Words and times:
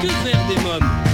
Que 0.00 0.06
faire 0.06 0.46
des 0.46 0.54
mômes? 0.62 1.07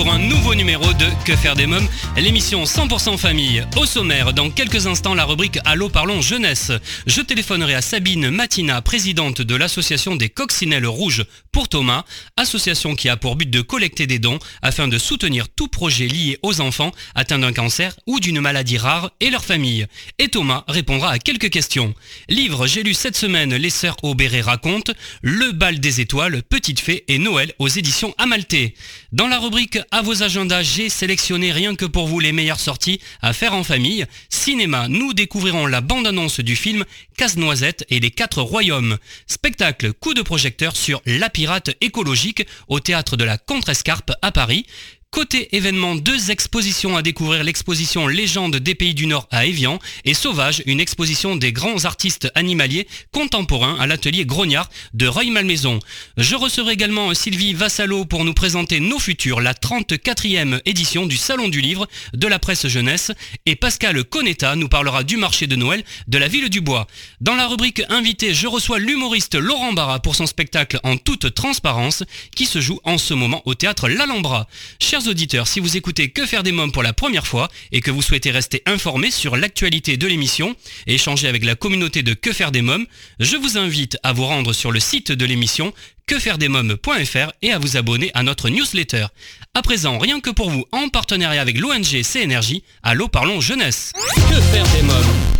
Pour 0.00 0.10
un 0.10 0.18
nouveau 0.18 0.54
numéro 0.54 0.94
de 0.94 1.04
Que 1.26 1.36
faire 1.36 1.54
des 1.54 1.66
mômes, 1.66 1.86
l'émission 2.16 2.64
100% 2.64 3.18
famille. 3.18 3.66
Au 3.76 3.84
sommaire, 3.84 4.32
dans 4.32 4.48
quelques 4.48 4.86
instants, 4.86 5.12
la 5.12 5.26
rubrique 5.26 5.58
Allô 5.66 5.90
parlons 5.90 6.22
jeunesse. 6.22 6.72
Je 7.06 7.20
téléphonerai 7.20 7.74
à 7.74 7.82
Sabine 7.82 8.30
Matina, 8.30 8.80
présidente 8.80 9.42
de 9.42 9.54
l'association 9.54 10.16
des 10.16 10.30
coccinelles 10.30 10.86
rouges 10.86 11.26
pour 11.52 11.68
Thomas, 11.68 12.04
association 12.38 12.94
qui 12.94 13.10
a 13.10 13.18
pour 13.18 13.36
but 13.36 13.50
de 13.50 13.60
collecter 13.60 14.06
des 14.06 14.18
dons 14.18 14.38
afin 14.62 14.88
de 14.88 14.96
soutenir 14.96 15.50
tout 15.50 15.68
projet 15.68 16.06
lié 16.06 16.38
aux 16.42 16.62
enfants 16.62 16.92
atteints 17.14 17.38
d'un 17.38 17.52
cancer 17.52 17.94
ou 18.06 18.20
d'une 18.20 18.40
maladie 18.40 18.78
rare 18.78 19.10
et 19.20 19.28
leurs 19.28 19.44
familles. 19.44 19.86
Et 20.18 20.28
Thomas 20.28 20.64
répondra 20.66 21.10
à 21.10 21.18
quelques 21.18 21.50
questions. 21.50 21.94
Livre, 22.30 22.66
j'ai 22.66 22.82
lu 22.82 22.94
cette 22.94 23.18
semaine 23.18 23.54
Les 23.54 23.70
Sœurs 23.70 23.98
au 24.02 24.14
Béret 24.14 24.40
racontent, 24.40 24.94
Le 25.20 25.52
bal 25.52 25.78
des 25.78 26.00
étoiles, 26.00 26.42
Petite 26.42 26.80
Fée 26.80 27.04
et 27.08 27.18
Noël 27.18 27.52
aux 27.58 27.68
éditions 27.68 28.14
Amalté. 28.16 28.74
Dans 29.12 29.28
la 29.28 29.38
rubrique 29.38 29.78
À 29.92 30.02
vos 30.02 30.22
agendas, 30.22 30.62
j'ai 30.62 30.88
sélectionné 30.88 31.50
rien 31.50 31.74
que 31.74 31.84
pour 31.84 32.06
vous 32.06 32.20
les 32.20 32.30
meilleures 32.30 32.60
sorties 32.60 33.00
à 33.22 33.32
faire 33.32 33.54
en 33.54 33.64
famille. 33.64 34.06
Cinéma, 34.28 34.86
nous 34.86 35.14
découvrirons 35.14 35.66
la 35.66 35.80
bande-annonce 35.80 36.38
du 36.38 36.54
film 36.54 36.84
Casse-Noisette 37.16 37.84
et 37.90 37.98
les 37.98 38.12
Quatre 38.12 38.40
Royaumes. 38.40 38.98
Spectacle, 39.26 39.92
coup 39.92 40.14
de 40.14 40.22
projecteur 40.22 40.76
sur 40.76 41.02
La 41.06 41.28
Pirate 41.28 41.70
écologique 41.80 42.46
au 42.68 42.78
théâtre 42.78 43.16
de 43.16 43.24
la 43.24 43.36
Contrescarpe 43.36 44.12
à 44.22 44.30
Paris. 44.30 44.64
Côté 45.10 45.56
événement, 45.56 45.96
deux 45.96 46.30
expositions 46.30 46.96
à 46.96 47.02
découvrir, 47.02 47.42
l'exposition 47.42 48.06
Légende 48.06 48.54
des 48.56 48.76
pays 48.76 48.94
du 48.94 49.08
Nord 49.08 49.26
à 49.32 49.44
Évian 49.44 49.80
et 50.04 50.14
Sauvage, 50.14 50.62
une 50.66 50.78
exposition 50.78 51.34
des 51.34 51.52
grands 51.52 51.84
artistes 51.84 52.30
animaliers 52.36 52.86
contemporains 53.10 53.76
à 53.80 53.88
l'atelier 53.88 54.24
Grognard 54.24 54.70
de 54.94 55.08
Reuil-Malmaison. 55.08 55.80
Je 56.16 56.36
recevrai 56.36 56.74
également 56.74 57.12
Sylvie 57.12 57.54
Vassalo 57.54 58.04
pour 58.04 58.24
nous 58.24 58.34
présenter 58.34 58.78
Nos 58.78 59.00
Futurs, 59.00 59.40
la 59.40 59.52
34e 59.52 60.60
édition 60.64 61.06
du 61.06 61.16
Salon 61.16 61.48
du 61.48 61.60
Livre 61.60 61.88
de 62.14 62.28
la 62.28 62.38
presse 62.38 62.68
jeunesse 62.68 63.10
et 63.46 63.56
Pascal 63.56 64.04
Conetta 64.04 64.54
nous 64.54 64.68
parlera 64.68 65.02
du 65.02 65.16
marché 65.16 65.48
de 65.48 65.56
Noël 65.56 65.82
de 66.06 66.18
la 66.18 66.28
ville 66.28 66.50
du 66.50 66.60
Bois. 66.60 66.86
Dans 67.20 67.34
la 67.34 67.48
rubrique 67.48 67.82
invité, 67.88 68.32
je 68.32 68.46
reçois 68.46 68.78
l'humoriste 68.78 69.34
Laurent 69.34 69.72
Barra 69.72 69.98
pour 69.98 70.14
son 70.14 70.28
spectacle 70.28 70.78
en 70.84 70.96
toute 70.96 71.34
transparence 71.34 72.04
qui 72.36 72.46
se 72.46 72.60
joue 72.60 72.78
en 72.84 72.96
ce 72.96 73.12
moment 73.12 73.42
au 73.44 73.56
théâtre 73.56 73.88
L'Alhambra. 73.88 74.46
Chers 74.78 74.99
auditeurs, 75.08 75.48
si 75.48 75.60
vous 75.60 75.76
écoutez 75.76 76.10
Que 76.10 76.26
faire 76.26 76.42
des 76.42 76.52
mômes 76.52 76.72
pour 76.72 76.82
la 76.82 76.92
première 76.92 77.26
fois 77.26 77.48
et 77.72 77.80
que 77.80 77.90
vous 77.90 78.02
souhaitez 78.02 78.30
rester 78.30 78.62
informé 78.66 79.10
sur 79.10 79.36
l'actualité 79.36 79.96
de 79.96 80.06
l'émission 80.06 80.54
et 80.86 80.94
échanger 80.94 81.28
avec 81.28 81.44
la 81.44 81.54
communauté 81.54 82.02
de 82.02 82.14
Que 82.14 82.32
faire 82.32 82.52
des 82.52 82.62
mômes, 82.62 82.86
je 83.18 83.36
vous 83.36 83.58
invite 83.58 83.98
à 84.02 84.12
vous 84.12 84.26
rendre 84.26 84.52
sur 84.52 84.72
le 84.72 84.80
site 84.80 85.12
de 85.12 85.24
l'émission 85.24 85.72
quefairedesmômes.fr 86.06 87.32
et 87.42 87.52
à 87.52 87.58
vous 87.58 87.76
abonner 87.76 88.10
à 88.14 88.22
notre 88.22 88.48
newsletter. 88.48 89.06
À 89.54 89.62
présent, 89.62 89.98
rien 89.98 90.20
que 90.20 90.30
pour 90.30 90.50
vous, 90.50 90.64
en 90.72 90.88
partenariat 90.88 91.40
avec 91.40 91.58
l'ONG 91.58 92.02
CNRJ, 92.02 92.62
Allô 92.82 93.08
Parlons 93.08 93.40
Jeunesse. 93.40 93.92
Que 94.28 94.40
faire 94.40 94.66
des 94.72 94.82
mômes? 94.82 95.39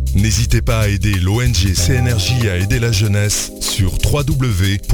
N'hésitez 0.15 0.61
pas 0.61 0.81
à 0.81 0.87
aider 0.89 1.13
l'ONG 1.13 1.73
CNRJ 1.73 2.45
à 2.47 2.57
aider 2.57 2.79
la 2.79 2.91
jeunesse 2.91 3.51
sur 3.61 3.93
www.cnrj.org. 3.93 4.91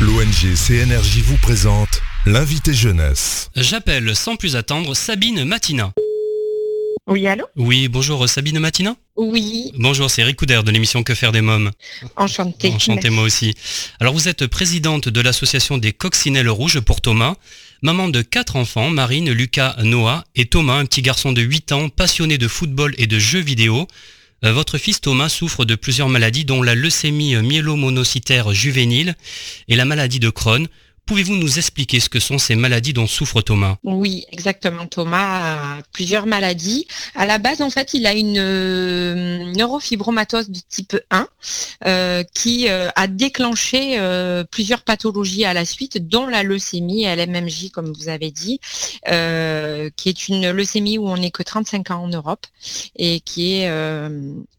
L'ONG 0.00 0.54
CNRJ 0.56 1.18
vous 1.24 1.36
présente 1.36 2.00
l'invité 2.24 2.72
jeunesse. 2.72 3.50
J'appelle 3.54 4.16
sans 4.16 4.36
plus 4.36 4.56
attendre 4.56 4.94
Sabine 4.94 5.44
Matina. 5.44 5.92
Oui, 7.06 7.26
allô? 7.26 7.44
Oui, 7.56 7.88
bonjour 7.88 8.26
Sabine 8.28 8.58
Matina. 8.58 8.96
Oui, 9.16 9.72
Bonjour, 9.74 10.10
c'est 10.10 10.22
Eric 10.22 10.36
Couder 10.36 10.62
de 10.64 10.70
l'émission 10.70 11.02
Que 11.02 11.14
faire 11.14 11.32
des 11.32 11.42
mômes. 11.42 11.70
enchantée. 12.16 12.70
Enchanté 12.72 13.10
moi 13.10 13.24
aussi. 13.24 13.54
Alors 14.00 14.14
vous 14.14 14.26
êtes 14.26 14.46
présidente 14.46 15.10
de 15.10 15.20
l'association 15.20 15.76
des 15.76 15.92
coccinelles 15.92 16.48
rouges 16.48 16.80
pour 16.80 17.02
Thomas, 17.02 17.34
maman 17.82 18.08
de 18.08 18.22
quatre 18.22 18.56
enfants, 18.56 18.88
Marine, 18.88 19.30
Lucas, 19.30 19.76
Noah 19.82 20.24
et 20.34 20.46
Thomas, 20.46 20.78
un 20.78 20.86
petit 20.86 21.02
garçon 21.02 21.32
de 21.32 21.42
8 21.42 21.72
ans 21.72 21.88
passionné 21.90 22.38
de 22.38 22.48
football 22.48 22.94
et 22.96 23.06
de 23.06 23.18
jeux 23.18 23.40
vidéo. 23.40 23.86
Euh, 24.44 24.52
votre 24.54 24.78
fils 24.78 25.02
Thomas 25.02 25.28
souffre 25.28 25.66
de 25.66 25.74
plusieurs 25.74 26.08
maladies 26.08 26.46
dont 26.46 26.62
la 26.62 26.74
leucémie 26.74 27.36
myélomonocytaire 27.36 28.54
juvénile 28.54 29.14
et 29.68 29.76
la 29.76 29.84
maladie 29.84 30.20
de 30.20 30.30
Crohn. 30.30 30.68
Pouvez-vous 31.06 31.34
nous 31.34 31.58
expliquer 31.58 31.98
ce 31.98 32.08
que 32.08 32.20
sont 32.20 32.38
ces 32.38 32.54
maladies 32.54 32.92
dont 32.92 33.08
souffre 33.08 33.42
Thomas? 33.42 33.76
Oui, 33.82 34.24
exactement. 34.30 34.86
Thomas 34.86 35.78
a 35.78 35.82
plusieurs 35.92 36.26
maladies. 36.26 36.86
À 37.16 37.26
la 37.26 37.38
base, 37.38 37.60
en 37.60 37.70
fait, 37.70 37.92
il 37.94 38.06
a 38.06 38.12
une 38.12 38.38
euh, 38.38 39.52
neurofibromatose 39.52 40.48
de 40.48 40.60
type 40.68 40.96
1 41.10 41.28
euh, 41.86 42.22
qui 42.34 42.68
euh, 42.68 42.88
a 42.94 43.08
déclenché 43.08 43.98
plusieurs 44.50 44.82
pathologies 44.82 45.44
à 45.44 45.54
la 45.54 45.64
suite, 45.64 46.08
dont 46.08 46.26
la 46.26 46.44
leucémie, 46.44 47.04
LMMJ, 47.04 47.70
comme 47.72 47.92
vous 47.92 48.08
avez 48.08 48.30
dit, 48.30 48.60
qui 49.04 50.08
est 50.08 50.28
une 50.28 50.50
leucémie 50.50 50.98
où 50.98 51.08
on 51.08 51.16
n'est 51.16 51.30
que 51.30 51.42
35 51.42 51.90
ans 51.90 52.04
en 52.04 52.08
Europe 52.08 52.46
et 52.96 53.20
qui 53.20 53.54
est 53.54 53.70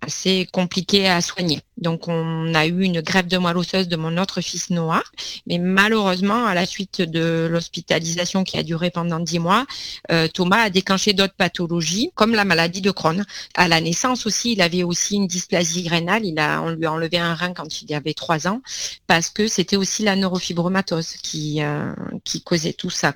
assez 0.01 0.47
compliquée 0.51 1.07
à 1.07 1.21
soigner. 1.21 1.61
Donc, 1.77 2.07
on 2.07 2.53
a 2.53 2.65
eu 2.67 2.83
une 2.83 3.01
greffe 3.01 3.27
de 3.27 3.37
moelle 3.37 3.57
osseuse 3.57 3.87
de 3.87 3.95
mon 3.95 4.17
autre 4.17 4.41
fils 4.41 4.69
Noah, 4.69 5.03
mais 5.47 5.57
malheureusement, 5.57 6.45
à 6.45 6.53
la 6.53 6.65
suite 6.65 7.01
de 7.01 7.47
l'hospitalisation 7.49 8.43
qui 8.43 8.57
a 8.57 8.63
duré 8.63 8.91
pendant 8.91 9.19
10 9.19 9.39
mois, 9.39 9.65
euh, 10.11 10.27
Thomas 10.27 10.63
a 10.63 10.69
déclenché 10.69 11.13
d'autres 11.13 11.33
pathologies, 11.33 12.11
comme 12.15 12.33
la 12.33 12.45
maladie 12.45 12.81
de 12.81 12.91
Crohn. 12.91 13.25
À 13.55 13.67
la 13.67 13.81
naissance 13.81 14.25
aussi, 14.25 14.53
il 14.53 14.61
avait 14.61 14.83
aussi 14.83 15.15
une 15.15 15.27
dysplasie 15.27 15.89
rénale. 15.89 16.23
On 16.63 16.69
lui 16.69 16.85
a 16.85 16.91
enlevé 16.91 17.17
un 17.17 17.33
rein 17.33 17.53
quand 17.53 17.81
il 17.81 17.93
avait 17.93 18.13
3 18.13 18.47
ans, 18.47 18.61
parce 19.07 19.29
que 19.29 19.47
c'était 19.47 19.75
aussi 19.75 20.03
la 20.03 20.15
neurofibromatose 20.15 21.13
qui, 21.23 21.61
euh, 21.63 21.91
qui 22.23 22.41
causait 22.43 22.73
tout 22.73 22.89
ça. 22.89 23.13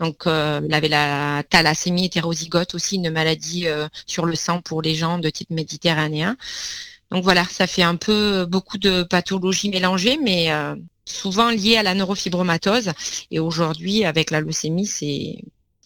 Donc, 0.00 0.26
euh, 0.26 0.60
il 0.66 0.74
avait 0.74 0.88
la 0.88 1.42
thalassémie 1.48 2.06
hétérozygote 2.06 2.74
aussi, 2.74 2.96
une 2.96 3.10
maladie 3.10 3.66
sur 4.06 4.26
le 4.26 4.34
sang 4.34 4.60
pour 4.60 4.82
les 4.82 4.94
gens 4.94 5.18
de 5.18 5.30
type 5.30 5.50
méditerranéen. 5.50 6.36
Donc 7.10 7.24
voilà, 7.24 7.44
ça 7.44 7.66
fait 7.66 7.82
un 7.82 7.96
peu 7.96 8.46
beaucoup 8.46 8.78
de 8.78 9.02
pathologies 9.02 9.70
mélangées, 9.70 10.18
mais 10.22 10.52
euh, 10.52 10.76
souvent 11.04 11.50
liées 11.50 11.76
à 11.76 11.82
la 11.82 11.94
neurofibromatose. 11.94 12.92
Et 13.30 13.38
aujourd'hui, 13.40 14.04
avec 14.04 14.30
la 14.30 14.40
leucémie, 14.40 14.86
c'est, 14.86 15.38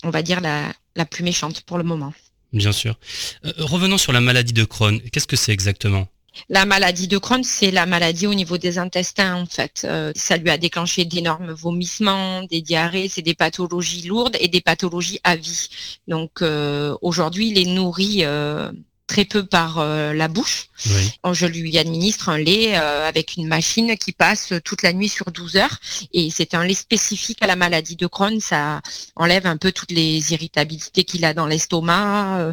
on 0.02 0.10
va 0.10 0.22
dire, 0.22 0.40
la, 0.40 0.72
la 0.96 1.06
plus 1.06 1.24
méchante 1.24 1.62
pour 1.62 1.78
le 1.78 1.84
moment. 1.84 2.12
Bien 2.52 2.72
sûr. 2.72 2.98
Euh, 3.44 3.52
revenons 3.58 3.98
sur 3.98 4.12
la 4.12 4.20
maladie 4.20 4.52
de 4.52 4.64
Crohn. 4.64 5.00
Qu'est-ce 5.10 5.26
que 5.26 5.36
c'est 5.36 5.52
exactement? 5.52 6.06
La 6.48 6.66
maladie 6.66 7.08
de 7.08 7.16
Crohn, 7.16 7.42
c'est 7.44 7.70
la 7.70 7.86
maladie 7.86 8.26
au 8.26 8.34
niveau 8.34 8.58
des 8.58 8.78
intestins, 8.78 9.36
en 9.36 9.46
fait. 9.46 9.82
Euh, 9.84 10.12
ça 10.16 10.36
lui 10.36 10.50
a 10.50 10.58
déclenché 10.58 11.04
d'énormes 11.04 11.52
vomissements, 11.52 12.42
des 12.42 12.60
diarrhées, 12.60 13.08
c'est 13.08 13.22
des 13.22 13.34
pathologies 13.34 14.02
lourdes 14.08 14.36
et 14.40 14.48
des 14.48 14.60
pathologies 14.60 15.20
à 15.24 15.36
vie. 15.36 15.68
Donc 16.08 16.42
euh, 16.42 16.96
aujourd'hui, 17.02 17.50
il 17.50 17.58
est 17.58 17.72
nourri 17.72 18.24
euh, 18.24 18.70
très 19.14 19.24
peu 19.24 19.46
par 19.46 19.78
euh, 19.78 20.12
la 20.12 20.26
bouche. 20.26 20.66
Oui. 20.86 21.12
Je 21.34 21.46
lui 21.46 21.78
administre 21.78 22.30
un 22.30 22.38
lait 22.38 22.76
euh, 22.76 23.06
avec 23.08 23.36
une 23.36 23.46
machine 23.46 23.96
qui 23.96 24.10
passe 24.10 24.52
toute 24.64 24.82
la 24.82 24.92
nuit 24.92 25.08
sur 25.08 25.30
12 25.30 25.54
heures. 25.54 25.78
Et 26.12 26.30
c'est 26.34 26.52
un 26.52 26.64
lait 26.64 26.74
spécifique 26.74 27.38
à 27.40 27.46
la 27.46 27.54
maladie 27.54 27.94
de 27.94 28.08
Crohn. 28.08 28.40
Ça 28.40 28.80
enlève 29.14 29.46
un 29.46 29.56
peu 29.56 29.70
toutes 29.70 29.92
les 29.92 30.32
irritabilités 30.32 31.04
qu'il 31.04 31.24
a 31.24 31.32
dans 31.32 31.46
l'estomac. 31.46 32.52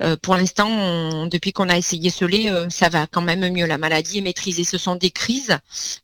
Euh, 0.00 0.16
pour 0.22 0.34
l'instant, 0.34 1.28
depuis 1.28 1.52
qu'on 1.52 1.68
a 1.68 1.78
essayé 1.78 2.10
ce 2.10 2.24
lait, 2.24 2.50
ça 2.68 2.88
va 2.88 3.06
quand 3.06 3.22
même 3.22 3.48
mieux. 3.52 3.66
La 3.66 3.78
maladie 3.78 4.18
est 4.18 4.22
maîtrisée. 4.22 4.64
Ce 4.64 4.78
sont 4.78 4.96
des 4.96 5.12
crises. 5.12 5.56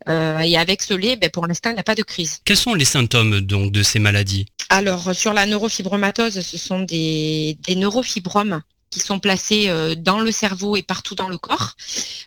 Et 0.08 0.56
avec 0.56 0.80
ce 0.82 0.94
lait, 0.94 1.16
ben, 1.16 1.28
pour 1.28 1.48
l'instant, 1.48 1.70
il 1.70 1.74
n'y 1.74 1.80
a 1.80 1.84
pas 1.84 1.96
de 1.96 2.04
crise. 2.04 2.38
Quels 2.44 2.56
sont 2.56 2.74
les 2.74 2.84
symptômes 2.84 3.40
donc 3.40 3.72
de 3.72 3.82
ces 3.82 3.98
maladies? 3.98 4.46
Alors, 4.68 5.12
sur 5.12 5.32
la 5.32 5.44
neurofibromatose, 5.44 6.40
ce 6.40 6.58
sont 6.58 6.80
des, 6.80 7.58
des 7.66 7.74
neurofibromes 7.74 8.62
qui 8.90 9.00
sont 9.00 9.19
placés 9.19 9.70
dans 9.96 10.20
le 10.20 10.31
cerveau 10.32 10.76
et 10.76 10.82
partout 10.82 11.14
dans 11.14 11.29
le 11.29 11.38
corps. 11.38 11.76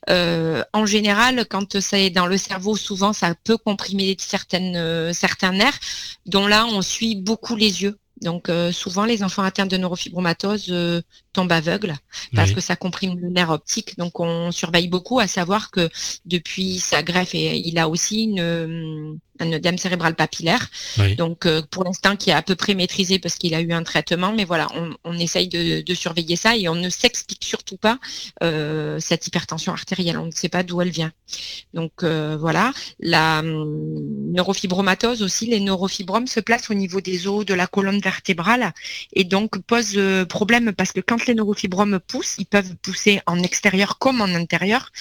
en 0.08 0.86
général, 0.86 1.46
quand 1.50 1.80
ça 1.80 2.00
est 2.00 2.10
dans 2.10 2.28
le 2.28 2.38
cerveau, 2.38 2.76
souvent 2.76 3.14
ça 3.14 3.34
peut 3.44 3.58
comprimer 3.58 4.16
certaines, 4.20 5.14
certains 5.14 5.52
nerfs, 5.52 5.80
dont 6.26 6.48
là 6.48 6.66
on 6.66 6.82
suit 6.82 7.16
beaucoup 7.16 7.56
les 7.56 7.84
yeux. 7.84 7.98
Donc 8.22 8.50
euh, 8.50 8.72
souvent 8.72 9.06
les 9.06 9.24
enfants 9.24 9.44
atteints 9.44 9.66
de 9.66 9.78
neurofibromatose 9.78 10.72
euh, 11.32 11.42
tombent 11.42 11.52
aveugles 11.52 11.96
parce 12.36 12.52
que 12.52 12.62
ça 12.62 12.76
comprime 12.76 13.20
le 13.20 13.30
nerf 13.30 13.50
optique. 13.50 13.98
Donc 13.98 14.20
on 14.20 14.52
surveille 14.52 14.88
beaucoup 14.88 15.20
à 15.20 15.28
savoir 15.28 15.72
que 15.72 15.90
depuis 16.26 16.80
sa 16.80 17.04
greffe, 17.04 17.34
il 17.34 17.78
a 17.78 17.88
aussi 17.90 18.24
une, 18.24 19.20
un 19.42 19.52
œdème 19.52 19.78
cérébral 19.78 20.16
papillaire. 20.16 20.70
Donc 21.18 21.46
euh, 21.46 21.62
pour 21.70 21.84
l'instant 21.84 22.16
qui 22.16 22.30
est 22.30 22.34
à 22.34 22.42
peu 22.42 22.56
près 22.56 22.76
maîtrisé 22.76 23.20
parce 23.20 23.36
qu'il 23.36 23.54
a 23.56 23.62
eu 23.62 23.74
un 23.74 23.84
traitement, 23.84 24.34
mais 24.34 24.46
voilà, 24.46 24.68
on, 25.04 25.18
essaye 25.18 25.48
de, 25.48 25.94
surveiller 25.94 26.36
ça 26.36 26.56
et 26.56 26.68
on 26.70 26.76
ne 26.76 26.90
s'explique 26.90 27.44
surtout 27.44 27.78
pas 27.78 28.00
euh, 28.44 29.00
cette 29.00 29.28
hypertension 29.28 29.74
artérielle. 29.74 30.18
On 30.18 30.28
ne 30.28 30.32
sait 30.32 30.50
pas 30.50 30.64
d'où 30.64 30.82
elle 30.82 30.90
vient. 30.90 31.12
Donc 31.74 32.04
euh, 32.04 32.38
voilà, 32.40 32.72
la 33.00 33.40
hum, 33.40 34.32
neurofibromatose 34.32 35.22
aussi, 35.22 35.48
les 35.48 35.60
neurofibromes 35.60 36.28
se 36.28 36.40
placent 36.40 36.70
au 36.70 36.74
niveau 36.74 37.02
des 37.02 37.28
os 37.28 37.46
de 37.46 37.54
la 37.54 37.68
colonne 37.68 38.00
vertébrale 38.00 38.74
et 39.14 39.24
donc 39.24 39.60
posent 39.64 40.00
problème 40.30 40.74
parce 40.74 40.92
que 40.92 41.02
quand 41.02 41.21
les 41.28 41.36
neurofibromes 41.36 42.00
poussent, 42.00 42.36
ils 42.38 42.46
peuvent 42.46 42.76
pousser 42.78 43.22
en 43.26 43.42
extérieur 43.44 43.98
comme 44.00 44.22
en 44.22 44.26
intérieur. 44.26 44.92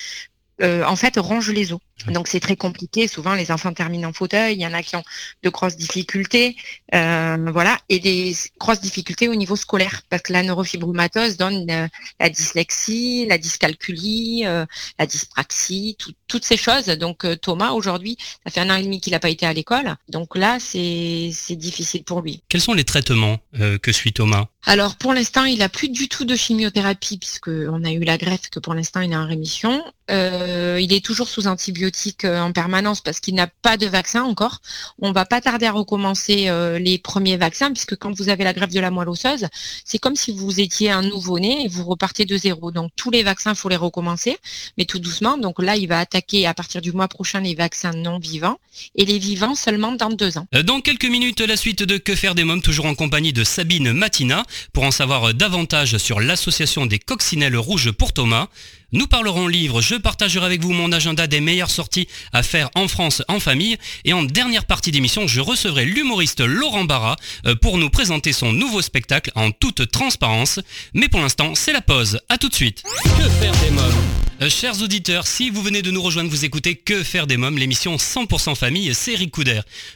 en 0.62 0.96
fait, 0.96 1.16
rongent 1.18 1.52
les 1.52 1.72
os. 1.72 1.80
Donc 2.06 2.28
c'est 2.28 2.40
très 2.40 2.56
compliqué. 2.56 3.08
Souvent 3.08 3.34
les 3.34 3.50
enfants 3.50 3.72
terminent 3.72 4.08
en 4.08 4.12
fauteuil. 4.12 4.54
Il 4.54 4.60
y 4.60 4.66
en 4.66 4.72
a 4.72 4.82
qui 4.82 4.96
ont 4.96 5.02
de 5.42 5.50
grosses 5.50 5.76
difficultés, 5.76 6.56
euh, 6.94 7.36
voilà, 7.52 7.78
et 7.88 7.98
des 7.98 8.34
grosses 8.58 8.80
difficultés 8.80 9.28
au 9.28 9.34
niveau 9.34 9.56
scolaire 9.56 10.02
parce 10.08 10.22
que 10.22 10.32
la 10.32 10.42
neurofibromatose 10.42 11.36
donne 11.36 11.70
euh, 11.70 11.88
la 12.18 12.28
dyslexie, 12.28 13.26
la 13.28 13.38
dyscalculie, 13.38 14.42
euh, 14.46 14.64
la 14.98 15.06
dyspraxie, 15.06 15.96
toutes 16.28 16.44
ces 16.44 16.56
choses. 16.56 16.86
Donc 16.86 17.26
Thomas 17.40 17.70
aujourd'hui, 17.70 18.16
ça 18.44 18.50
fait 18.50 18.60
un 18.60 18.70
an 18.70 18.76
et 18.76 18.82
demi 18.82 19.00
qu'il 19.00 19.12
n'a 19.12 19.20
pas 19.20 19.30
été 19.30 19.46
à 19.46 19.52
l'école. 19.52 19.96
Donc 20.08 20.36
là 20.36 20.58
c'est 20.60 21.56
difficile 21.56 22.04
pour 22.04 22.22
lui. 22.22 22.42
Quels 22.48 22.60
sont 22.60 22.74
les 22.74 22.84
traitements 22.84 23.38
que 23.82 23.92
suit 23.92 24.12
Thomas? 24.12 24.46
Alors 24.64 24.96
pour 24.96 25.14
l'instant 25.14 25.44
il 25.44 25.62
a 25.62 25.68
plus 25.68 25.88
du 25.88 26.08
tout 26.08 26.24
de 26.24 26.36
chimiothérapie 26.36 27.18
puisque 27.18 27.48
on 27.48 27.84
a 27.84 27.92
eu 27.92 28.00
la 28.00 28.18
greffe 28.18 28.50
que 28.50 28.58
pour 28.58 28.74
l'instant 28.74 29.00
il 29.00 29.12
est 29.12 29.16
en 29.16 29.26
rémission. 29.26 29.82
il 30.08 30.92
est 30.92 31.04
toujours 31.04 31.28
sous 31.28 31.46
antibiotiques 31.46 31.89
euh, 32.24 32.40
en 32.40 32.52
permanence 32.52 33.00
parce 33.00 33.20
qu'il 33.20 33.34
n'a 33.34 33.46
pas 33.46 33.76
de 33.76 33.86
vaccin 33.86 34.22
encore. 34.22 34.60
On 35.00 35.12
va 35.12 35.24
pas 35.24 35.40
tarder 35.40 35.66
à 35.66 35.72
recommencer 35.72 36.48
euh, 36.48 36.78
les 36.78 36.98
premiers 36.98 37.36
vaccins 37.36 37.70
puisque 37.72 37.96
quand 37.96 38.12
vous 38.12 38.28
avez 38.28 38.44
la 38.44 38.52
greffe 38.52 38.72
de 38.72 38.80
la 38.80 38.90
moelle 38.90 39.08
osseuse, 39.08 39.46
c'est 39.84 39.98
comme 39.98 40.16
si 40.16 40.32
vous 40.32 40.60
étiez 40.60 40.90
un 40.90 41.02
nouveau-né 41.02 41.64
et 41.64 41.68
vous 41.68 41.84
repartez 41.84 42.24
de 42.24 42.36
zéro. 42.36 42.70
Donc 42.70 42.90
tous 42.96 43.10
les 43.10 43.22
vaccins, 43.22 43.54
faut 43.54 43.68
les 43.68 43.76
recommencer, 43.76 44.38
mais 44.78 44.84
tout 44.84 44.98
doucement. 44.98 45.36
Donc 45.38 45.62
là, 45.62 45.76
il 45.76 45.86
va 45.86 46.00
attaquer 46.00 46.46
à 46.46 46.54
partir 46.54 46.80
du 46.80 46.92
mois 46.92 47.08
prochain 47.08 47.40
les 47.40 47.54
vaccins 47.54 47.92
non 47.92 48.18
vivants 48.18 48.58
et 48.94 49.04
les 49.04 49.18
vivants 49.18 49.54
seulement 49.54 49.92
dans 49.92 50.10
deux 50.10 50.38
ans. 50.38 50.46
Euh, 50.54 50.62
dans 50.62 50.80
quelques 50.80 51.04
minutes, 51.04 51.40
la 51.40 51.56
suite 51.56 51.82
de 51.82 51.98
Que 51.98 52.14
faire 52.14 52.34
des 52.34 52.44
mômes, 52.44 52.62
toujours 52.62 52.86
en 52.86 52.94
compagnie 52.94 53.32
de 53.32 53.44
Sabine 53.44 53.92
Matina, 53.92 54.44
pour 54.72 54.84
en 54.84 54.90
savoir 54.90 55.34
davantage 55.34 55.98
sur 55.98 56.20
l'association 56.20 56.86
des 56.86 56.98
coccinelles 56.98 57.56
rouges 57.56 57.90
pour 57.92 58.12
Thomas. 58.12 58.48
Nous 58.92 59.06
parlerons 59.06 59.46
livres, 59.46 59.80
je 59.80 59.94
partagerai 59.94 60.44
avec 60.44 60.62
vous 60.62 60.72
mon 60.72 60.90
agenda 60.90 61.28
des 61.28 61.40
meilleures 61.40 61.70
sorties 61.70 62.08
à 62.32 62.42
faire 62.42 62.70
en 62.74 62.88
France 62.88 63.22
en 63.28 63.38
famille 63.38 63.76
et 64.04 64.12
en 64.12 64.24
dernière 64.24 64.64
partie 64.64 64.90
d'émission, 64.90 65.28
je 65.28 65.40
recevrai 65.40 65.84
l'humoriste 65.84 66.40
Laurent 66.40 66.84
Barra 66.84 67.14
euh, 67.46 67.54
pour 67.54 67.78
nous 67.78 67.88
présenter 67.88 68.32
son 68.32 68.52
nouveau 68.52 68.82
spectacle 68.82 69.30
en 69.36 69.52
toute 69.52 69.92
transparence. 69.92 70.58
Mais 70.92 71.08
pour 71.08 71.20
l'instant, 71.20 71.54
c'est 71.54 71.72
la 71.72 71.82
pause. 71.82 72.18
À 72.28 72.36
tout 72.36 72.48
de 72.48 72.54
suite. 72.54 72.82
Que 73.16 73.28
faire 73.28 73.54
des 73.62 73.70
mômes? 73.70 74.20
Euh, 74.42 74.48
chers 74.48 74.82
auditeurs, 74.82 75.26
si 75.26 75.50
vous 75.50 75.60
venez 75.60 75.82
de 75.82 75.90
nous 75.90 76.00
rejoindre, 76.00 76.30
vous 76.30 76.46
écoutez 76.46 76.74
Que 76.74 77.02
faire 77.02 77.26
des 77.26 77.36
mômes, 77.36 77.58
l'émission 77.58 77.96
100% 77.96 78.56
famille, 78.56 78.94
c'est 78.94 79.12
Eric 79.12 79.34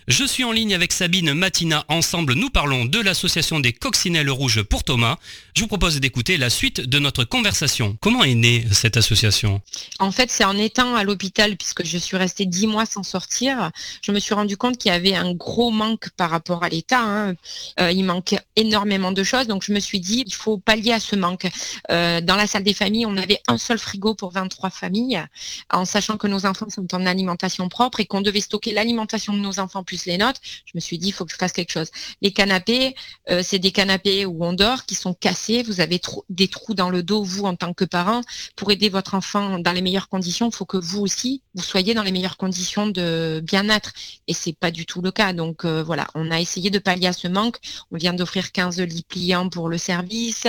Je 0.06 0.24
suis 0.24 0.44
en 0.44 0.52
ligne 0.52 0.74
avec 0.74 0.92
Sabine 0.92 1.32
Matina. 1.32 1.86
Ensemble, 1.88 2.34
nous 2.34 2.50
parlons 2.50 2.84
de 2.84 3.00
l'association 3.00 3.58
des 3.58 3.72
coccinelles 3.72 4.28
rouges 4.28 4.62
pour 4.62 4.84
Thomas. 4.84 5.16
Je 5.56 5.62
vous 5.62 5.66
propose 5.66 5.98
d'écouter 5.98 6.36
la 6.36 6.50
suite 6.50 6.82
de 6.82 6.98
notre 6.98 7.24
conversation. 7.24 7.96
Comment 8.02 8.22
est 8.22 8.34
née 8.34 8.66
association 8.96 9.60
En 9.98 10.10
fait, 10.10 10.30
c'est 10.30 10.44
en 10.44 10.56
étant 10.56 10.94
à 10.94 11.04
l'hôpital, 11.04 11.56
puisque 11.56 11.84
je 11.84 11.98
suis 11.98 12.16
restée 12.16 12.46
dix 12.46 12.66
mois 12.66 12.86
sans 12.86 13.02
sortir, 13.02 13.70
je 14.02 14.12
me 14.12 14.18
suis 14.18 14.34
rendu 14.34 14.56
compte 14.56 14.78
qu'il 14.78 14.90
y 14.90 14.94
avait 14.94 15.14
un 15.14 15.32
gros 15.32 15.70
manque 15.70 16.10
par 16.16 16.30
rapport 16.30 16.62
à 16.62 16.68
l'État. 16.68 17.00
Hein. 17.00 17.34
Euh, 17.80 17.90
il 17.90 18.04
manquait 18.04 18.40
énormément 18.56 19.12
de 19.12 19.22
choses, 19.22 19.46
donc 19.46 19.64
je 19.64 19.72
me 19.72 19.80
suis 19.80 20.00
dit, 20.00 20.24
il 20.26 20.34
faut 20.34 20.58
pallier 20.58 20.92
à 20.92 21.00
ce 21.00 21.16
manque. 21.16 21.46
Euh, 21.90 22.20
dans 22.20 22.36
la 22.36 22.46
salle 22.46 22.62
des 22.62 22.74
familles, 22.74 23.06
on 23.06 23.16
avait 23.16 23.40
un 23.48 23.58
seul 23.58 23.78
frigo 23.78 24.14
pour 24.14 24.30
23 24.32 24.70
familles, 24.70 25.22
en 25.70 25.84
sachant 25.84 26.16
que 26.16 26.26
nos 26.26 26.46
enfants 26.46 26.68
sont 26.68 26.94
en 26.94 27.06
alimentation 27.06 27.68
propre 27.68 28.00
et 28.00 28.06
qu'on 28.06 28.20
devait 28.20 28.40
stocker 28.40 28.72
l'alimentation 28.72 29.32
de 29.32 29.38
nos 29.38 29.58
enfants 29.58 29.82
plus 29.82 30.06
les 30.06 30.18
nôtres. 30.18 30.40
Je 30.66 30.72
me 30.74 30.80
suis 30.80 30.98
dit, 30.98 31.08
il 31.08 31.12
faut 31.12 31.24
que 31.24 31.32
je 31.32 31.36
fasse 31.36 31.52
quelque 31.52 31.72
chose. 31.72 31.90
Les 32.22 32.32
canapés, 32.32 32.94
euh, 33.30 33.42
c'est 33.42 33.58
des 33.58 33.72
canapés 33.72 34.26
où 34.26 34.44
on 34.44 34.52
dort, 34.52 34.84
qui 34.84 34.94
sont 34.94 35.14
cassés. 35.14 35.62
Vous 35.62 35.80
avez 35.80 36.00
des 36.28 36.48
trous 36.48 36.74
dans 36.74 36.90
le 36.90 37.02
dos, 37.02 37.22
vous, 37.24 37.44
en 37.44 37.56
tant 37.56 37.72
que 37.72 37.84
parent. 37.84 38.20
Pour 38.56 38.70
aider 38.74 38.88
votre 38.88 39.14
enfant 39.14 39.58
dans 39.58 39.72
les 39.72 39.80
meilleures 39.80 40.08
conditions, 40.08 40.48
il 40.50 40.54
faut 40.54 40.64
que 40.64 40.76
vous 40.76 41.00
aussi, 41.00 41.42
vous 41.54 41.62
soyez 41.62 41.94
dans 41.94 42.02
les 42.02 42.12
meilleures 42.12 42.36
conditions 42.36 42.86
de 42.86 43.42
bien-être. 43.42 43.92
Et 44.28 44.34
c'est 44.34 44.52
pas 44.52 44.70
du 44.70 44.86
tout 44.86 45.00
le 45.00 45.10
cas. 45.10 45.32
Donc 45.32 45.64
euh, 45.64 45.82
voilà, 45.82 46.06
on 46.14 46.30
a 46.30 46.40
essayé 46.40 46.70
de 46.70 46.78
pallier 46.78 47.08
à 47.08 47.12
ce 47.12 47.28
manque. 47.28 47.56
On 47.90 47.96
vient 47.96 48.12
d'offrir 48.12 48.52
15 48.52 48.80
lits 48.82 49.06
pliants 49.08 49.48
pour 49.48 49.68
le 49.68 49.78
service, 49.78 50.46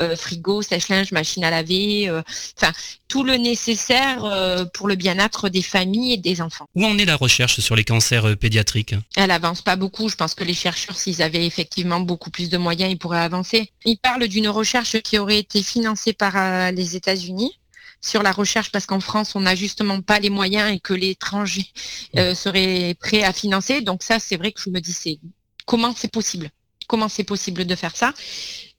euh, 0.00 0.16
frigo, 0.16 0.62
sèche-linge, 0.62 1.12
machine 1.12 1.44
à 1.44 1.50
laver, 1.50 2.10
enfin 2.56 2.72
tout 3.08 3.24
le 3.24 3.36
nécessaire 3.36 4.24
euh, 4.24 4.64
pour 4.66 4.86
le 4.86 4.94
bien-être 4.94 5.48
des 5.48 5.62
familles 5.62 6.12
et 6.12 6.16
des 6.18 6.40
enfants. 6.40 6.66
Où 6.74 6.84
en 6.84 6.98
est 6.98 7.06
la 7.06 7.16
recherche 7.16 7.60
sur 7.60 7.74
les 7.74 7.84
cancers 7.84 8.26
euh, 8.26 8.36
pédiatriques? 8.36 8.94
Elle 9.16 9.30
avance 9.30 9.62
pas 9.62 9.76
beaucoup. 9.76 10.08
Je 10.08 10.16
pense 10.16 10.34
que 10.34 10.44
les 10.44 10.54
chercheurs, 10.54 10.96
s'ils 10.96 11.22
avaient 11.22 11.46
effectivement 11.46 12.00
beaucoup 12.00 12.30
plus 12.30 12.50
de 12.50 12.58
moyens, 12.58 12.92
ils 12.92 12.98
pourraient 12.98 13.18
avancer. 13.18 13.72
Ils 13.84 13.96
parlent 13.96 14.28
d'une 14.28 14.48
recherche 14.48 15.00
qui 15.00 15.18
aurait 15.18 15.38
été 15.38 15.62
financée 15.62 16.12
par 16.12 16.36
euh, 16.36 16.70
les 16.70 16.96
États-Unis 16.96 17.58
sur 18.00 18.22
la 18.22 18.32
recherche 18.32 18.70
parce 18.70 18.86
qu'en 18.86 19.00
France, 19.00 19.34
on 19.34 19.40
n'a 19.40 19.54
justement 19.54 20.00
pas 20.00 20.20
les 20.20 20.30
moyens 20.30 20.72
et 20.72 20.80
que 20.80 20.94
l'étranger 20.94 21.66
serait 22.14 22.96
prêt 22.98 23.22
à 23.22 23.32
financer. 23.32 23.80
Donc 23.80 24.02
ça, 24.02 24.18
c'est 24.18 24.36
vrai 24.36 24.52
que 24.52 24.60
je 24.60 24.70
me 24.70 24.80
dis, 24.80 24.92
c'est 24.92 25.18
comment 25.66 25.94
c'est 25.96 26.12
possible? 26.12 26.50
Comment 26.86 27.08
c'est 27.08 27.24
possible 27.24 27.66
de 27.66 27.74
faire 27.74 27.96
ça? 27.96 28.14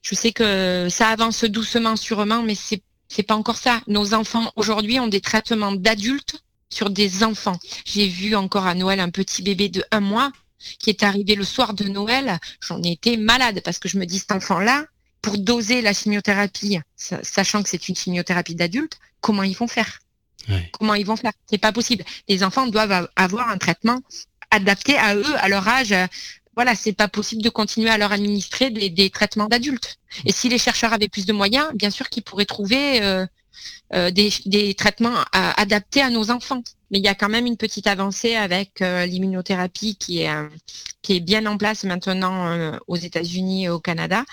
Je 0.01 0.15
sais 0.15 0.31
que 0.31 0.87
ça 0.89 1.09
avance 1.09 1.43
doucement, 1.43 1.95
sûrement, 1.95 2.41
mais 2.41 2.55
c'est 2.55 2.81
c'est 3.09 3.23
pas 3.23 3.35
encore 3.35 3.57
ça. 3.57 3.81
Nos 3.87 4.13
enfants 4.13 4.51
aujourd'hui 4.55 4.99
ont 4.99 5.07
des 5.07 5.19
traitements 5.19 5.71
d'adultes 5.71 6.43
sur 6.69 6.89
des 6.91 7.23
enfants. 7.23 7.59
J'ai 7.85 8.07
vu 8.07 8.35
encore 8.35 8.67
à 8.67 8.75
Noël 8.75 8.99
un 8.99 9.09
petit 9.09 9.41
bébé 9.41 9.67
de 9.67 9.83
un 9.91 9.99
mois 9.99 10.31
qui 10.77 10.89
est 10.91 11.03
arrivé 11.03 11.35
le 11.35 11.43
soir 11.43 11.73
de 11.73 11.85
Noël. 11.85 12.37
J'en 12.61 12.81
ai 12.83 12.91
été 12.91 13.17
malade 13.17 13.61
parce 13.65 13.79
que 13.79 13.89
je 13.89 13.97
me 13.97 14.05
dis 14.05 14.19
cet 14.19 14.31
enfant-là, 14.31 14.85
pour 15.21 15.37
doser 15.37 15.81
la 15.81 15.93
chimiothérapie, 15.93 16.79
sachant 16.95 17.63
que 17.63 17.69
c'est 17.69 17.89
une 17.89 17.95
chimiothérapie 17.95 18.55
d'adulte, 18.55 18.97
comment 19.21 19.43
ils 19.43 19.55
vont 19.55 19.67
faire? 19.67 19.99
Comment 20.71 20.95
ils 20.95 21.05
vont 21.05 21.15
faire? 21.15 21.33
C'est 21.47 21.59
pas 21.59 21.71
possible. 21.71 22.03
Les 22.27 22.43
enfants 22.43 22.65
doivent 22.67 23.09
avoir 23.15 23.49
un 23.49 23.57
traitement 23.57 24.01
adapté 24.49 24.97
à 24.97 25.15
eux, 25.15 25.35
à 25.37 25.47
leur 25.47 25.67
âge, 25.67 25.93
voilà, 26.59 26.75
c'est 26.75 26.91
pas 26.91 27.07
possible 27.07 27.41
de 27.41 27.47
continuer 27.49 27.89
à 27.89 27.97
leur 27.97 28.11
administrer 28.11 28.69
des, 28.69 29.09
traitements 29.09 29.47
d'adultes. 29.47 29.97
Et 30.25 30.33
si 30.33 30.49
les 30.49 30.57
chercheurs 30.57 30.91
avaient 30.91 31.07
plus 31.07 31.25
de 31.25 31.31
moyens, 31.31 31.69
bien 31.73 31.89
sûr 31.89 32.09
qu'ils 32.09 32.23
pourraient 32.23 32.43
trouver 32.43 33.01
euh, 33.01 33.25
euh, 33.93 34.11
des, 34.11 34.73
traitements 34.73 35.23
adaptés 35.31 36.01
à 36.01 36.09
nos 36.09 36.31
enfants. 36.31 36.61
Mais 36.91 36.99
il 36.99 37.05
y 37.05 37.07
a 37.07 37.15
quand 37.15 37.29
même 37.29 37.45
une 37.45 37.55
petite 37.55 37.87
avancée 37.87 38.35
avec 38.35 38.81
euh, 38.81 39.05
l'immunothérapie 39.05 39.95
qui 39.95 40.23
est, 40.23 40.29
qui 41.01 41.15
est 41.15 41.21
bien 41.21 41.45
en 41.45 41.57
place 41.57 41.85
maintenant 41.85 42.77
aux 42.87 42.97
États-Unis 42.97 43.63
et 43.63 43.69
au 43.69 43.79
Canada. 43.79 44.25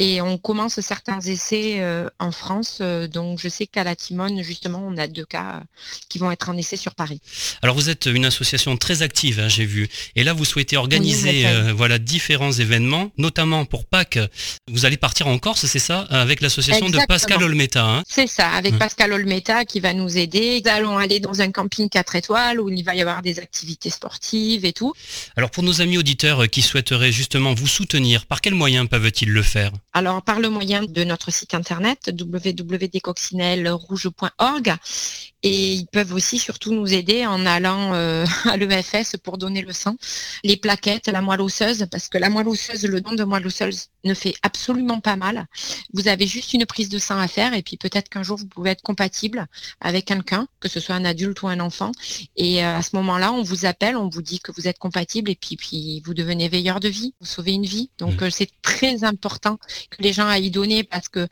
Et 0.00 0.20
on 0.20 0.38
commence 0.38 0.80
certains 0.80 1.20
essais 1.20 1.82
en 2.18 2.32
France. 2.32 2.80
donc 2.80 3.38
je 3.40 3.48
sais 3.48 3.66
qu'à 3.66 3.84
la 3.84 3.96
Timone, 3.96 4.42
justement, 4.42 4.82
on 4.86 4.96
a 4.96 5.06
deux 5.06 5.24
cas 5.24 5.62
qui 6.08 6.18
vont 6.18 6.30
être 6.30 6.48
en 6.50 6.56
essai 6.56 6.76
sur 6.76 6.94
Paris. 6.94 7.20
Alors 7.62 7.74
vous 7.74 7.88
êtes 7.90 8.06
une 8.06 8.24
association 8.24 8.76
très 8.76 9.02
active, 9.02 9.40
hein, 9.40 9.48
j'ai 9.48 9.64
vu. 9.64 9.88
Et 10.16 10.24
là, 10.24 10.32
vous 10.32 10.44
souhaitez 10.44 10.76
organiser 10.76 11.46
voilà, 11.74 11.98
différents 11.98 12.52
événements, 12.52 13.10
notamment 13.16 13.64
pour 13.64 13.84
Pâques. 13.84 14.18
Vous 14.68 14.84
allez 14.84 14.96
partir 14.96 15.26
en 15.28 15.38
Corse, 15.38 15.66
c'est 15.66 15.78
ça 15.78 16.00
Avec 16.10 16.40
l'association 16.40 16.90
de 16.90 16.98
Pascal 17.06 17.42
Olmeta. 17.42 17.84
Hein 17.84 18.02
c'est 18.08 18.26
ça, 18.26 18.50
avec 18.50 18.76
Pascal 18.78 18.98
jusqu'à 18.98 19.06
l'Olmeta 19.06 19.64
qui 19.64 19.78
va 19.78 19.92
nous 19.92 20.18
aider. 20.18 20.60
Nous 20.64 20.70
allons 20.70 20.98
aller 20.98 21.20
dans 21.20 21.40
un 21.40 21.52
camping 21.52 21.88
4 21.88 22.16
étoiles 22.16 22.60
où 22.60 22.68
il 22.68 22.82
va 22.82 22.94
y 22.96 23.00
avoir 23.00 23.22
des 23.22 23.38
activités 23.38 23.90
sportives 23.90 24.64
et 24.64 24.72
tout. 24.72 24.92
Alors 25.36 25.50
pour 25.50 25.62
nos 25.62 25.80
amis 25.80 25.98
auditeurs 25.98 26.48
qui 26.48 26.62
souhaiteraient 26.62 27.12
justement 27.12 27.54
vous 27.54 27.66
soutenir, 27.68 28.26
par 28.26 28.40
quels 28.40 28.54
moyens 28.54 28.88
peuvent-ils 28.88 29.30
le 29.30 29.42
faire? 29.42 29.70
Alors 29.98 30.22
par 30.22 30.38
le 30.38 30.48
moyen 30.48 30.84
de 30.84 31.02
notre 31.02 31.32
site 31.32 31.54
internet 31.54 32.12
www.coccinellerouge.org 32.16 34.76
et 35.42 35.74
ils 35.74 35.86
peuvent 35.86 36.12
aussi 36.12 36.38
surtout 36.38 36.74
nous 36.74 36.92
aider 36.92 37.24
en 37.26 37.46
allant 37.46 37.94
euh, 37.94 38.24
à 38.44 38.56
l'EFS 38.56 39.16
pour 39.22 39.38
donner 39.38 39.62
le 39.62 39.72
sang, 39.72 39.96
les 40.42 40.56
plaquettes, 40.56 41.06
la 41.08 41.20
moelle 41.20 41.40
osseuse, 41.40 41.86
parce 41.90 42.08
que 42.08 42.18
la 42.18 42.28
moelle 42.28 42.48
osseuse, 42.48 42.84
le 42.84 43.00
don 43.00 43.12
de 43.12 43.24
moelle 43.24 43.46
osseuse 43.46 43.86
ne 44.04 44.14
fait 44.14 44.34
absolument 44.42 45.00
pas 45.00 45.16
mal. 45.16 45.46
Vous 45.92 46.08
avez 46.08 46.26
juste 46.26 46.54
une 46.54 46.66
prise 46.66 46.88
de 46.88 46.98
sang 46.98 47.18
à 47.18 47.28
faire 47.28 47.54
et 47.54 47.62
puis 47.62 47.76
peut-être 47.76 48.08
qu'un 48.08 48.22
jour 48.22 48.36
vous 48.36 48.46
pouvez 48.46 48.70
être 48.70 48.82
compatible 48.82 49.46
avec 49.80 50.06
quelqu'un, 50.06 50.48
que 50.60 50.68
ce 50.68 50.80
soit 50.80 50.96
un 50.96 51.04
adulte 51.04 51.42
ou 51.42 51.48
un 51.48 51.60
enfant. 51.60 51.92
Et 52.36 52.64
euh, 52.64 52.78
à 52.78 52.82
ce 52.82 52.96
moment-là, 52.96 53.32
on 53.32 53.42
vous 53.42 53.64
appelle, 53.64 53.96
on 53.96 54.08
vous 54.08 54.22
dit 54.22 54.40
que 54.40 54.50
vous 54.50 54.66
êtes 54.66 54.78
compatible 54.78 55.30
et 55.30 55.36
puis, 55.36 55.56
puis 55.56 56.02
vous 56.04 56.14
devenez 56.14 56.48
veilleur 56.48 56.80
de 56.80 56.88
vie, 56.88 57.14
vous 57.20 57.26
sauvez 57.26 57.52
une 57.52 57.66
vie. 57.66 57.90
Donc 57.98 58.20
mmh. 58.20 58.24
euh, 58.24 58.30
c'est 58.30 58.50
très 58.62 59.04
important 59.04 59.58
que 59.90 60.02
les 60.02 60.12
gens 60.12 60.26
aillent 60.26 60.50
donner 60.50 60.82
parce 60.82 61.08
que 61.08 61.28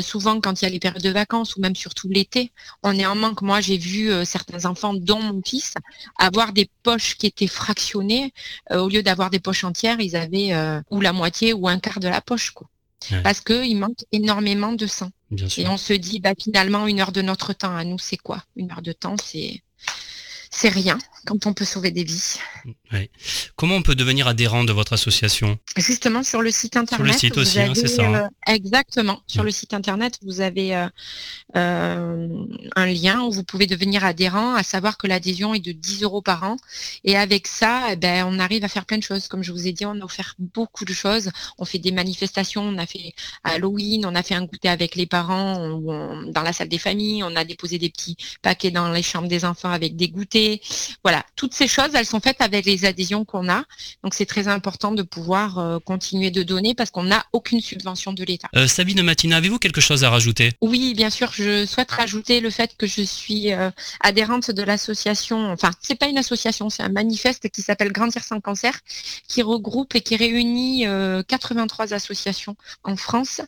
souvent 0.00 0.40
quand 0.40 0.60
il 0.60 0.64
y 0.64 0.68
a 0.68 0.70
les 0.70 0.78
périodes 0.78 1.02
de 1.02 1.10
vacances 1.10 1.56
ou 1.56 1.60
même 1.60 1.76
surtout 1.76 2.08
l'été, 2.08 2.52
on 2.82 2.98
est 2.98 3.06
en 3.06 3.14
manque 3.14 3.41
moi, 3.42 3.60
j'ai 3.60 3.76
vu 3.76 4.10
euh, 4.10 4.24
certains 4.24 4.64
enfants, 4.64 4.94
dont 4.94 5.20
mon 5.20 5.42
fils, 5.44 5.74
avoir 6.18 6.52
des 6.52 6.70
poches 6.82 7.16
qui 7.16 7.26
étaient 7.26 7.46
fractionnées. 7.46 8.32
Euh, 8.70 8.80
au 8.80 8.88
lieu 8.88 9.02
d'avoir 9.02 9.30
des 9.30 9.40
poches 9.40 9.64
entières, 9.64 10.00
ils 10.00 10.16
avaient 10.16 10.52
euh, 10.52 10.80
ou 10.90 11.00
la 11.00 11.12
moitié 11.12 11.52
ou 11.52 11.68
un 11.68 11.78
quart 11.78 12.00
de 12.00 12.08
la 12.08 12.20
poche. 12.20 12.50
Quoi. 12.52 12.68
Parce 13.24 13.40
qu'il 13.40 13.76
manque 13.78 14.04
énormément 14.12 14.72
de 14.72 14.86
sang. 14.86 15.10
Et 15.58 15.66
on 15.66 15.76
se 15.76 15.92
dit, 15.92 16.20
bah, 16.20 16.34
finalement, 16.40 16.86
une 16.86 17.00
heure 17.00 17.12
de 17.12 17.22
notre 17.22 17.52
temps 17.52 17.74
à 17.74 17.84
nous, 17.84 17.98
c'est 17.98 18.16
quoi? 18.16 18.44
Une 18.54 18.70
heure 18.70 18.82
de 18.82 18.92
temps, 18.92 19.16
c'est 19.22 19.62
c'est 20.50 20.68
rien 20.68 20.98
quand 21.26 21.46
on 21.46 21.52
peut 21.52 21.64
sauver 21.64 21.90
des 21.90 22.04
vies. 22.04 22.38
Comment 23.56 23.76
on 23.76 23.82
peut 23.82 23.94
devenir 23.94 24.26
adhérent 24.26 24.64
de 24.64 24.72
votre 24.72 24.92
association? 24.92 25.58
Justement 25.76 26.22
sur 26.22 26.42
le 26.42 26.50
site 26.50 26.76
internet. 26.76 27.06
Sur 27.06 27.12
le 27.12 27.18
site 27.18 27.38
aussi, 27.38 27.60
hein, 27.60 27.72
c'est 27.74 27.86
ça. 27.86 28.06
Hein. 28.06 28.28
Euh, 28.48 28.52
exactement. 28.52 29.20
Sur 29.26 29.42
le 29.44 29.50
site 29.50 29.72
internet, 29.72 30.18
vous 30.22 30.40
avez 30.40 30.76
euh, 30.76 30.88
euh, 31.56 32.28
un 32.76 32.86
lien 32.86 33.22
où 33.22 33.32
vous 33.32 33.44
pouvez 33.44 33.66
devenir 33.66 34.04
adhérent, 34.04 34.54
à 34.54 34.62
savoir 34.62 34.98
que 34.98 35.06
l'adhésion 35.06 35.54
est 35.54 35.64
de 35.64 35.72
10 35.72 36.02
euros 36.02 36.22
par 36.22 36.44
an. 36.44 36.56
Et 37.04 37.16
avec 37.16 37.46
ça, 37.46 37.88
eh 37.92 37.96
ben, 37.96 38.26
on 38.28 38.38
arrive 38.38 38.64
à 38.64 38.68
faire 38.68 38.84
plein 38.84 38.98
de 38.98 39.02
choses. 39.02 39.28
Comme 39.28 39.42
je 39.42 39.52
vous 39.52 39.66
ai 39.66 39.72
dit, 39.72 39.86
on 39.86 40.00
a 40.00 40.04
offert 40.04 40.34
beaucoup 40.38 40.84
de 40.84 40.92
choses. 40.92 41.30
On 41.58 41.64
fait 41.64 41.78
des 41.78 41.92
manifestations, 41.92 42.62
on 42.62 42.78
a 42.78 42.86
fait 42.86 43.14
Halloween, 43.44 44.04
on 44.04 44.14
a 44.14 44.22
fait 44.22 44.34
un 44.34 44.44
goûter 44.44 44.68
avec 44.68 44.96
les 44.96 45.06
parents 45.06 45.78
dans 45.78 46.42
la 46.42 46.52
salle 46.52 46.68
des 46.68 46.78
familles, 46.78 47.22
on 47.22 47.34
a 47.36 47.44
déposé 47.44 47.78
des 47.78 47.88
petits 47.88 48.16
paquets 48.42 48.70
dans 48.70 48.90
les 48.92 49.02
chambres 49.02 49.28
des 49.28 49.44
enfants 49.44 49.70
avec 49.70 49.96
des 49.96 50.08
goûters 50.08 50.60
voilà, 51.02 51.11
toutes 51.36 51.54
ces 51.54 51.68
choses, 51.68 51.90
elles 51.94 52.06
sont 52.06 52.20
faites 52.20 52.40
avec 52.40 52.64
les 52.66 52.84
adhésions 52.84 53.24
qu'on 53.24 53.48
a. 53.48 53.64
Donc 54.02 54.14
c'est 54.14 54.26
très 54.26 54.48
important 54.48 54.92
de 54.92 55.02
pouvoir 55.02 55.58
euh, 55.58 55.78
continuer 55.78 56.30
de 56.30 56.42
donner 56.42 56.74
parce 56.74 56.90
qu'on 56.90 57.04
n'a 57.04 57.24
aucune 57.32 57.60
subvention 57.60 58.12
de 58.12 58.24
l'État. 58.24 58.48
Euh, 58.56 58.66
Sabine 58.66 59.02
Matina, 59.02 59.36
avez-vous 59.36 59.58
quelque 59.58 59.80
chose 59.80 60.04
à 60.04 60.10
rajouter? 60.10 60.52
Oui, 60.60 60.94
bien 60.94 61.10
sûr. 61.10 61.32
Je 61.32 61.66
souhaite 61.66 61.90
rajouter 61.90 62.40
le 62.40 62.50
fait 62.50 62.76
que 62.76 62.86
je 62.86 63.02
suis 63.02 63.52
euh, 63.52 63.70
adhérente 64.00 64.50
de 64.50 64.62
l'association. 64.62 65.50
Enfin, 65.50 65.70
c'est 65.80 65.94
pas 65.94 66.06
une 66.06 66.18
association, 66.18 66.70
c'est 66.70 66.82
un 66.82 66.88
manifeste 66.88 67.48
qui 67.50 67.62
s'appelle 67.62 67.92
Grandir 67.92 68.22
sans 68.24 68.40
cancer, 68.40 68.78
qui 69.28 69.42
regroupe 69.42 69.94
et 69.94 70.00
qui 70.00 70.16
réunit 70.16 70.86
83 71.28 71.94
associations 71.94 72.56
en 72.84 72.96
France. 72.96 73.40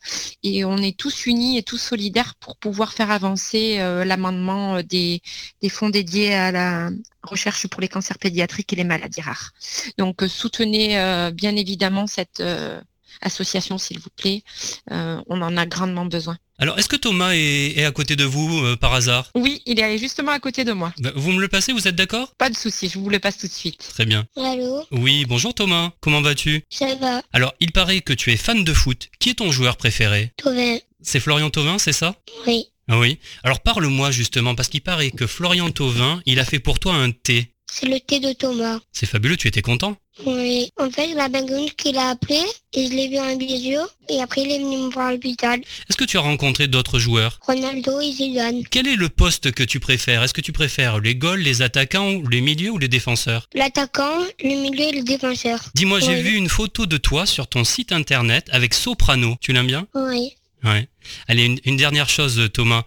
Et 0.42 0.64
on 0.64 0.78
est 0.78 0.97
tous 0.97 1.26
unis 1.26 1.59
et 1.59 1.62
tous 1.62 1.78
solidaires 1.78 2.35
pour 2.37 2.56
pouvoir 2.56 2.92
faire 2.92 3.11
avancer 3.11 3.78
l'amendement 4.04 4.83
des, 4.83 5.23
des 5.62 5.68
fonds 5.68 5.90
dédiés 5.90 6.35
à 6.35 6.52
la 6.52 6.90
recherche 7.26 7.66
pour 7.66 7.80
les 7.80 7.88
cancers 7.88 8.18
pédiatriques 8.18 8.72
et 8.72 8.76
les 8.76 8.84
maladies 8.84 9.20
rares. 9.20 9.52
Donc 9.98 10.22
euh, 10.22 10.28
soutenez 10.28 10.98
euh, 10.98 11.30
bien 11.30 11.56
évidemment 11.56 12.06
cette 12.06 12.40
euh, 12.40 12.80
association, 13.20 13.78
s'il 13.78 14.00
vous 14.00 14.10
plaît. 14.16 14.42
on 14.90 15.40
en 15.40 15.56
a 15.56 15.66
grandement 15.66 16.04
besoin. 16.04 16.36
Alors, 16.58 16.78
est-ce 16.78 16.88
que 16.88 16.96
Thomas 16.96 17.32
est, 17.32 17.84
à 17.84 17.90
côté 17.90 18.14
de 18.16 18.24
vous 18.24 18.76
par 18.76 18.92
hasard? 18.92 19.30
Oui, 19.34 19.62
il 19.66 19.80
est 19.80 19.98
justement 19.98 20.32
à 20.32 20.38
côté 20.38 20.64
de 20.64 20.72
moi. 20.72 20.92
Bah, 20.98 21.10
vous 21.16 21.32
me 21.32 21.40
le 21.40 21.48
passez, 21.48 21.72
vous 21.72 21.88
êtes 21.88 21.96
d'accord? 21.96 22.32
Pas 22.38 22.50
de 22.50 22.56
souci, 22.56 22.88
je 22.88 22.98
vous 22.98 23.08
le 23.08 23.18
passe 23.18 23.38
tout 23.38 23.48
de 23.48 23.52
suite. 23.52 23.88
Très 23.88 24.04
bien. 24.04 24.24
Allô? 24.36 24.84
Oui, 24.92 25.24
bonjour 25.26 25.54
Thomas. 25.54 25.92
Comment 26.00 26.22
vas-tu? 26.22 26.64
Ça 26.70 26.94
va. 26.96 27.22
Alors, 27.32 27.54
il 27.60 27.72
paraît 27.72 28.02
que 28.02 28.12
tu 28.12 28.32
es 28.32 28.36
fan 28.36 28.62
de 28.62 28.74
foot. 28.74 29.08
Qui 29.18 29.30
est 29.30 29.34
ton 29.34 29.50
joueur 29.50 29.76
préféré? 29.76 30.32
Tovin. 30.36 30.78
C'est 31.02 31.20
Florian 31.20 31.50
Thauvin, 31.50 31.78
c'est 31.78 31.92
ça? 31.92 32.14
Oui. 32.46 32.66
Ah 32.88 32.98
oui. 32.98 33.18
Alors 33.42 33.60
parle-moi 33.60 34.10
justement, 34.10 34.54
parce 34.54 34.68
qu'il 34.68 34.82
paraît 34.82 35.10
que 35.10 35.26
Florian 35.26 35.70
Thauvin, 35.70 36.20
il 36.26 36.38
a 36.38 36.44
fait 36.44 36.58
pour 36.58 36.78
toi 36.78 36.94
un 36.94 37.10
thé. 37.10 37.50
C'est 37.72 37.86
le 37.86 37.98
thé 37.98 38.20
de 38.20 38.32
Thomas. 38.32 38.78
C'est 38.92 39.06
fabuleux, 39.06 39.36
tu 39.36 39.48
étais 39.48 39.62
content 39.62 39.96
Oui. 40.26 40.68
En 40.78 40.90
fait, 40.90 41.12
la 41.14 41.28
baguette 41.28 41.74
qu'il 41.74 41.96
a 41.96 42.10
appelé, 42.10 42.38
et 42.72 42.86
je 42.86 42.92
l'ai 42.92 43.08
vu 43.08 43.18
en 43.18 43.36
visio, 43.36 43.80
et 44.08 44.20
après 44.22 44.42
il 44.42 44.52
est 44.52 44.58
venu 44.58 44.76
me 44.76 44.90
voir 44.90 45.06
à 45.06 45.12
l'hôpital. 45.12 45.58
Est-ce 45.88 45.96
que 45.96 46.04
tu 46.04 46.16
as 46.16 46.20
rencontré 46.20 46.68
d'autres 46.68 47.00
joueurs? 47.00 47.40
Ronaldo 47.40 48.00
et 48.00 48.12
Zidane. 48.12 48.62
Quel 48.70 48.86
est 48.86 48.94
le 48.94 49.08
poste 49.08 49.50
que 49.50 49.64
tu 49.64 49.80
préfères? 49.80 50.22
Est-ce 50.22 50.34
que 50.34 50.40
tu 50.40 50.52
préfères 50.52 51.00
les 51.00 51.16
goals, 51.16 51.40
les 51.40 51.62
attaquants, 51.62 52.22
les 52.30 52.42
milieux 52.42 52.70
ou 52.70 52.78
les 52.78 52.86
défenseurs? 52.86 53.48
L'attaquant, 53.54 54.20
le 54.40 54.62
milieu 54.62 54.84
et 54.84 54.92
le 54.92 55.02
défenseur. 55.02 55.58
Dis-moi, 55.74 55.98
j'ai 55.98 56.22
vu 56.22 56.36
une 56.36 56.48
photo 56.48 56.86
de 56.86 56.96
toi 56.96 57.26
sur 57.26 57.48
ton 57.48 57.64
site 57.64 57.90
internet 57.90 58.46
avec 58.52 58.74
Soprano. 58.74 59.36
Tu 59.40 59.52
l'aimes 59.52 59.66
bien? 59.66 59.88
Oui. 59.94 60.34
Ouais. 60.64 60.88
Allez, 61.28 61.56
une, 61.64 61.76
dernière 61.76 62.09
chose, 62.09 62.49
Thomas. 62.52 62.85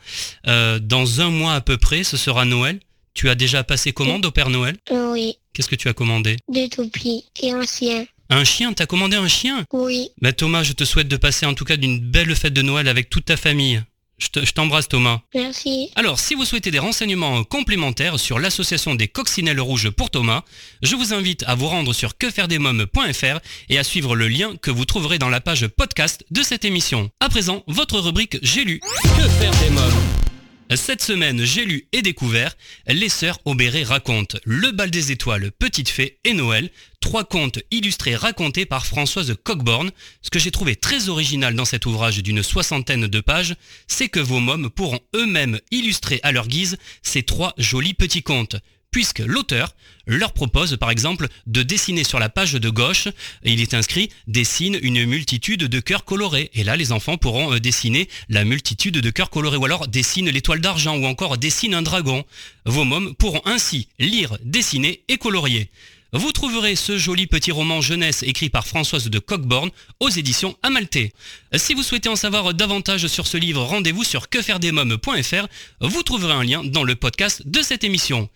Euh, 0.48 0.80
dans 0.80 1.22
un 1.22 1.30
mois 1.30 1.54
à 1.54 1.62
peu 1.62 1.78
près, 1.78 2.04
ce 2.04 2.18
sera 2.18 2.46
Noël. 2.46 2.80
Tu 3.14 3.30
as 3.30 3.36
déjà 3.36 3.64
passé 3.64 3.94
commande 3.94 4.26
au 4.26 4.32
Père 4.32 4.50
Noël? 4.50 4.78
Oui. 4.92 5.38
Qu'est-ce 5.54 5.70
que 5.70 5.76
tu 5.76 5.88
as 5.88 5.94
commandé? 5.94 6.38
Des 6.50 6.70
toupies 6.70 7.26
et 7.42 7.52
un 7.52 7.66
chien. 7.66 8.06
Un 8.30 8.44
chien? 8.44 8.74
T'as 8.74 8.86
commandé 8.86 9.16
un 9.16 9.28
chien? 9.28 9.66
Oui. 9.72 10.10
Bah 10.22 10.34
Thomas, 10.34 10.64
je 10.64 10.74
te 10.74 10.84
souhaite 10.84 11.08
de 11.08 11.18
passer 11.18 11.46
en 11.46 11.54
tout 11.54 11.66
cas 11.66 11.78
d'une 11.78 12.00
belle 12.00 12.36
fête 12.36 12.54
de 12.54 12.62
Noël 12.62 12.88
avec 12.88 13.10
toute 13.10 13.26
ta 13.26 13.38
famille. 13.38 13.82
Je 14.18 14.52
t'embrasse 14.52 14.88
Thomas. 14.88 15.22
Merci. 15.36 15.92
Alors, 15.96 16.20
si 16.20 16.34
vous 16.34 16.46
souhaitez 16.46 16.72
des 16.72 16.80
renseignements 16.80 17.44
complémentaires 17.44 18.20
sur 18.20 18.40
l'association 18.40 18.96
des 18.96 19.08
coccinelles 19.08 19.60
rouges 19.60 19.92
pour 19.92 20.10
Thomas, 20.10 20.44
je 20.82 20.96
vous 20.96 21.14
invite 21.14 21.44
à 21.46 21.54
vous 21.56 21.68
rendre 21.68 21.94
sur 21.94 22.18
quefairedesmoms.fr 22.18 23.40
et 23.70 23.78
à 23.78 23.84
suivre 23.84 24.16
le 24.16 24.28
lien 24.28 24.56
que 24.62 24.72
vous 24.72 24.86
trouverez 24.86 25.20
dans 25.20 25.30
la 25.30 25.42
page 25.42 25.68
podcast 25.68 26.26
de 26.32 26.42
cette 26.42 26.66
émission. 26.66 27.12
À 27.20 27.30
présent, 27.30 27.64
votre 27.68 28.00
rubrique 28.00 28.38
J'ai 28.42 28.64
lu. 28.64 28.80
Que 28.80 29.28
faire 29.30 29.52
des 29.60 29.70
mômes? 29.70 30.27
Cette 30.76 31.02
semaine, 31.02 31.46
j'ai 31.46 31.64
lu 31.64 31.88
et 31.94 32.02
découvert 32.02 32.56
Les 32.88 33.08
Sœurs 33.08 33.40
Aubéré 33.46 33.84
racontent 33.84 34.38
Le 34.44 34.72
bal 34.72 34.92
des 34.92 35.14
étoiles, 35.14 35.52
Petite 35.52 35.88
Fée 35.88 36.20
et 36.26 36.34
Noël, 36.34 36.70
trois 37.00 37.24
contes 37.24 37.60
illustrés 37.72 38.18
racontés 38.18 38.66
par 38.66 38.86
Françoise 38.86 39.34
Cockborn. 39.44 39.92
Ce 40.22 40.30
que 40.30 40.40
j'ai 40.40 40.52
trouvé 40.52 40.76
très 40.76 41.08
original 41.08 41.56
dans 41.56 41.64
cet 41.64 41.86
ouvrage 41.86 42.22
d'une 42.22 42.44
soixantaine 42.44 43.08
de 43.08 43.20
pages, 43.22 43.56
c'est 43.88 44.10
que 44.10 44.20
vos 44.20 44.42
mômes 44.42 44.70
pourront 44.70 45.00
eux-mêmes 45.16 45.60
illustrer 45.72 46.20
à 46.24 46.34
leur 46.34 46.48
guise 46.48 46.78
ces 47.02 47.24
trois 47.24 47.54
jolis 47.58 47.94
petits 47.94 48.24
contes 48.24 48.58
puisque 48.92 49.20
l'auteur 49.20 49.76
leur 50.06 50.34
propose 50.34 50.78
par 50.78 50.90
exemple 50.90 51.28
de 51.46 51.64
dessiner 51.64 52.04
sur 52.04 52.20
la 52.20 52.30
page 52.30 52.54
de 52.54 52.70
gauche, 52.70 53.08
il 53.44 53.62
est 53.62 53.74
inscrit 53.74 54.10
dessine 54.28 54.80
une 54.82 55.06
multitude 55.06 55.64
de 55.64 55.80
cœurs 55.80 56.06
colorés. 56.06 56.50
Et 56.54 56.64
là 56.64 56.76
les 56.78 56.92
enfants 56.92 57.18
pourront 57.18 57.54
euh, 57.54 57.60
dessiner 57.60 58.08
la 58.30 58.46
multitude 58.46 59.00
de 59.00 59.10
cœurs 59.10 59.30
colorés 59.30 59.58
ou 59.58 59.66
alors 59.66 59.88
dessine 59.88 60.30
l'étoile 60.30 60.62
d'argent 60.62 60.96
ou 60.98 61.06
encore 61.06 61.38
dessine 61.38 61.74
un 61.74 61.82
dragon. 61.82 62.26
Vos 62.66 62.86
mômes 62.86 63.16
pourront 63.16 63.42
ainsi 63.46 63.88
lire, 64.00 64.38
dessiner 64.44 65.04
et 65.08 65.18
colorier. 65.18 65.70
Vous 66.18 66.32
trouverez 66.32 66.76
ce 66.76 66.98
joli 66.98 67.28
petit 67.28 67.52
roman 67.52 67.80
jeunesse 67.80 68.24
écrit 68.24 68.50
par 68.50 68.66
Françoise 68.66 69.08
de 69.08 69.20
Cockborn 69.20 69.70
aux 70.00 70.10
éditions 70.10 70.58
Amalté. 70.64 71.14
Si 71.56 71.76
vous 71.76 71.84
souhaitez 71.84 72.10
en 72.10 72.16
savoir 72.16 72.56
davantage 72.56 73.06
sur 73.06 73.28
ce 73.28 73.38
livre, 73.38 73.62
rendez-vous 73.62 74.04
sur 74.04 74.28
quefairedesmoms.fr. 74.28 75.46
Vous 75.80 76.02
trouverez 76.02 76.34
un 76.34 76.44
lien 76.44 76.64
dans 76.64 76.84
le 76.84 76.96
podcast 76.96 77.44
de 77.46 77.62
cette 77.62 77.84
émission. 77.84 78.30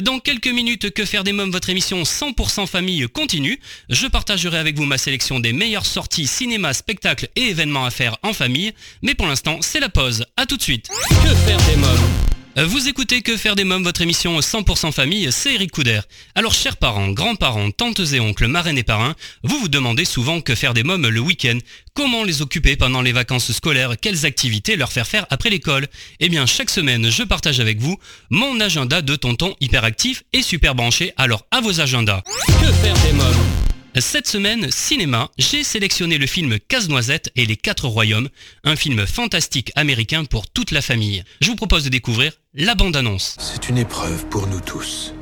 Dans 0.00 0.18
quelques 0.18 0.48
minutes, 0.48 0.90
Que 0.94 1.04
faire 1.04 1.24
des 1.24 1.32
mômes, 1.32 1.50
votre 1.50 1.68
émission 1.68 2.04
100% 2.04 2.66
famille 2.66 3.06
continue. 3.12 3.60
Je 3.90 4.06
partagerai 4.06 4.56
avec 4.56 4.78
vous 4.78 4.86
ma 4.86 4.96
sélection 4.96 5.38
des 5.38 5.52
meilleures 5.52 5.84
sorties 5.84 6.26
cinéma, 6.26 6.72
spectacles 6.72 7.28
et 7.36 7.50
événements 7.50 7.84
à 7.84 7.90
faire 7.90 8.16
en 8.22 8.32
famille. 8.32 8.72
Mais 9.02 9.14
pour 9.14 9.26
l'instant, 9.26 9.58
c'est 9.60 9.80
la 9.80 9.90
pause. 9.90 10.24
A 10.38 10.46
tout 10.46 10.56
de 10.56 10.62
suite. 10.62 10.88
Que 11.22 11.34
faire 11.34 11.60
des 11.66 11.76
mômes 11.76 12.35
vous 12.64 12.88
écoutez 12.88 13.20
Que 13.20 13.36
faire 13.36 13.54
des 13.54 13.64
mômes, 13.64 13.82
votre 13.82 14.00
émission 14.00 14.38
100% 14.40 14.90
famille, 14.90 15.30
c'est 15.30 15.54
Eric 15.54 15.72
Couder. 15.72 16.00
Alors 16.34 16.54
chers 16.54 16.78
parents, 16.78 17.08
grands-parents, 17.08 17.70
tantes 17.70 18.00
et 18.12 18.20
oncles, 18.20 18.46
marraines 18.46 18.78
et 18.78 18.82
parrains, 18.82 19.14
vous 19.42 19.58
vous 19.58 19.68
demandez 19.68 20.06
souvent 20.06 20.40
que 20.40 20.54
faire 20.54 20.72
des 20.72 20.82
mômes 20.82 21.06
le 21.06 21.20
week-end, 21.20 21.58
comment 21.92 22.24
les 22.24 22.40
occuper 22.40 22.76
pendant 22.76 23.02
les 23.02 23.12
vacances 23.12 23.52
scolaires, 23.52 23.94
quelles 24.00 24.24
activités 24.24 24.76
leur 24.76 24.90
faire 24.90 25.06
faire 25.06 25.26
après 25.28 25.50
l'école? 25.50 25.86
Eh 26.20 26.30
bien 26.30 26.46
chaque 26.46 26.70
semaine, 26.70 27.10
je 27.10 27.24
partage 27.24 27.60
avec 27.60 27.78
vous 27.78 27.98
mon 28.30 28.58
agenda 28.60 29.02
de 29.02 29.16
tonton 29.16 29.54
hyperactif 29.60 30.24
et 30.32 30.40
super 30.40 30.74
branché, 30.74 31.12
alors 31.18 31.46
à 31.50 31.60
vos 31.60 31.80
agendas. 31.80 32.22
Que 32.46 32.72
faire 32.72 32.96
des 33.02 33.12
mômes? 33.12 33.75
Cette 33.98 34.28
semaine, 34.28 34.70
cinéma, 34.70 35.30
j'ai 35.38 35.64
sélectionné 35.64 36.18
le 36.18 36.26
film 36.26 36.58
Casse-Noisette 36.68 37.30
et 37.34 37.46
les 37.46 37.56
Quatre 37.56 37.88
Royaumes, 37.88 38.28
un 38.64 38.76
film 38.76 39.06
fantastique 39.06 39.72
américain 39.74 40.26
pour 40.26 40.48
toute 40.48 40.70
la 40.70 40.82
famille. 40.82 41.24
Je 41.40 41.48
vous 41.48 41.56
propose 41.56 41.84
de 41.84 41.88
découvrir 41.88 42.32
la 42.54 42.74
bande-annonce. 42.74 43.36
C'est 43.38 43.70
une 43.70 43.78
épreuve 43.78 44.26
pour 44.26 44.48
nous 44.48 44.60
tous. 44.60 45.14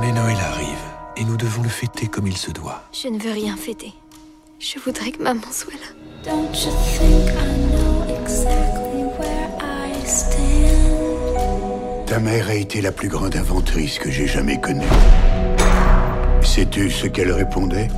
Mais 0.00 0.12
Noël 0.12 0.36
arrive 0.36 0.78
et 1.16 1.24
nous 1.24 1.36
devons 1.36 1.62
le 1.62 1.68
fêter 1.68 2.06
comme 2.06 2.28
il 2.28 2.36
se 2.36 2.52
doit. 2.52 2.88
Je 2.92 3.08
ne 3.08 3.18
veux 3.18 3.32
rien 3.32 3.56
fêter. 3.56 3.92
Je 4.60 4.78
voudrais 4.78 5.10
que 5.10 5.20
maman 5.22 5.50
soit 5.50 5.74
là. 5.74 5.88
Don't 6.24 6.54
you 6.54 6.70
think 6.98 7.30
I 7.30 7.56
know 7.72 8.04
exactly 8.22 9.02
where 9.18 9.50
I 9.60 9.90
stand? 10.06 12.06
Ta 12.06 12.20
mère 12.20 12.48
a 12.48 12.54
été 12.54 12.80
la 12.80 12.92
plus 12.92 13.08
grande 13.08 13.34
inventrice 13.34 13.98
que 13.98 14.08
j'ai 14.10 14.28
jamais 14.28 14.60
connue. 14.60 14.86
Sais-tu 16.46 16.90
ce 16.90 17.06
qu'elle 17.08 17.32
répondait 17.32 17.88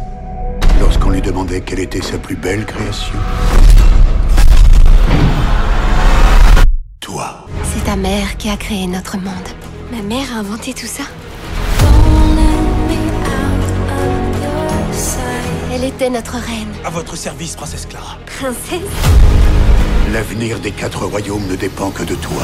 lorsqu'on 0.80 1.10
lui 1.10 1.20
demandait 1.20 1.60
quelle 1.60 1.80
était 1.80 2.00
sa 2.00 2.18
plus 2.18 2.34
belle 2.34 2.64
création? 2.64 3.14
Toi. 6.98 7.46
C'est 7.62 7.84
ta 7.84 7.94
mère 7.94 8.36
qui 8.38 8.48
a 8.48 8.56
créé 8.56 8.86
notre 8.86 9.16
monde. 9.18 9.34
Ma 9.92 10.02
mère 10.02 10.26
a 10.34 10.38
inventé 10.40 10.72
tout 10.72 10.86
ça. 10.86 11.04
Elle 15.72 15.84
était 15.84 16.10
notre 16.10 16.32
reine. 16.32 16.72
À 16.84 16.90
votre 16.90 17.16
service, 17.16 17.54
princesse 17.54 17.86
Clara. 17.86 18.16
Princesse? 18.26 18.80
L'avenir 20.12 20.58
des 20.58 20.72
quatre 20.72 21.04
royaumes 21.04 21.46
ne 21.48 21.54
dépend 21.54 21.90
que 21.90 22.02
de 22.02 22.14
toi. 22.14 22.42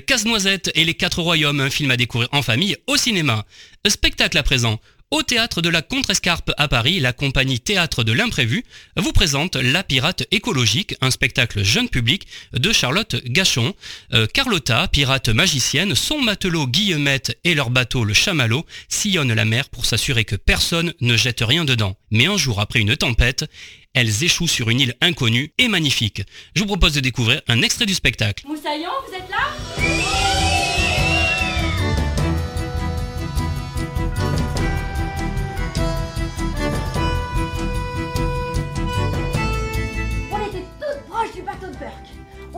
Casse-Noisette 0.00 0.70
et 0.74 0.84
les 0.84 0.94
Quatre 0.94 1.22
Royaumes, 1.22 1.60
un 1.60 1.70
film 1.70 1.90
à 1.90 1.96
découvrir 1.96 2.28
en 2.32 2.42
famille 2.42 2.76
au 2.86 2.96
cinéma. 2.96 3.44
Spectacle 3.86 4.38
à 4.38 4.42
présent. 4.42 4.80
Au 5.14 5.22
théâtre 5.22 5.62
de 5.62 5.68
la 5.68 5.80
Contrescarpe 5.80 6.50
à 6.56 6.66
Paris, 6.66 6.98
la 6.98 7.12
compagnie 7.12 7.60
Théâtre 7.60 8.02
de 8.02 8.10
l'Imprévu 8.10 8.64
vous 8.96 9.12
présente 9.12 9.54
La 9.54 9.84
Pirate 9.84 10.24
écologique, 10.32 10.96
un 11.00 11.12
spectacle 11.12 11.62
jeune 11.62 11.88
public 11.88 12.26
de 12.52 12.72
Charlotte 12.72 13.22
Gachon. 13.24 13.74
Euh, 14.12 14.26
Carlotta, 14.26 14.88
pirate 14.88 15.28
magicienne, 15.28 15.94
son 15.94 16.20
matelot 16.20 16.66
Guillemette 16.66 17.38
et 17.44 17.54
leur 17.54 17.70
bateau 17.70 18.02
le 18.02 18.12
Chamallow 18.12 18.66
sillonnent 18.88 19.34
la 19.34 19.44
mer 19.44 19.68
pour 19.68 19.86
s'assurer 19.86 20.24
que 20.24 20.34
personne 20.34 20.92
ne 21.00 21.16
jette 21.16 21.42
rien 21.42 21.64
dedans. 21.64 21.94
Mais 22.10 22.26
un 22.26 22.36
jour 22.36 22.58
après 22.58 22.80
une 22.80 22.96
tempête, 22.96 23.44
elles 23.92 24.24
échouent 24.24 24.48
sur 24.48 24.68
une 24.68 24.80
île 24.80 24.96
inconnue 25.00 25.52
et 25.58 25.68
magnifique. 25.68 26.22
Je 26.56 26.62
vous 26.62 26.66
propose 26.66 26.94
de 26.94 27.00
découvrir 27.00 27.40
un 27.46 27.62
extrait 27.62 27.86
du 27.86 27.94
spectacle. 27.94 28.44
Moussaillon, 28.48 28.90
vous 29.06 29.14
êtes 29.14 29.30
là? 29.30 30.63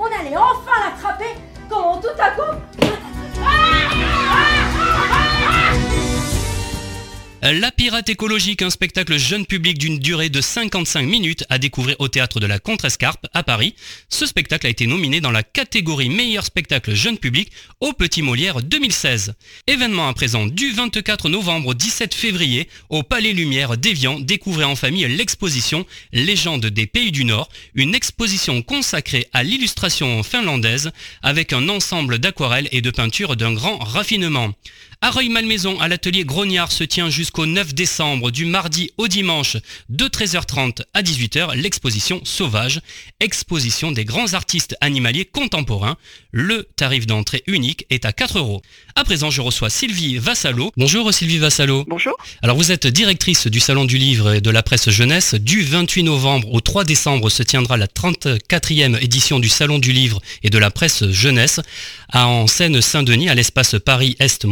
On 0.06 0.20
allait 0.20 0.36
enfin 0.36 0.70
l'attraper 0.84 1.34
quand 1.68 2.00
tout 2.00 2.08
à 2.18 2.30
coup... 2.30 2.42
La 7.52 7.70
Pirate 7.70 8.08
écologique, 8.08 8.62
un 8.62 8.70
spectacle 8.70 9.16
jeune 9.18 9.46
public 9.46 9.78
d'une 9.78 10.00
durée 10.00 10.30
de 10.30 10.40
55 10.40 11.02
minutes 11.02 11.44
à 11.48 11.58
découvrir 11.58 11.94
au 12.00 12.08
théâtre 12.08 12.40
de 12.40 12.46
la 12.46 12.58
Contrescarpe 12.58 13.24
à 13.32 13.44
Paris. 13.44 13.76
Ce 14.08 14.26
spectacle 14.26 14.66
a 14.66 14.70
été 14.70 14.88
nominé 14.88 15.20
dans 15.20 15.30
la 15.30 15.44
catégorie 15.44 16.08
meilleur 16.08 16.44
spectacle 16.44 16.92
jeune 16.94 17.18
public 17.18 17.52
au 17.78 17.92
Petit 17.92 18.22
Molière 18.22 18.62
2016. 18.62 19.34
Événement 19.68 20.08
à 20.08 20.14
présent 20.14 20.46
du 20.46 20.72
24 20.72 21.28
novembre 21.28 21.68
au 21.68 21.74
17 21.74 22.14
février 22.14 22.68
au 22.88 23.04
Palais 23.04 23.32
Lumière 23.32 23.76
d'Évian, 23.76 24.18
découvrez 24.18 24.64
en 24.64 24.74
famille 24.74 25.06
l'exposition 25.06 25.86
Légende 26.12 26.66
des 26.66 26.88
pays 26.88 27.12
du 27.12 27.24
Nord, 27.24 27.48
une 27.74 27.94
exposition 27.94 28.60
consacrée 28.60 29.28
à 29.32 29.44
l'illustration 29.44 30.24
finlandaise 30.24 30.90
avec 31.22 31.52
un 31.52 31.68
ensemble 31.68 32.18
d'aquarelles 32.18 32.68
et 32.72 32.80
de 32.80 32.90
peintures 32.90 33.36
d'un 33.36 33.52
grand 33.52 33.78
raffinement. 33.78 34.52
À 35.02 35.10
Reuil-Malmaison, 35.10 35.78
à 35.78 35.88
l'atelier 35.88 36.24
Grognard, 36.24 36.72
se 36.72 36.82
tient 36.82 37.10
jusqu'au 37.10 37.44
9 37.44 37.74
décembre, 37.74 38.30
du 38.30 38.46
mardi 38.46 38.90
au 38.96 39.08
dimanche, 39.08 39.58
de 39.90 40.06
13h30 40.06 40.82
à 40.94 41.02
18h, 41.02 41.54
l'exposition 41.54 42.20
Sauvage, 42.24 42.80
exposition 43.20 43.92
des 43.92 44.06
grands 44.06 44.32
artistes 44.32 44.74
animaliers 44.80 45.26
contemporains. 45.26 45.96
Le 46.32 46.66
tarif 46.76 47.06
d'entrée 47.06 47.42
unique 47.46 47.84
est 47.90 48.06
à 48.06 48.12
4 48.12 48.38
euros. 48.38 48.62
À 48.94 49.04
présent, 49.04 49.30
je 49.30 49.42
reçois 49.42 49.68
Sylvie 49.68 50.16
Vassalo. 50.16 50.72
Bonjour 50.76 51.12
Sylvie 51.12 51.38
Vassalo. 51.38 51.84
Bonjour. 51.86 52.16
Alors 52.42 52.56
vous 52.56 52.72
êtes 52.72 52.86
directrice 52.86 53.46
du 53.46 53.60
Salon 53.60 53.84
du 53.84 53.98
Livre 53.98 54.32
et 54.32 54.40
de 54.40 54.50
la 54.50 54.62
Presse 54.62 54.88
Jeunesse. 54.88 55.34
Du 55.34 55.62
28 55.62 56.04
novembre 56.04 56.52
au 56.52 56.60
3 56.60 56.84
décembre 56.84 57.28
se 57.28 57.42
tiendra 57.42 57.76
la 57.76 57.86
34e 57.86 59.02
édition 59.02 59.38
du 59.38 59.50
Salon 59.50 59.78
du 59.78 59.92
Livre 59.92 60.22
et 60.42 60.50
de 60.50 60.58
la 60.58 60.70
Presse 60.70 61.10
Jeunesse 61.10 61.60
à 62.10 62.26
en 62.26 62.46
Seine-Saint-Denis 62.46 63.28
à 63.28 63.34
l'espace 63.34 63.76
Paris-Est 63.84 64.46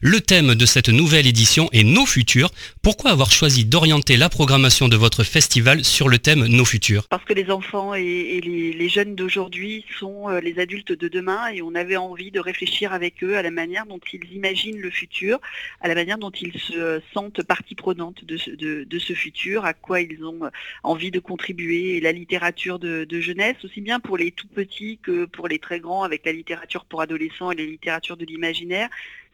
Le 0.00 0.20
thème 0.20 0.54
de 0.54 0.66
cette 0.66 0.88
nouvelle 0.88 1.26
édition 1.26 1.68
est 1.72 1.84
Nos 1.84 2.06
futurs. 2.06 2.50
Pourquoi 2.82 3.10
avoir 3.10 3.30
choisi 3.30 3.64
d'orienter 3.64 4.16
la 4.16 4.28
programmation 4.28 4.88
de 4.88 4.96
votre 4.96 5.24
festival 5.24 5.84
sur 5.84 6.08
le 6.08 6.18
thème 6.18 6.46
Nos 6.46 6.64
futurs? 6.64 7.08
Parce 7.08 7.24
que 7.24 7.34
les 7.34 7.50
enfants 7.50 7.94
et, 7.94 8.40
les, 8.42 8.72
les 8.72 8.88
jeunes 8.88 9.14
d'aujourd'hui 9.14 9.84
sont 9.98 10.28
euh, 10.28 10.40
les 10.40 10.58
adultes 10.58 10.92
de 10.92 11.08
demain 11.08 11.48
et 11.48 11.62
on 11.62 11.74
avait 11.74 11.96
envie 11.96 12.30
de 12.30 12.40
réfléchir 12.40 12.92
avec 12.92 13.22
eux 13.22 13.36
à 13.36 13.42
la 13.42 13.50
manière 13.50 13.86
dont 13.86 14.00
ils 14.12 14.32
imaginent 14.32 14.80
le 14.80 14.90
futur, 14.90 15.40
à 15.80 15.88
la 15.88 15.94
manière 15.94 16.18
dont 16.18 16.30
ils 16.30 16.58
se 16.58 17.00
sentent 17.12 17.42
partie 17.42 17.74
prenante 17.74 18.24
de 18.24 18.36
ce, 18.36 19.12
futur, 19.12 19.64
à 19.64 19.74
quoi 19.74 20.00
ils 20.00 20.24
ont 20.24 20.40
envie 20.82 21.10
de 21.10 21.18
contribuer. 21.18 21.96
Et 21.96 22.00
la 22.00 22.12
littérature 22.12 22.78
de, 22.78 23.06
jeunesse, 23.20 23.56
aussi 23.64 23.80
bien 23.80 24.00
pour 24.00 24.16
les 24.16 24.30
tout 24.30 24.48
petits 24.48 24.98
que 25.02 25.24
pour 25.26 25.48
les 25.48 25.58
très 25.58 25.80
grands, 25.80 26.02
avec 26.02 26.24
la 26.24 26.32
littérature 26.32 26.84
pour 26.84 27.00
adolescents 27.00 27.50
et 27.50 27.56
la 27.56 27.64
littérature 27.64 28.16
de 28.16 28.24
l'imaginaire, 28.24 28.88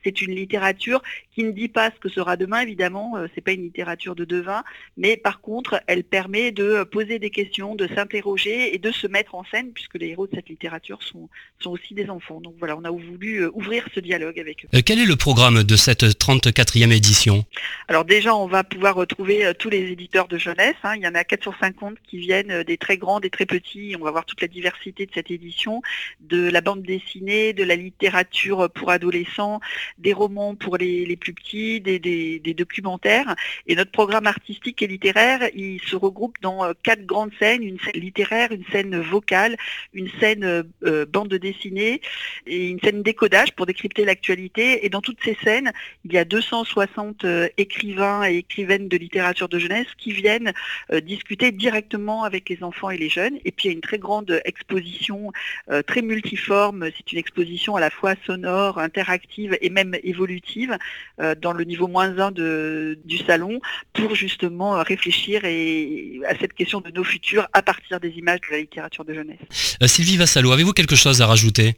c'est 0.04 0.22
une 0.22 0.34
littérature 0.34 1.02
qui 1.34 1.44
ne 1.44 1.50
dit 1.52 1.68
pas 1.68 1.90
ce 1.90 1.98
que 2.00 2.08
sera 2.08 2.37
demain, 2.37 2.61
évidemment, 2.61 3.16
euh, 3.16 3.26
c'est 3.34 3.40
pas 3.40 3.52
une 3.52 3.62
littérature 3.62 4.14
de 4.14 4.24
devin, 4.24 4.64
mais 4.96 5.16
par 5.16 5.40
contre, 5.40 5.80
elle 5.87 6.04
permet 6.04 6.50
de 6.52 6.84
poser 6.84 7.18
des 7.18 7.30
questions, 7.30 7.74
de 7.74 7.87
s'interroger 7.94 8.74
et 8.74 8.78
de 8.78 8.90
se 8.90 9.06
mettre 9.06 9.34
en 9.34 9.44
scène, 9.44 9.72
puisque 9.72 9.94
les 9.94 10.08
héros 10.08 10.26
de 10.26 10.34
cette 10.34 10.48
littérature 10.48 11.02
sont, 11.02 11.28
sont 11.61 11.70
aussi 11.70 11.94
des 11.94 12.08
enfants. 12.11 12.40
Donc 12.40 12.54
voilà, 12.58 12.76
on 12.76 12.84
a 12.84 12.90
voulu 12.90 13.42
euh, 13.42 13.50
ouvrir 13.54 13.87
ce 13.94 14.00
dialogue 14.00 14.38
avec 14.38 14.64
eux. 14.64 14.68
Euh, 14.74 14.80
Quel 14.84 14.98
est 14.98 15.06
le 15.06 15.16
programme 15.16 15.62
de 15.62 15.76
cette 15.76 16.02
34e 16.04 16.92
édition? 16.92 17.44
Alors 17.88 18.04
déjà, 18.04 18.34
on 18.34 18.46
va 18.46 18.64
pouvoir 18.64 18.94
retrouver 18.94 19.44
euh, 19.44 19.52
tous 19.54 19.70
les 19.70 19.90
éditeurs 19.92 20.28
de 20.28 20.38
jeunesse. 20.38 20.74
hein. 20.82 20.94
Il 20.96 21.02
y 21.02 21.08
en 21.08 21.14
a 21.14 21.24
450 21.24 21.96
qui 22.08 22.18
viennent 22.18 22.50
euh, 22.50 22.64
des 22.64 22.76
très 22.78 22.96
grands, 22.96 23.20
des 23.20 23.30
très 23.30 23.46
petits. 23.46 23.94
On 24.00 24.04
va 24.04 24.11
voir 24.11 24.24
toute 24.24 24.40
la 24.40 24.48
diversité 24.48 25.06
de 25.06 25.12
cette 25.14 25.30
édition, 25.30 25.82
de 26.20 26.48
la 26.50 26.61
bande 26.61 26.82
dessinée, 26.82 27.52
de 27.52 27.64
la 27.64 27.76
littérature 27.76 28.68
pour 28.70 28.90
adolescents, 28.90 29.61
des 29.98 30.12
romans 30.12 30.54
pour 30.54 30.76
les, 30.76 31.16
plus 31.16 31.34
petits, 31.34 31.80
des, 31.80 32.54
documentaires. 32.56 33.34
Et 33.66 33.74
notre 33.74 33.90
programme 33.90 34.26
artistique 34.26 34.82
et 34.82 34.87
littéraire, 34.87 35.48
il 35.54 35.80
se 35.82 35.96
regroupe 35.96 36.37
dans 36.40 36.64
euh, 36.64 36.72
quatre 36.82 37.04
grandes 37.06 37.32
scènes, 37.38 37.62
une 37.62 37.78
scène 37.78 38.00
littéraire, 38.00 38.52
une 38.52 38.64
scène 38.72 39.00
vocale, 39.00 39.56
une 39.92 40.08
scène 40.20 40.44
euh, 40.44 40.62
euh, 40.84 41.06
bande 41.06 41.34
dessinée 41.34 42.00
et 42.46 42.68
une 42.68 42.80
scène 42.80 43.02
décodage 43.02 43.52
pour 43.52 43.66
décrypter 43.66 44.04
l'actualité. 44.04 44.84
Et 44.84 44.88
dans 44.88 45.00
toutes 45.00 45.22
ces 45.22 45.37
scènes, 45.42 45.72
il 46.04 46.12
y 46.12 46.18
a 46.18 46.24
260 46.24 47.24
euh, 47.24 47.48
écrivains 47.56 48.24
et 48.24 48.38
écrivaines 48.38 48.88
de 48.88 48.96
littérature 48.96 49.48
de 49.48 49.58
jeunesse 49.58 49.87
qui 49.96 50.12
viennent 50.12 50.52
discuter 51.02 51.52
directement 51.52 52.24
avec 52.24 52.48
les 52.48 52.62
enfants 52.62 52.90
et 52.90 52.96
les 52.96 53.08
jeunes. 53.08 53.38
Et 53.44 53.52
puis 53.52 53.66
il 53.66 53.68
y 53.68 53.70
a 53.70 53.74
une 53.74 53.80
très 53.80 53.98
grande 53.98 54.40
exposition 54.44 55.32
très 55.87 56.02
multiforme. 56.02 56.88
C'est 56.96 57.12
une 57.12 57.18
exposition 57.18 57.76
à 57.76 57.80
la 57.80 57.90
fois 57.90 58.14
sonore, 58.26 58.78
interactive 58.78 59.56
et 59.61 59.70
même 59.70 59.77
évolutive 60.02 60.76
euh, 61.20 61.34
dans 61.34 61.52
le 61.52 61.64
niveau 61.64 61.88
moins 61.88 62.18
1 62.18 62.30
de, 62.32 62.98
du 63.04 63.18
salon 63.18 63.60
pour 63.92 64.14
justement 64.14 64.76
euh, 64.76 64.82
réfléchir 64.82 65.44
et, 65.44 66.20
à 66.28 66.36
cette 66.38 66.52
question 66.52 66.80
de 66.80 66.90
nos 66.90 67.04
futurs 67.04 67.48
à 67.52 67.62
partir 67.62 68.00
des 68.00 68.10
images 68.10 68.40
de 68.48 68.54
la 68.54 68.60
littérature 68.60 69.04
de 69.04 69.14
jeunesse. 69.14 69.78
Euh, 69.82 69.86
Sylvie 69.86 70.16
Vassalo, 70.16 70.52
avez-vous 70.52 70.72
quelque 70.72 70.96
chose 70.96 71.22
à 71.22 71.26
rajouter? 71.26 71.76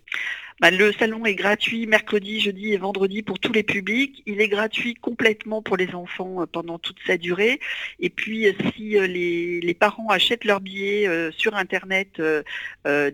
Bah, 0.60 0.70
le 0.70 0.92
salon 0.92 1.24
est 1.24 1.34
gratuit 1.34 1.86
mercredi, 1.86 2.38
jeudi 2.38 2.74
et 2.74 2.76
vendredi 2.76 3.22
pour 3.22 3.38
tous 3.38 3.52
les 3.52 3.62
publics. 3.62 4.22
Il 4.26 4.42
est 4.42 4.48
gratuit 4.48 4.94
complètement 4.94 5.62
pour 5.62 5.78
les 5.78 5.94
enfants 5.94 6.42
euh, 6.42 6.46
pendant 6.46 6.78
toute 6.78 6.98
sa 7.06 7.16
durée. 7.16 7.60
Et 7.98 8.10
puis, 8.10 8.46
euh, 8.46 8.52
si 8.76 8.98
euh, 8.98 9.06
les, 9.06 9.74
parents 9.80 10.08
achètent 10.08 10.44
leur 10.44 10.60
billet 10.60 11.08
euh, 11.08 11.30
sur 11.32 11.56
Internet 11.56 12.20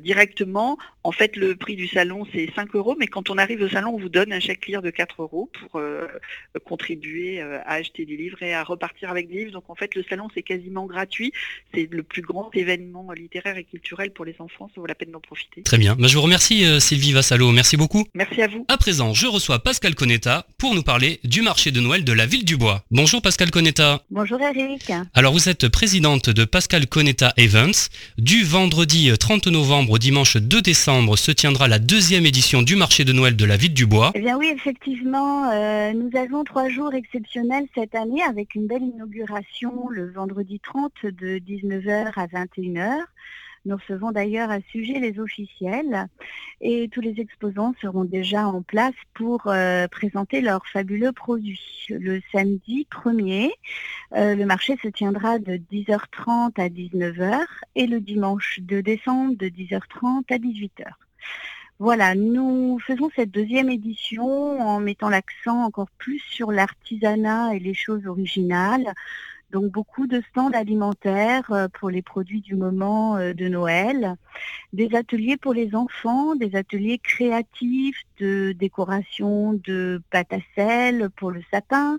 directement, 0.01 0.79
en 1.05 1.13
fait, 1.13 1.37
le 1.37 1.55
prix 1.55 1.77
du 1.77 1.87
salon, 1.87 2.27
c'est 2.33 2.51
5 2.57 2.75
euros. 2.75 2.97
Mais 2.99 3.07
quand 3.07 3.31
on 3.31 3.39
arrive 3.39 3.63
au 3.63 3.69
salon, 3.69 3.93
on 3.95 3.99
vous 3.99 4.09
donne 4.09 4.33
un 4.33 4.41
chèque 4.41 4.63
clear 4.63 4.83
de 4.83 4.91
4 4.91 5.23
euros 5.23 5.49
pour 5.53 5.81
contribuer 6.65 7.41
à 7.41 7.73
acheter 7.73 8.05
des 8.05 8.17
livres 8.17 8.43
et 8.43 8.55
à 8.55 8.65
repartir 8.65 9.11
avec 9.11 9.29
des 9.29 9.37
livres. 9.37 9.53
Donc, 9.53 9.71
en 9.71 9.77
fait, 9.77 9.95
le 9.95 10.03
salon, 10.03 10.29
c'est 10.35 10.43
quasiment 10.43 10.87
gratuit. 10.87 11.33
C'est 11.73 11.89
le 11.89 12.03
plus 12.03 12.23
grand 12.23 12.51
événement 12.55 13.13
littéraire 13.13 13.57
et 13.57 13.65
culturel 13.65 14.11
pour 14.11 14.25
les 14.25 14.35
enfants. 14.41 14.69
Ça 14.75 14.81
vaut 14.81 14.87
la 14.87 14.97
peine 14.97 15.13
d'en 15.13 15.21
profiter. 15.21 15.63
Très 15.63 15.79
bien. 15.79 15.95
Ben, 15.95 16.09
je 16.09 16.17
vous 16.17 16.23
remercie 16.23 16.81
Sylvie 16.81 17.13
Vassalo 17.13 17.36
Salo, 17.37 17.53
merci 17.53 17.77
beaucoup. 17.77 18.03
Merci 18.14 18.40
à 18.40 18.46
vous. 18.46 18.64
À 18.66 18.79
présent, 18.79 19.12
je 19.12 19.27
reçois 19.27 19.59
Pascal 19.59 19.94
Conetta 19.94 20.46
pour 20.57 20.75
nous 20.75 20.83
parler 20.83 21.20
du 21.22 21.42
marché 21.42 21.70
de 21.70 21.81
Noël 21.81 22.03
de 22.03 22.12
la 22.14 22.25
ville 22.25 22.46
du 22.46 22.57
Bois. 22.57 22.83
Bonjour 22.90 23.20
Pascal 23.20 23.51
Conetta. 23.51 24.01
Bonjour 24.11 24.40
Eric. 24.40 24.90
Alors 25.12 25.35
vous 25.35 25.51
êtes 25.51 25.68
présidente 25.68 26.31
de 26.31 26.46
Pascal 26.46 26.87
Conetta 26.87 27.35
Events. 27.37 27.90
Du 28.16 28.42
vendredi 28.42 29.12
30 29.12 29.49
novembre 29.49 29.92
au 29.92 29.99
dimanche 29.99 30.38
2 30.38 30.62
décembre 30.62 31.18
se 31.18 31.31
tiendra 31.31 31.68
la 31.68 31.79
deuxième 31.79 32.25
édition 32.25 32.62
du 32.62 32.75
marché 32.75 33.05
de 33.05 33.12
Noël 33.12 33.37
de 33.37 33.44
la 33.44 33.59
ville 33.59 33.75
du 33.75 33.85
Bois. 33.85 34.12
Eh 34.14 34.20
bien 34.20 34.38
oui, 34.38 34.51
effectivement, 34.55 35.51
euh, 35.53 35.92
nous 35.92 36.18
avons 36.18 36.42
trois 36.42 36.70
jours 36.70 36.94
exceptionnels 36.94 37.66
cette 37.75 37.94
année 37.94 38.22
avec 38.22 38.55
une 38.55 38.66
belle 38.66 38.83
inauguration 38.83 39.90
le 39.90 40.11
vendredi 40.11 40.59
30 40.61 40.90
de 41.03 41.37
19h 41.37 42.12
à 42.16 42.27
21h. 42.29 42.94
Nous 43.66 43.74
recevons 43.74 44.12
d'ailleurs 44.12 44.48
à 44.48 44.61
sujet 44.61 45.00
les 45.00 45.18
officiels 45.18 46.07
et 46.61 46.88
tous 46.88 47.00
les 47.00 47.18
exposants 47.18 47.74
seront 47.83 48.05
déjà 48.05 48.46
en 48.46 48.62
place 48.62 48.94
pour 49.12 49.48
euh, 49.48 49.88
présenter 49.88 50.40
leurs 50.40 50.64
fabuleux 50.68 51.11
produits. 51.11 51.85
Le 51.90 52.20
samedi 52.31 52.87
1er, 52.92 53.50
euh, 54.14 54.37
le 54.37 54.46
marché 54.46 54.76
se 54.81 54.87
tiendra 54.87 55.40
de 55.40 55.57
10h30 55.57 56.52
à 56.61 56.68
19h 56.68 57.44
et 57.74 57.88
le 57.88 58.00
dimanche 58.00 58.61
2 58.61 58.83
décembre 58.83 59.35
de 59.37 59.48
10h30 59.48 60.33
à 60.33 60.38
18h. 60.38 60.87
Voilà, 61.81 62.14
nous 62.14 62.79
faisons 62.79 63.11
cette 63.16 63.33
deuxième 63.33 63.68
édition 63.68 64.61
en 64.61 64.79
mettant 64.79 65.09
l'accent 65.09 65.64
encore 65.64 65.90
plus 65.98 66.20
sur 66.20 66.52
l'artisanat 66.52 67.57
et 67.57 67.59
les 67.59 67.74
choses 67.74 68.07
originales. 68.07 68.94
Donc 69.57 69.73
beaucoup 69.73 70.07
de 70.07 70.21
stands 70.29 70.51
alimentaires 70.51 71.51
euh, 71.51 71.66
pour 71.69 71.88
les 71.88 72.03
produits 72.03 72.42
du 72.42 72.55
moment 72.57 73.16
euh, 73.16 73.33
de 73.33 73.49
Noël, 73.49 74.16
des 74.75 74.95
ateliers 74.95 75.38
pour 75.38 75.55
les 75.55 75.75
enfants, 75.75 76.37
des 76.37 76.57
ateliers 76.57 76.99
créatifs 76.99 78.03
de 78.21 78.53
décoration 78.53 79.55
de 79.64 80.03
pâte 80.11 80.35
à 80.35 80.40
sel 80.55 81.09
pour 81.16 81.31
le 81.31 81.40
sapin, 81.51 81.99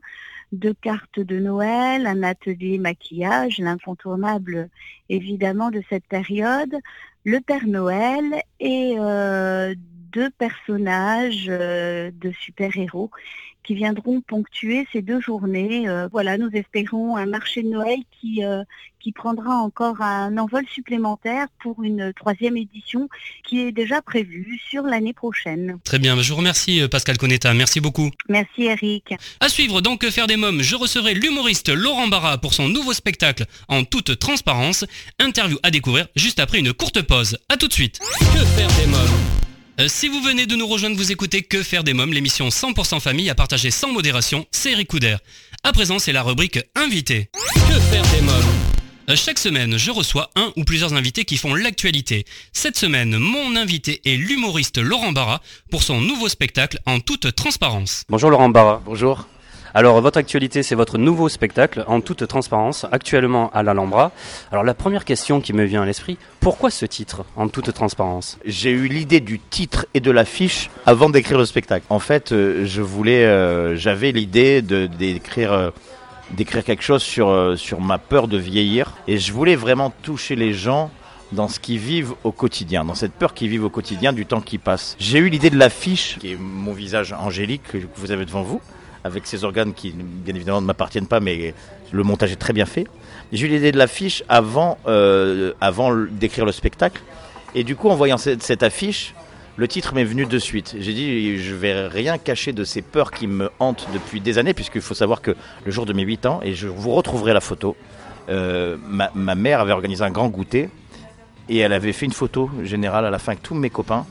de 0.52 0.72
cartes 0.72 1.20
de 1.20 1.40
Noël, 1.40 2.06
un 2.06 2.22
atelier 2.22 2.78
maquillage, 2.78 3.58
l'incontournable 3.58 4.70
évidemment 5.10 5.72
de 5.72 5.82
cette 5.90 6.06
période, 6.06 6.76
le 7.24 7.40
Père 7.40 7.66
Noël 7.66 8.44
et 8.60 8.98
euh, 9.00 9.74
deux 10.12 10.30
personnages 10.30 11.48
de 11.48 12.32
super-héros 12.40 13.10
qui 13.68 13.76
viendront 13.76 14.22
ponctuer 14.22 14.88
ces 14.94 15.02
deux 15.02 15.20
journées. 15.20 15.90
Euh, 15.90 16.08
voilà, 16.10 16.38
nous 16.38 16.50
espérons 16.54 17.18
un 17.18 17.26
marché 17.26 17.64
de 17.64 17.68
Noël 17.68 18.00
qui, 18.20 18.44
euh, 18.46 18.64
qui 19.02 19.12
prendra 19.12 19.56
encore 19.56 20.02
un 20.02 20.38
envol 20.38 20.64
supplémentaire 20.74 21.48
pour 21.62 21.84
une 21.84 22.14
troisième 22.14 22.56
édition 22.56 23.10
qui 23.46 23.60
est 23.60 23.74
déjà 23.74 24.02
prévue 24.02 24.58
sur 24.70 24.84
l'année 24.84 25.14
prochaine. 25.14 25.80
Très 25.84 26.00
bien, 26.00 26.20
je 26.22 26.32
vous 26.32 26.38
remercie 26.38 26.82
euh, 26.82 26.88
Pascal 26.88 27.18
Conetta, 27.18 27.54
merci 27.54 27.82
beaucoup. 27.82 28.10
Merci 28.30 28.64
Eric. 28.64 29.14
À 29.42 29.50
suivre 29.50 29.82
donc 29.82 30.00
Que 30.00 30.12
faire 30.12 30.28
des 30.28 30.38
mômes, 30.38 30.62
je 30.62 30.76
recevrai 30.76 31.14
l'humoriste 31.14 31.68
Laurent 31.68 32.08
Barra 32.08 32.38
pour 32.38 32.54
son 32.54 32.70
nouveau 32.70 32.94
spectacle 32.94 33.46
en 33.68 33.84
toute 33.84 34.18
transparence. 34.18 34.86
Interview 35.20 35.58
à 35.64 35.72
découvrir 35.72 36.08
juste 36.16 36.40
après 36.40 36.60
une 36.60 36.72
courte 36.72 37.02
pause. 37.02 37.38
A 37.50 37.58
tout 37.58 37.68
de 37.68 37.74
suite. 37.74 38.00
Que 38.00 38.46
faire 38.46 38.70
des 38.80 38.88
mômes? 38.88 39.47
Euh, 39.80 39.88
si 39.88 40.08
vous 40.08 40.22
venez 40.22 40.46
de 40.46 40.56
nous 40.56 40.68
rejoindre, 40.68 40.96
vous 40.96 41.12
écoutez 41.12 41.44
Que 41.44 41.64
faire 41.64 41.84
des 41.84 41.94
mômes, 41.94 42.14
l'émission 42.14 42.50
100% 42.50 43.00
famille 43.00 43.30
à 43.30 43.36
partager 43.36 43.72
sans 43.72 43.92
modération, 43.92 44.46
c'est 44.52 44.72
Eric 44.72 44.90
Couder. 44.90 45.18
À 45.64 45.72
présent, 45.72 46.00
c'est 46.00 46.12
la 46.12 46.24
rubrique 46.24 46.60
Invité. 46.76 47.30
Que 47.54 47.80
faire 47.80 48.04
des 48.12 48.22
mômes 48.22 48.34
Euh, 49.10 49.16
chaque 49.16 49.40
semaine, 49.40 49.78
je 49.78 49.90
reçois 49.90 50.30
un 50.36 50.52
ou 50.58 50.64
plusieurs 50.66 50.94
invités 50.94 51.24
qui 51.24 51.38
font 51.38 51.56
l'actualité. 51.56 52.26
Cette 52.52 52.78
semaine, 52.78 53.18
mon 53.18 53.56
invité 53.56 54.02
est 54.04 54.18
l'humoriste 54.18 54.80
Laurent 54.80 55.14
Barra 55.14 55.42
pour 55.72 55.82
son 55.84 56.02
nouveau 56.02 56.28
spectacle 56.28 56.80
en 56.86 57.00
toute 57.00 57.34
transparence. 57.34 58.04
Bonjour 58.10 58.30
Laurent 58.30 58.50
Barra. 58.50 58.82
Bonjour. 58.86 59.26
Alors 59.74 60.00
votre 60.02 60.18
actualité, 60.18 60.64
c'est 60.64 60.76
votre 60.76 60.98
nouveau 60.98 61.30
spectacle 61.30 61.84
en 61.88 62.02
toute 62.02 62.28
transparence, 62.28 62.86
actuellement 62.92 63.50
à 63.54 63.64
l'Alhambra. 63.64 64.12
Alors 64.52 64.64
la 64.64 64.74
première 64.74 65.06
question 65.06 65.42
qui 65.42 65.54
me 65.54 65.64
vient 65.64 65.84
à 65.84 65.86
l'esprit, 65.86 66.18
pourquoi 66.40 66.70
ce 66.70 66.86
titre 66.86 67.26
en 67.36 67.48
toute 67.48 67.74
transparence? 67.74 68.38
J'ai 68.46 68.72
eu 68.72 68.88
l'idée 68.88 69.20
du 69.20 69.40
titre 69.40 69.86
et 69.94 70.00
de 70.00 70.12
l'affiche 70.12 70.70
avant 70.86 71.10
d'écrire 71.10 71.38
le 71.38 71.46
spectacle. 71.46 71.86
En 71.90 72.00
fait, 72.00 72.32
euh, 72.32 72.66
je 72.66 72.82
voulais, 72.82 73.26
euh, 73.26 73.76
j'avais 73.76 74.12
l'idée 74.12 74.62
d'écrire 74.62 75.54
euh, 75.54 75.70
d'écrire 76.32 76.64
quelque 76.64 76.84
chose 76.84 77.02
sur 77.02 77.58
sur 77.58 77.80
ma 77.80 77.98
peur 77.98 78.28
de 78.28 78.38
vieillir 78.38 78.94
et 79.08 79.18
je 79.18 79.32
voulais 79.32 79.56
vraiment 79.56 79.94
toucher 80.02 80.36
les 80.36 80.54
gens 80.54 80.92
dans 81.32 81.48
ce 81.48 81.60
qu'ils 81.60 81.80
vivent 81.80 82.14
au 82.24 82.32
quotidien, 82.32 82.86
dans 82.86 82.96
cette 82.96 83.14
peur 83.14 83.34
qu'ils 83.34 83.50
vivent 83.50 83.66
au 83.66 83.70
quotidien 83.70 84.14
du 84.14 84.26
temps 84.26 84.42
qui 84.42 84.58
passe. 84.58 84.96
J'ai 85.00 85.20
eu 85.20 85.30
l'idée 85.30 85.50
de 85.50 85.58
l'affiche, 85.58 86.18
qui 86.20 86.34
est 86.34 86.38
mon 86.38 86.74
visage 86.74 87.14
angélique 87.14 87.64
que 87.64 87.78
vous 87.96 88.12
avez 88.12 88.26
devant 88.26 88.44
vous, 88.44 88.62
avec 89.08 89.26
ces 89.26 89.44
organes 89.44 89.74
qui 89.74 89.92
bien 89.92 90.36
évidemment 90.36 90.62
ne 90.62 90.68
m'appartiennent 90.68 91.08
pas, 91.08 91.20
mais 91.20 91.54
le 91.92 92.04
montage 92.04 92.32
est 92.32 92.38
très 92.38 92.54
bien 92.54 92.66
fait. 92.66 92.86
J'ai 93.32 93.48
eu 93.48 93.50
l'idée 93.50 93.72
de 93.72 93.78
l'affiche 93.78 94.24
avant, 94.30 94.78
euh, 94.88 95.54
avant 95.60 95.96
d'écrire 95.96 96.46
le 96.46 96.52
spectacle, 96.52 97.02
et 97.56 97.64
du 97.64 97.76
coup 97.76 97.90
en 97.90 97.96
voyant 97.96 98.18
cette, 98.18 98.64
affiche, 98.64 99.16
le 99.56 99.68
titre 99.68 99.96
m'est 99.96 100.04
venu 100.04 100.26
de 100.26 100.40
suite. 100.40 100.76
J'ai 100.80 100.94
dit, 100.94 101.38
je 101.38 101.56
vais 101.56 101.88
rien 101.88 102.18
cacher 102.18 102.54
de 102.54 102.64
ces 102.64 102.82
peurs 102.82 103.12
qui 103.12 103.28
me 103.28 103.50
hantent 103.60 103.88
depuis 103.94 104.22
des 104.22 104.38
années, 104.38 104.54
puisqu'il 104.54 104.82
faut 104.82 104.94
savoir 104.94 105.22
que 105.22 105.36
le 105.66 105.72
jour 105.72 105.86
de 105.86 105.94
mes 105.94 106.04
8 106.04 106.26
ans, 106.28 106.40
et 106.44 106.54
je 106.54 106.68
vous 106.68 106.92
retrouverai 106.92 107.34
la 107.34 107.42
photo, 107.42 107.76
euh, 108.30 108.78
ma, 108.86 109.36
mère 109.36 109.62
avait 109.62 109.72
organisé 109.72 110.04
un 110.04 110.12
grand 110.12 110.28
goûter, 110.28 110.70
et 111.50 111.58
elle 111.58 111.74
avait 111.74 111.94
fait 111.94 112.06
une 112.06 112.14
photo 112.14 112.50
générale 112.64 113.06
à 113.06 113.10
la 113.10 113.20
fin 113.20 113.32
avec 113.32 113.42
tous 113.42 113.56
mes 113.56 113.70
copains, 113.70 114.06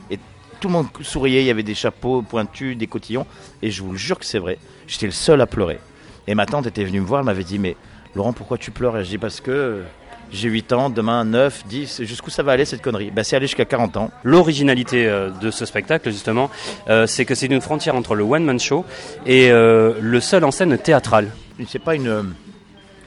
tout 0.59 0.67
le 0.67 0.73
monde 0.73 0.87
souriait, 1.01 1.41
il 1.41 1.45
y 1.45 1.51
avait 1.51 1.63
des 1.63 1.75
chapeaux 1.75 2.21
pointus, 2.21 2.77
des 2.77 2.87
cotillons, 2.87 3.25
et 3.61 3.71
je 3.71 3.83
vous 3.83 3.95
jure 3.95 4.19
que 4.19 4.25
c'est 4.25 4.39
vrai, 4.39 4.57
j'étais 4.87 5.05
le 5.05 5.11
seul 5.11 5.41
à 5.41 5.47
pleurer. 5.47 5.79
Et 6.27 6.35
ma 6.35 6.45
tante 6.45 6.67
était 6.67 6.83
venue 6.83 6.99
me 6.99 7.05
voir, 7.05 7.21
elle 7.21 7.25
m'avait 7.25 7.43
dit, 7.43 7.59
mais 7.59 7.75
Laurent, 8.15 8.33
pourquoi 8.33 8.57
tu 8.57 8.71
pleures? 8.71 8.97
Et 8.97 9.03
je 9.03 9.09
dis, 9.09 9.17
parce 9.17 9.41
que 9.41 9.83
j'ai 10.31 10.49
8 10.49 10.73
ans, 10.73 10.89
demain 10.89 11.23
9, 11.23 11.65
10, 11.67 12.03
jusqu'où 12.03 12.29
ça 12.29 12.43
va 12.43 12.51
aller 12.51 12.65
cette 12.65 12.81
connerie? 12.81 13.11
Bah 13.11 13.23
c'est 13.23 13.35
aller 13.35 13.47
jusqu'à 13.47 13.65
40 13.65 13.97
ans. 13.97 14.11
L'originalité 14.23 15.07
euh, 15.07 15.29
de 15.29 15.51
ce 15.51 15.65
spectacle, 15.65 16.11
justement, 16.11 16.49
euh, 16.89 17.07
c'est 17.07 17.25
que 17.25 17.35
c'est 17.35 17.45
une 17.45 17.61
frontière 17.61 17.95
entre 17.95 18.15
le 18.15 18.23
one-man 18.23 18.59
show 18.59 18.85
et 19.25 19.51
euh, 19.51 19.93
le 20.01 20.19
seul 20.19 20.43
en 20.43 20.51
scène 20.51 20.77
théâtral. 20.77 21.31
C'est 21.67 21.79
pas 21.79 21.95
une, 21.95 22.33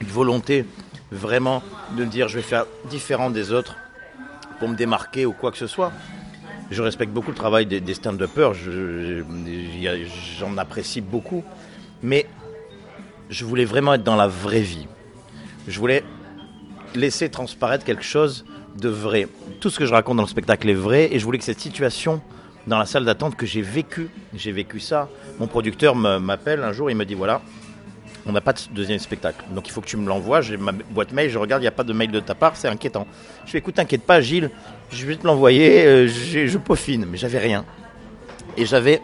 une 0.01 0.07
volonté 0.07 0.65
vraiment 1.11 1.61
de 1.95 2.05
me 2.05 2.09
dire 2.09 2.27
je 2.27 2.37
vais 2.37 2.41
faire 2.41 2.65
différent 2.89 3.29
des 3.29 3.51
autres 3.51 3.75
pour 4.59 4.69
me 4.69 4.75
démarquer 4.75 5.25
ou 5.25 5.33
quoi 5.33 5.51
que 5.51 5.57
ce 5.57 5.67
soit. 5.67 5.91
Je 6.71 6.81
respecte 6.81 7.11
beaucoup 7.11 7.31
le 7.31 7.35
travail 7.35 7.65
des, 7.65 7.93
stand-uppers, 7.93 8.53
je- 8.53 9.23
je- 9.23 10.05
j'en 10.39 10.57
apprécie 10.57 11.01
beaucoup, 11.01 11.43
mais 12.01 12.25
je 13.29 13.43
voulais 13.43 13.65
vraiment 13.65 13.93
être 13.93 14.03
dans 14.03 14.15
la 14.15 14.27
vraie 14.27 14.61
vie. 14.61 14.87
Je 15.67 15.77
voulais 15.77 16.03
laisser 16.95 17.29
transparaître 17.29 17.83
quelque 17.83 18.03
chose 18.05 18.45
de 18.79 18.87
vrai. 18.87 19.27
Tout 19.59 19.69
ce 19.69 19.77
que 19.79 19.85
je 19.85 19.91
raconte 19.91 20.15
dans 20.17 20.23
le 20.23 20.29
spectacle 20.29 20.69
est 20.69 20.73
vrai 20.73 21.09
et 21.13 21.19
je 21.19 21.25
voulais 21.25 21.37
que 21.39 21.43
cette 21.43 21.59
situation 21.59 22.21
dans 22.67 22.77
la 22.77 22.85
salle 22.85 23.03
d'attente 23.03 23.35
que 23.35 23.45
j'ai 23.45 23.61
vécue, 23.61 24.09
j'ai 24.33 24.53
vécu 24.53 24.79
ça. 24.79 25.09
Mon 25.39 25.47
producteur 25.47 25.93
m'appelle 25.93 26.63
un 26.63 26.71
jour, 26.71 26.89
il 26.89 26.95
me 26.95 27.03
dit 27.05 27.15
voilà, 27.15 27.41
on 28.25 28.31
n'a 28.31 28.41
pas 28.41 28.53
de 28.53 28.59
deuxième 28.71 28.99
spectacle. 28.99 29.43
Donc 29.53 29.67
il 29.67 29.71
faut 29.71 29.81
que 29.81 29.87
tu 29.87 29.97
me 29.97 30.07
l'envoies. 30.07 30.41
J'ai 30.41 30.57
ma 30.57 30.71
boîte 30.71 31.11
mail, 31.11 31.29
je 31.29 31.37
regarde, 31.37 31.61
il 31.61 31.65
n'y 31.65 31.69
a 31.69 31.71
pas 31.71 31.83
de 31.83 31.93
mail 31.93 32.11
de 32.11 32.19
ta 32.19 32.35
part, 32.35 32.55
c'est 32.55 32.67
inquiétant. 32.67 33.07
Je 33.45 33.51
fais 33.51 33.57
écoute, 33.57 33.75
t'inquiète 33.75 34.03
pas, 34.03 34.21
Gilles, 34.21 34.51
je 34.91 35.05
vais 35.05 35.15
te 35.15 35.25
l'envoyer, 35.25 35.85
euh, 35.85 36.07
je 36.07 36.57
peaufine. 36.57 37.05
Mais 37.09 37.17
j'avais 37.17 37.39
rien. 37.39 37.65
Et 38.57 38.65
j'avais 38.65 39.01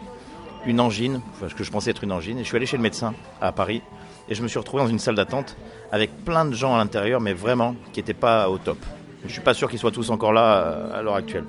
une 0.66 0.80
angine, 0.80 1.20
enfin, 1.32 1.48
que 1.54 1.64
je 1.64 1.70
pensais 1.70 1.90
être 1.90 2.04
une 2.04 2.12
angine. 2.12 2.38
Et 2.38 2.42
je 2.42 2.48
suis 2.48 2.56
allé 2.56 2.66
chez 2.66 2.76
le 2.76 2.82
médecin 2.82 3.14
à 3.40 3.52
Paris. 3.52 3.82
Et 4.28 4.34
je 4.34 4.42
me 4.42 4.48
suis 4.48 4.58
retrouvé 4.58 4.82
dans 4.82 4.88
une 4.88 4.98
salle 4.98 5.14
d'attente 5.14 5.56
avec 5.90 6.10
plein 6.24 6.44
de 6.44 6.54
gens 6.54 6.74
à 6.74 6.78
l'intérieur, 6.78 7.20
mais 7.20 7.32
vraiment 7.32 7.74
qui 7.92 8.00
n'étaient 8.00 8.14
pas 8.14 8.50
au 8.50 8.58
top. 8.58 8.78
Je 9.24 9.32
suis 9.32 9.40
pas 9.40 9.54
sûr 9.54 9.68
qu'ils 9.68 9.78
soient 9.78 9.90
tous 9.90 10.10
encore 10.10 10.32
là 10.32 10.62
euh, 10.62 10.98
à 10.98 11.02
l'heure 11.02 11.16
actuelle. 11.16 11.44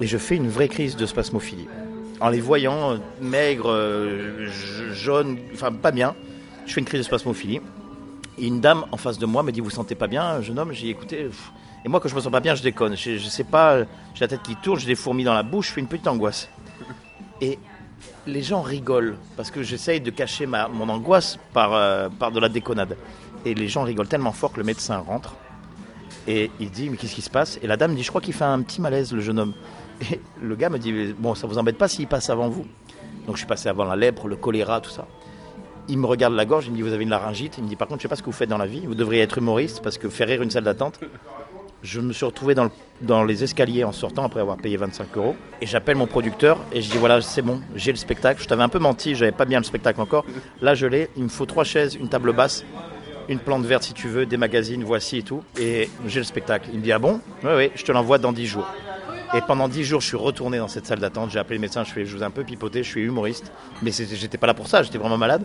Et 0.00 0.06
je 0.06 0.18
fais 0.18 0.36
une 0.36 0.48
vraie 0.48 0.68
crise 0.68 0.96
de 0.96 1.06
spasmophilie. 1.06 1.68
En 2.20 2.28
les 2.28 2.40
voyant 2.40 2.92
euh, 2.92 2.96
maigres, 3.20 3.74
jaunes, 4.92 5.38
enfin 5.54 5.72
pas 5.72 5.90
bien, 5.90 6.14
je 6.70 6.74
fais 6.74 6.80
une 6.80 6.86
crise 6.86 7.00
de 7.00 7.04
spasmophilie. 7.04 7.60
Et 8.38 8.46
une 8.46 8.60
dame 8.60 8.84
en 8.92 8.96
face 8.96 9.18
de 9.18 9.26
moi 9.26 9.42
me 9.42 9.50
dit 9.50 9.60
Vous 9.60 9.70
sentez 9.70 9.96
pas 9.96 10.06
bien, 10.06 10.40
jeune 10.40 10.58
homme? 10.58 10.72
J'ai 10.72 10.94
pff. 10.94 11.50
Et 11.84 11.88
moi, 11.88 11.98
quand 11.98 12.08
je 12.08 12.14
me 12.14 12.20
sens 12.20 12.30
pas 12.30 12.40
bien, 12.40 12.54
je 12.54 12.62
déconne. 12.62 12.96
Je, 12.96 13.18
je 13.18 13.28
sais 13.28 13.44
pas, 13.44 13.82
j'ai 14.14 14.20
la 14.20 14.28
tête 14.28 14.42
qui 14.42 14.54
tourne, 14.54 14.78
j'ai 14.78 14.86
des 14.86 14.94
fourmis 14.94 15.24
dans 15.24 15.34
la 15.34 15.42
bouche, 15.42 15.68
je 15.68 15.72
fais 15.72 15.80
une 15.80 15.88
petite 15.88 16.06
angoisse. 16.06 16.48
Et 17.40 17.58
les 18.26 18.42
gens 18.42 18.62
rigolent 18.62 19.16
parce 19.36 19.50
que 19.50 19.62
j'essaye 19.62 20.00
de 20.00 20.10
cacher 20.10 20.46
ma, 20.46 20.68
mon 20.68 20.88
angoisse 20.88 21.38
par, 21.52 21.74
euh, 21.74 22.08
par 22.08 22.30
de 22.30 22.38
la 22.38 22.48
déconnade. 22.48 22.96
Et 23.44 23.54
les 23.54 23.66
gens 23.66 23.82
rigolent 23.82 24.08
tellement 24.08 24.32
fort 24.32 24.52
que 24.52 24.58
le 24.58 24.64
médecin 24.64 24.98
rentre 24.98 25.34
et 26.28 26.50
il 26.60 26.70
dit 26.70 26.88
Mais 26.88 26.96
qu'est-ce 26.96 27.14
qui 27.14 27.22
se 27.22 27.30
passe? 27.30 27.58
Et 27.62 27.66
la 27.66 27.76
dame 27.76 27.96
dit 27.96 28.04
Je 28.04 28.08
crois 28.10 28.20
qu'il 28.20 28.34
fait 28.34 28.44
un 28.44 28.62
petit 28.62 28.80
malaise, 28.80 29.12
le 29.12 29.20
jeune 29.20 29.40
homme. 29.40 29.54
Et 30.12 30.20
le 30.40 30.54
gars 30.54 30.68
me 30.68 30.78
dit 30.78 31.14
Bon, 31.18 31.34
ça 31.34 31.48
vous 31.48 31.58
embête 31.58 31.78
pas 31.78 31.88
s'il 31.88 32.06
passe 32.06 32.30
avant 32.30 32.48
vous? 32.48 32.66
Donc 33.26 33.34
je 33.34 33.38
suis 33.38 33.48
passé 33.48 33.68
avant 33.68 33.84
la 33.84 33.96
lèpre, 33.96 34.28
le 34.28 34.36
choléra, 34.36 34.80
tout 34.80 34.90
ça. 34.90 35.06
Il 35.88 35.98
me 35.98 36.06
regarde 36.06 36.34
la 36.34 36.44
gorge, 36.44 36.66
il 36.66 36.70
me 36.72 36.76
dit 36.76 36.82
Vous 36.82 36.92
avez 36.92 37.02
une 37.04 37.10
laryngite 37.10 37.58
Il 37.58 37.64
me 37.64 37.68
dit 37.68 37.76
Par 37.76 37.88
contre, 37.88 38.00
je 38.00 38.02
sais 38.04 38.08
pas 38.08 38.16
ce 38.16 38.22
que 38.22 38.26
vous 38.26 38.32
faites 38.32 38.48
dans 38.48 38.58
la 38.58 38.66
vie, 38.66 38.86
vous 38.86 38.94
devriez 38.94 39.22
être 39.22 39.38
humoriste 39.38 39.80
parce 39.82 39.98
que 39.98 40.08
faire 40.08 40.28
rire 40.28 40.42
une 40.42 40.50
salle 40.50 40.64
d'attente. 40.64 41.00
Je 41.82 42.00
me 42.00 42.12
suis 42.12 42.26
retrouvé 42.26 42.54
dans, 42.54 42.64
le- 42.64 42.70
dans 43.00 43.24
les 43.24 43.42
escaliers 43.42 43.84
en 43.84 43.92
sortant 43.92 44.24
après 44.24 44.40
avoir 44.40 44.58
payé 44.58 44.76
25 44.76 45.16
euros. 45.16 45.34
Et 45.62 45.66
j'appelle 45.66 45.96
mon 45.96 46.06
producteur 46.06 46.58
et 46.72 46.82
je 46.82 46.90
dis 46.90 46.98
voilà, 46.98 47.22
c'est 47.22 47.40
bon, 47.42 47.60
j'ai 47.74 47.90
le 47.90 47.96
spectacle. 47.96 48.42
Je 48.42 48.46
t'avais 48.46 48.62
un 48.62 48.68
peu 48.68 48.78
menti, 48.78 49.14
j'avais 49.14 49.32
pas 49.32 49.46
bien 49.46 49.58
le 49.58 49.64
spectacle 49.64 50.00
encore. 50.00 50.24
Là, 50.60 50.74
je 50.74 50.86
l'ai. 50.86 51.08
Il 51.16 51.24
me 51.24 51.28
faut 51.28 51.46
trois 51.46 51.64
chaises, 51.64 51.94
une 51.94 52.08
table 52.08 52.32
basse, 52.34 52.64
une 53.30 53.38
plante 53.38 53.64
verte 53.64 53.82
si 53.84 53.94
tu 53.94 54.08
veux, 54.08 54.26
des 54.26 54.36
magazines, 54.36 54.84
voici 54.84 55.16
et 55.18 55.22
tout. 55.22 55.42
Et 55.58 55.88
j'ai 56.06 56.20
le 56.20 56.24
spectacle. 56.24 56.68
Il 56.72 56.80
me 56.80 56.84
dit 56.84 56.92
ah 56.92 56.98
bon? 56.98 57.20
Oui, 57.42 57.50
oui, 57.56 57.70
je 57.74 57.82
te 57.82 57.92
l'envoie 57.92 58.18
dans 58.18 58.32
10 58.32 58.46
jours. 58.46 58.68
Et 59.32 59.40
pendant 59.40 59.68
10 59.68 59.84
jours, 59.84 60.00
je 60.02 60.08
suis 60.08 60.16
retourné 60.16 60.58
dans 60.58 60.68
cette 60.68 60.84
salle 60.86 60.98
d'attente. 60.98 61.30
J'ai 61.30 61.38
appelé 61.38 61.54
le 61.56 61.60
médecin, 61.62 61.82
je, 61.84 61.92
fais, 61.92 62.04
je 62.04 62.14
vous 62.14 62.22
ai 62.22 62.26
un 62.26 62.30
peu 62.32 62.42
pipoté, 62.44 62.82
je 62.82 62.88
suis 62.88 63.02
humoriste. 63.02 63.52
Mais 63.80 63.90
j'étais 63.92 64.36
pas 64.38 64.48
là 64.48 64.54
pour 64.54 64.66
ça, 64.66 64.82
j'étais 64.82 64.98
vraiment 64.98 65.16
malade. 65.18 65.44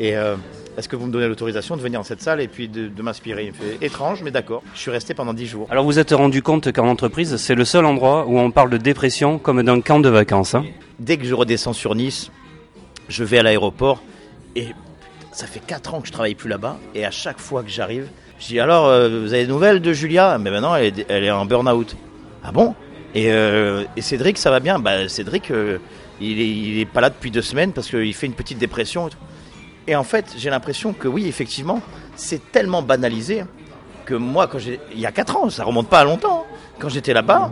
Et 0.00 0.16
euh, 0.16 0.36
est-ce 0.76 0.88
que 0.88 0.96
vous 0.96 1.06
me 1.06 1.12
donnez 1.12 1.26
l'autorisation 1.26 1.76
de 1.76 1.82
venir 1.82 1.98
dans 2.00 2.04
cette 2.04 2.22
salle 2.22 2.40
et 2.40 2.48
puis 2.48 2.68
de, 2.68 2.88
de 2.88 3.02
m'inspirer? 3.02 3.44
Il 3.46 3.48
me 3.48 3.54
fait 3.54 3.84
étrange, 3.84 4.22
mais 4.22 4.30
d'accord. 4.30 4.62
Je 4.74 4.80
suis 4.80 4.90
resté 4.90 5.12
pendant 5.14 5.34
10 5.34 5.46
jours. 5.46 5.66
Alors 5.70 5.84
vous 5.84 5.98
êtes 5.98 6.12
rendu 6.12 6.42
compte 6.42 6.70
qu'en 6.72 6.86
entreprise, 6.88 7.36
c'est 7.36 7.54
le 7.54 7.64
seul 7.64 7.84
endroit 7.84 8.26
où 8.26 8.38
on 8.38 8.50
parle 8.50 8.70
de 8.70 8.76
dépression 8.76 9.38
comme 9.38 9.62
d'un 9.62 9.80
camp 9.80 9.98
de 10.00 10.08
vacances. 10.08 10.54
hein? 10.54 10.64
Dès 11.00 11.16
que 11.16 11.24
je 11.24 11.34
redescends 11.34 11.72
sur 11.72 11.94
Nice, 11.94 12.30
je 13.08 13.24
vais 13.24 13.38
à 13.38 13.42
l'aéroport 13.42 14.02
et 14.54 14.68
ça 15.32 15.46
fait 15.46 15.60
4 15.64 15.94
ans 15.94 16.00
que 16.00 16.06
je 16.06 16.12
travaille 16.12 16.34
plus 16.34 16.48
là-bas. 16.48 16.78
Et 16.94 17.04
à 17.04 17.10
chaque 17.10 17.38
fois 17.40 17.62
que 17.62 17.70
j'arrive, 17.70 18.08
je 18.38 18.46
dis 18.46 18.60
alors, 18.60 18.86
euh, 18.86 19.08
vous 19.22 19.32
avez 19.32 19.46
des 19.46 19.52
nouvelles 19.52 19.80
de 19.80 19.92
Julia? 19.92 20.38
Mais 20.38 20.50
maintenant, 20.50 20.74
elle 20.76 20.98
est, 21.00 21.06
elle 21.08 21.24
est 21.24 21.30
en 21.30 21.44
burn-out. 21.44 21.96
Ah 22.44 22.52
bon? 22.52 22.74
Et, 23.14 23.32
euh, 23.32 23.84
et 23.96 24.02
Cédric, 24.02 24.38
ça 24.38 24.50
va 24.50 24.60
bien? 24.60 24.78
Bah 24.78 25.08
Cédric, 25.08 25.50
euh, 25.50 25.78
il, 26.20 26.40
est, 26.40 26.48
il 26.48 26.78
est 26.78 26.84
pas 26.86 27.00
là 27.00 27.10
depuis 27.10 27.30
deux 27.32 27.42
semaines 27.42 27.72
parce 27.72 27.88
qu'il 27.88 28.14
fait 28.14 28.26
une 28.26 28.34
petite 28.34 28.58
dépression. 28.58 29.08
Et, 29.08 29.10
tout. 29.10 29.16
Et 29.88 29.96
en 29.96 30.04
fait, 30.04 30.34
j'ai 30.36 30.50
l'impression 30.50 30.92
que 30.92 31.08
oui, 31.08 31.26
effectivement, 31.26 31.80
c'est 32.14 32.52
tellement 32.52 32.82
banalisé 32.82 33.42
que 34.04 34.14
moi, 34.14 34.46
quand 34.46 34.58
il 34.92 35.00
y 35.00 35.06
a 35.06 35.12
4 35.12 35.36
ans, 35.36 35.50
ça 35.50 35.64
remonte 35.64 35.88
pas 35.88 36.00
à 36.00 36.04
longtemps. 36.04 36.44
hein. 36.48 36.54
Quand 36.78 36.88
j'étais 36.90 37.12
là-bas, 37.14 37.50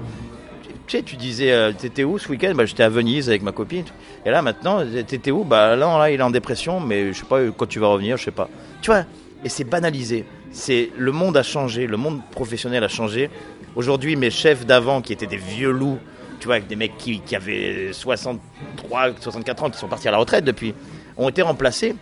tu 0.87 0.97
sais, 0.99 1.03
tu 1.03 1.17
disais, 1.17 1.51
euh, 1.51 1.73
t'étais 1.73 2.05
où 2.05 2.19
ce 2.19 2.29
week-end? 2.29 2.53
Bah, 2.55 2.65
J'étais 2.67 2.83
à 2.85 2.89
Venise 2.89 3.29
avec 3.29 3.43
ma 3.43 3.51
copine. 3.53 3.85
Et 4.25 4.31
là, 4.31 4.41
maintenant, 4.43 4.83
t'étais 5.07 5.31
où? 5.31 5.43
Bah 5.45 5.75
là, 5.77 5.99
là, 5.99 6.11
il 6.11 6.21
est 6.21 6.23
en 6.23 6.31
dépression, 6.31 6.79
mais 6.79 7.13
je 7.13 7.19
sais 7.21 7.25
pas 7.27 7.41
quand 7.57 7.67
tu 7.67 7.79
vas 7.81 7.89
revenir, 7.89 8.17
je 8.19 8.25
sais 8.25 8.31
pas. 8.31 8.49
Tu 8.83 8.91
vois, 8.91 9.05
et 9.45 9.49
c'est 9.49 9.65
banalisé. 9.65 10.25
C'est 10.53 10.91
le 10.97 11.11
monde 11.13 11.37
a 11.37 11.43
changé, 11.43 11.87
le 11.87 11.97
monde 11.97 12.21
professionnel 12.31 12.85
a 12.85 12.89
changé. 12.89 13.31
Aujourd'hui, 13.75 14.15
mes 14.15 14.31
chefs 14.31 14.65
d'avant, 14.65 15.01
qui 15.03 15.13
étaient 15.13 15.27
des 15.27 15.37
vieux 15.39 15.71
loups, 15.71 15.99
tu 16.39 16.47
vois, 16.47 16.57
avec 16.57 16.69
des 16.69 16.77
mecs 16.77 16.97
qui 16.99 17.21
avaient 17.35 17.93
63, 17.93 19.09
64 19.21 19.65
ans, 19.65 19.71
qui 19.71 19.79
sont 19.79 19.89
partis 19.89 20.07
à 20.09 20.11
la 20.13 20.19
retraite 20.19 20.45
depuis, 20.45 20.75
ont 21.17 21.29
été 21.29 21.43
remplacés 21.43 21.97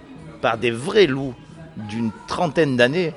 par 0.45 0.59
des 0.59 0.71
vrais 0.71 1.07
loups 1.07 1.33
d'une 1.89 2.11
trentaine 2.29 2.77
d'années. 2.77 3.15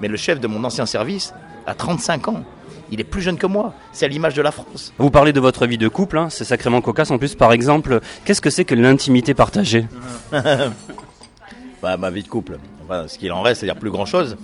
Mais 0.00 0.08
le 0.08 0.16
chef 0.16 0.40
de 0.40 0.46
mon 0.46 0.64
ancien 0.64 0.86
service 0.86 1.34
a 1.66 1.74
35 1.74 2.28
ans. 2.28 2.44
Il 2.90 2.98
est 2.98 3.04
plus 3.04 3.20
jeune 3.20 3.36
que 3.36 3.46
moi. 3.46 3.74
C'est 3.92 4.06
à 4.06 4.08
l'image 4.08 4.32
de 4.32 4.40
la 4.40 4.52
France. 4.52 4.94
Vous 4.96 5.10
parlez 5.10 5.34
de 5.34 5.40
votre 5.40 5.66
vie 5.66 5.76
de 5.76 5.88
couple, 5.88 6.16
hein, 6.16 6.30
c'est 6.30 6.46
sacrément 6.46 6.80
cocasse. 6.80 7.10
En 7.10 7.18
plus, 7.18 7.34
par 7.34 7.52
exemple, 7.52 8.00
qu'est-ce 8.24 8.40
que 8.40 8.48
c'est 8.48 8.64
que 8.64 8.74
l'intimité 8.74 9.34
partagée 9.34 9.86
Bah, 11.82 11.98
ma 11.98 12.10
vie 12.10 12.22
de 12.22 12.28
couple, 12.28 12.58
enfin, 12.84 13.06
ce 13.06 13.18
qu'il 13.18 13.32
en 13.32 13.42
reste, 13.42 13.60
c'est-à-dire 13.60 13.78
plus 13.78 13.90
grand-chose. 13.90 14.38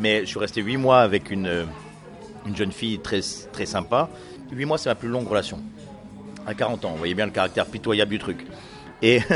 Mais 0.00 0.20
je 0.20 0.30
suis 0.30 0.38
resté 0.38 0.62
8 0.62 0.78
mois 0.78 1.00
avec 1.00 1.30
une, 1.30 1.48
euh, 1.48 1.64
une 2.46 2.56
jeune 2.56 2.72
fille 2.72 2.98
très, 2.98 3.20
très 3.52 3.66
sympa. 3.66 4.08
8 4.50 4.64
mois, 4.64 4.78
c'est 4.78 4.88
ma 4.88 4.94
plus 4.94 5.10
longue 5.10 5.28
relation. 5.28 5.60
À 6.46 6.54
40 6.54 6.86
ans, 6.86 6.92
vous 6.92 6.96
voyez 6.96 7.14
bien 7.14 7.26
le 7.26 7.32
caractère 7.32 7.66
pitoyable 7.66 8.10
du 8.10 8.18
truc. 8.18 8.46
Et, 9.02 9.20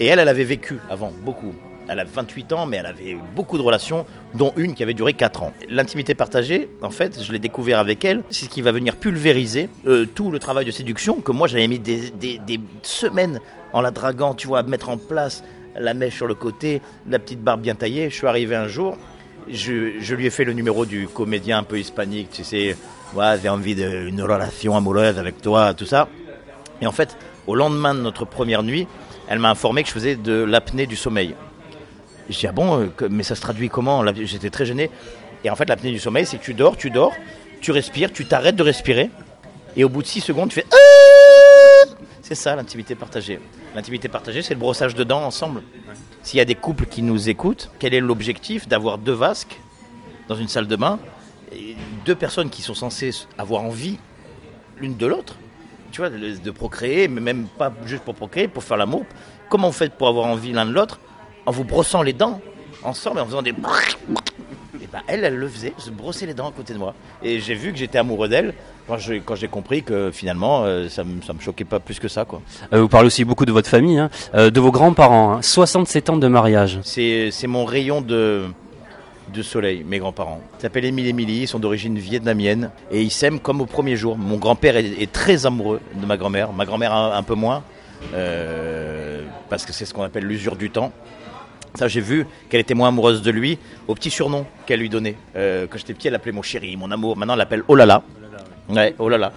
et 0.00 0.06
elle, 0.06 0.18
elle 0.18 0.28
avait 0.28 0.44
vécu 0.44 0.78
avant, 0.88 1.12
beaucoup. 1.24 1.54
Elle 1.86 2.00
a 2.00 2.04
28 2.04 2.52
ans, 2.52 2.66
mais 2.66 2.78
elle 2.78 2.86
avait 2.86 3.16
beaucoup 3.36 3.58
de 3.58 3.62
relations, 3.62 4.06
dont 4.34 4.52
une 4.56 4.74
qui 4.74 4.82
avait 4.82 4.94
duré 4.94 5.12
4 5.12 5.42
ans. 5.42 5.52
L'intimité 5.68 6.14
partagée, 6.14 6.70
en 6.82 6.90
fait, 6.90 7.22
je 7.22 7.32
l'ai 7.32 7.38
découvert 7.38 7.78
avec 7.78 8.04
elle. 8.04 8.22
C'est 8.30 8.46
ce 8.46 8.50
qui 8.50 8.62
va 8.62 8.72
venir 8.72 8.96
pulvériser 8.96 9.68
euh, 9.86 10.06
tout 10.06 10.30
le 10.30 10.38
travail 10.38 10.64
de 10.64 10.70
séduction 10.70 11.20
que 11.20 11.32
moi 11.32 11.48
j'avais 11.48 11.68
mis 11.68 11.78
des, 11.78 12.12
semaines 12.82 13.40
en 13.72 13.82
la 13.82 13.90
draguant, 13.90 14.34
tu 14.34 14.46
vois, 14.46 14.60
à 14.60 14.62
mettre 14.62 14.88
en 14.88 14.96
place 14.96 15.44
la 15.76 15.92
mèche 15.92 16.16
sur 16.16 16.26
le 16.26 16.34
côté, 16.34 16.80
la 17.08 17.18
petite 17.18 17.42
barbe 17.42 17.60
bien 17.60 17.74
taillée. 17.74 18.08
Je 18.08 18.14
suis 18.14 18.26
arrivé 18.26 18.56
un 18.56 18.68
jour, 18.68 18.96
je, 19.48 19.98
je 20.00 20.14
lui 20.14 20.26
ai 20.26 20.30
fait 20.30 20.44
le 20.44 20.52
numéro 20.52 20.86
du 20.86 21.08
comédien 21.08 21.58
un 21.58 21.62
peu 21.62 21.78
hispanique, 21.78 22.30
tu 22.30 22.44
sais, 22.44 22.76
ouais, 23.14 23.34
j'ai 23.42 23.48
envie 23.48 23.74
d'une 23.74 24.22
relation 24.22 24.76
amoureuse 24.76 25.18
avec 25.18 25.42
toi, 25.42 25.74
tout 25.74 25.86
ça. 25.86 26.08
Et 26.80 26.86
en 26.86 26.92
fait, 26.92 27.16
au 27.46 27.54
lendemain 27.54 27.94
de 27.94 28.00
notre 28.00 28.24
première 28.24 28.62
nuit, 28.62 28.86
elle 29.30 29.38
m'a 29.38 29.50
informé 29.50 29.82
que 29.82 29.88
je 29.88 29.94
faisais 29.94 30.16
de 30.16 30.42
l'apnée 30.42 30.86
du 30.86 30.96
sommeil. 30.96 31.34
Je 32.28 32.36
dis, 32.38 32.46
ah 32.48 32.52
bon, 32.52 32.80
euh, 32.80 33.08
mais 33.08 33.22
ça 33.22 33.36
se 33.36 33.40
traduit 33.40 33.68
comment 33.68 34.04
J'étais 34.12 34.50
très 34.50 34.66
gêné. 34.66 34.90
Et 35.44 35.50
en 35.50 35.56
fait, 35.56 35.68
l'apnée 35.68 35.92
du 35.92 36.00
sommeil, 36.00 36.26
c'est 36.26 36.36
que 36.36 36.42
tu 36.42 36.52
dors, 36.52 36.76
tu 36.76 36.90
dors, 36.90 37.12
tu 37.60 37.70
respires, 37.70 38.12
tu 38.12 38.26
t'arrêtes 38.26 38.56
de 38.56 38.62
respirer, 38.62 39.08
et 39.76 39.84
au 39.84 39.88
bout 39.88 40.02
de 40.02 40.06
6 40.08 40.20
secondes, 40.20 40.48
tu 40.48 40.56
fais 40.56 40.66
Ah 40.72 41.88
C'est 42.22 42.34
ça 42.34 42.56
l'intimité 42.56 42.96
partagée. 42.96 43.38
L'intimité 43.74 44.08
partagée, 44.08 44.42
c'est 44.42 44.54
le 44.54 44.60
brossage 44.60 44.96
de 44.96 45.04
dents 45.04 45.22
ensemble. 45.24 45.62
S'il 46.24 46.38
y 46.38 46.40
a 46.40 46.44
des 46.44 46.56
couples 46.56 46.86
qui 46.86 47.02
nous 47.02 47.28
écoutent, 47.28 47.70
quel 47.78 47.94
est 47.94 48.00
l'objectif 48.00 48.66
d'avoir 48.66 48.98
deux 48.98 49.12
vasques 49.12 49.60
dans 50.28 50.34
une 50.34 50.48
salle 50.48 50.66
de 50.66 50.76
bain? 50.76 50.98
Et 51.52 51.76
Deux 52.04 52.16
personnes 52.16 52.50
qui 52.50 52.62
sont 52.62 52.74
censées 52.74 53.12
avoir 53.38 53.62
envie 53.62 53.98
l'une 54.78 54.96
de 54.96 55.06
l'autre? 55.06 55.36
Tu 55.90 56.00
vois, 56.00 56.10
de, 56.10 56.50
procréer, 56.50 57.08
mais 57.08 57.20
même 57.20 57.46
pas 57.58 57.72
juste 57.86 58.02
pour 58.02 58.14
procréer, 58.14 58.48
pour 58.48 58.64
faire 58.64 58.76
l'amour. 58.76 59.04
Comment 59.48 59.68
vous 59.68 59.74
faites 59.74 59.94
pour 59.94 60.08
avoir 60.08 60.26
envie 60.26 60.52
l'un 60.52 60.66
de 60.66 60.72
l'autre 60.72 61.00
En 61.46 61.50
vous 61.50 61.64
brossant 61.64 62.02
les 62.02 62.12
dents 62.12 62.40
ensemble 62.82 63.18
et 63.18 63.20
en 63.22 63.26
faisant 63.26 63.42
des. 63.42 63.50
Et 63.50 64.86
ben 64.92 65.00
elle, 65.06 65.24
elle 65.24 65.36
le 65.36 65.48
faisait, 65.48 65.74
se 65.76 65.90
brosser 65.90 66.26
les 66.26 66.34
dents 66.34 66.48
à 66.48 66.52
côté 66.52 66.72
de 66.72 66.78
moi. 66.78 66.94
Et 67.22 67.40
j'ai 67.40 67.54
vu 67.54 67.72
que 67.72 67.78
j'étais 67.78 67.98
amoureux 67.98 68.28
d'elle 68.28 68.54
quand 68.86 68.98
j'ai 68.98 69.20
quand 69.20 69.36
compris 69.50 69.82
que 69.82 70.10
finalement 70.10 70.62
euh, 70.64 70.88
ça 70.88 71.04
me 71.04 71.20
ça 71.22 71.32
me 71.32 71.40
choquait 71.40 71.64
pas 71.64 71.80
plus 71.80 71.98
que 71.98 72.08
ça 72.08 72.24
quoi. 72.24 72.40
Euh, 72.72 72.80
Vous 72.80 72.88
parlez 72.88 73.06
aussi 73.06 73.24
beaucoup 73.24 73.44
de 73.44 73.52
votre 73.52 73.68
famille, 73.68 73.98
hein, 73.98 74.10
euh, 74.34 74.50
de 74.50 74.60
vos 74.60 74.72
grands-parents. 74.72 75.34
hein, 75.34 75.42
67 75.42 76.10
ans 76.10 76.16
de 76.16 76.28
mariage. 76.28 76.80
C'est 76.82 77.30
mon 77.46 77.64
rayon 77.64 78.00
de 78.00 78.46
de 79.30 79.42
soleil, 79.42 79.84
mes 79.86 79.98
grands-parents. 79.98 80.40
Ils 80.58 80.62
s'appellent 80.62 80.84
Émile 80.84 81.06
et 81.06 81.10
Émilie, 81.10 81.42
ils 81.42 81.48
sont 81.48 81.58
d'origine 81.58 81.98
vietnamienne 81.98 82.70
et 82.90 83.02
ils 83.02 83.10
s'aiment 83.10 83.40
comme 83.40 83.60
au 83.60 83.66
premier 83.66 83.96
jour. 83.96 84.16
Mon 84.18 84.36
grand-père 84.36 84.76
est, 84.76 84.84
est 85.00 85.10
très 85.12 85.46
amoureux 85.46 85.80
de 85.94 86.06
ma 86.06 86.16
grand-mère, 86.16 86.52
ma 86.52 86.64
grand-mère 86.66 86.92
un, 86.92 87.16
un 87.16 87.22
peu 87.22 87.34
moins, 87.34 87.62
euh, 88.14 89.22
parce 89.48 89.64
que 89.64 89.72
c'est 89.72 89.84
ce 89.84 89.94
qu'on 89.94 90.02
appelle 90.02 90.24
l'usure 90.24 90.56
du 90.56 90.70
temps. 90.70 90.92
Ça, 91.74 91.86
j'ai 91.86 92.00
vu 92.00 92.26
qu'elle 92.48 92.60
était 92.60 92.74
moins 92.74 92.88
amoureuse 92.88 93.22
de 93.22 93.30
lui 93.30 93.58
au 93.86 93.94
petit 93.94 94.10
surnom 94.10 94.44
qu'elle 94.66 94.80
lui 94.80 94.88
donnait. 94.88 95.16
Euh, 95.36 95.66
quand 95.70 95.78
j'étais 95.78 95.94
petit, 95.94 96.08
elle 96.08 96.14
appelait 96.16 96.32
mon 96.32 96.42
chéri, 96.42 96.76
mon 96.76 96.90
amour. 96.90 97.16
Maintenant, 97.16 97.34
elle 97.34 97.38
l'appelle 97.38 97.62
Oh 97.68 97.76
là 97.76 97.86
là. 97.86 98.02
Ouais, 98.68 98.94
oh 98.98 99.08
là 99.08 99.18
là. 99.18 99.32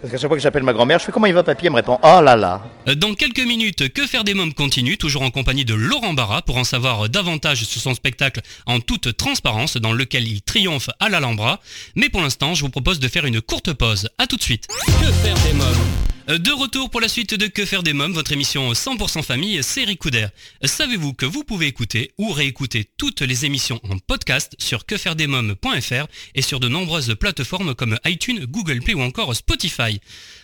Parce 0.00 0.12
qu'à 0.12 0.18
chaque 0.18 0.28
fois 0.28 0.36
que 0.36 0.42
j'appelle 0.42 0.62
ma 0.62 0.72
grand-mère, 0.72 0.98
je 0.98 1.04
fais 1.04 1.12
comment 1.12 1.26
il 1.26 1.34
va, 1.34 1.42
papy? 1.42 1.66
Elle 1.66 1.72
me 1.72 1.76
répond 1.76 1.98
Oh 2.02 2.20
là 2.22 2.36
là. 2.36 2.62
Dans 2.96 3.14
quelques 3.14 3.40
minutes, 3.40 3.92
Que 3.92 4.06
faire 4.06 4.24
des 4.24 4.34
mômes 4.34 4.52
continue, 4.52 4.98
toujours 4.98 5.22
en 5.22 5.30
compagnie 5.30 5.64
de 5.64 5.74
Laurent 5.74 6.12
Barra 6.12 6.42
pour 6.42 6.58
en 6.58 6.64
savoir 6.64 7.08
davantage 7.08 7.64
sur 7.64 7.80
son 7.80 7.94
spectacle 7.94 8.40
en 8.66 8.80
toute 8.80 9.16
transparence 9.16 9.76
dans 9.76 9.92
lequel 9.92 10.28
il 10.28 10.42
triomphe 10.42 10.90
à 11.00 11.08
l'Alhambra. 11.08 11.60
Mais 11.94 12.08
pour 12.08 12.20
l'instant, 12.20 12.54
je 12.54 12.62
vous 12.62 12.70
propose 12.70 13.00
de 13.00 13.08
faire 13.08 13.24
une 13.24 13.40
courte 13.40 13.72
pause. 13.72 14.08
À 14.18 14.26
tout 14.26 14.36
de 14.36 14.42
suite. 14.42 14.66
Que 14.86 15.12
faire 15.12 15.36
des 15.46 15.52
mômes? 15.54 15.66
Euh, 15.66 16.15
de 16.26 16.50
retour 16.50 16.90
pour 16.90 17.00
la 17.00 17.06
suite 17.06 17.34
de 17.34 17.46
Que 17.46 17.64
faire 17.64 17.84
des 17.84 17.92
mômes, 17.92 18.12
votre 18.12 18.32
émission 18.32 18.72
100% 18.72 19.22
famille, 19.22 19.62
c'est 19.62 19.84
Ricoudère. 19.84 20.30
Savez-vous 20.64 21.14
que 21.14 21.24
vous 21.24 21.44
pouvez 21.44 21.66
écouter 21.66 22.10
ou 22.18 22.32
réécouter 22.32 22.90
toutes 22.96 23.20
les 23.20 23.44
émissions 23.44 23.80
en 23.88 23.98
podcast 23.98 24.56
sur 24.58 24.86
quefairedesmômes.fr 24.86 26.06
et 26.34 26.42
sur 26.42 26.58
de 26.58 26.68
nombreuses 26.68 27.14
plateformes 27.14 27.76
comme 27.76 27.96
iTunes, 28.04 28.44
Google 28.44 28.80
Play 28.80 28.94
ou 28.94 29.02
encore 29.02 29.36
Spotify? 29.36 30.00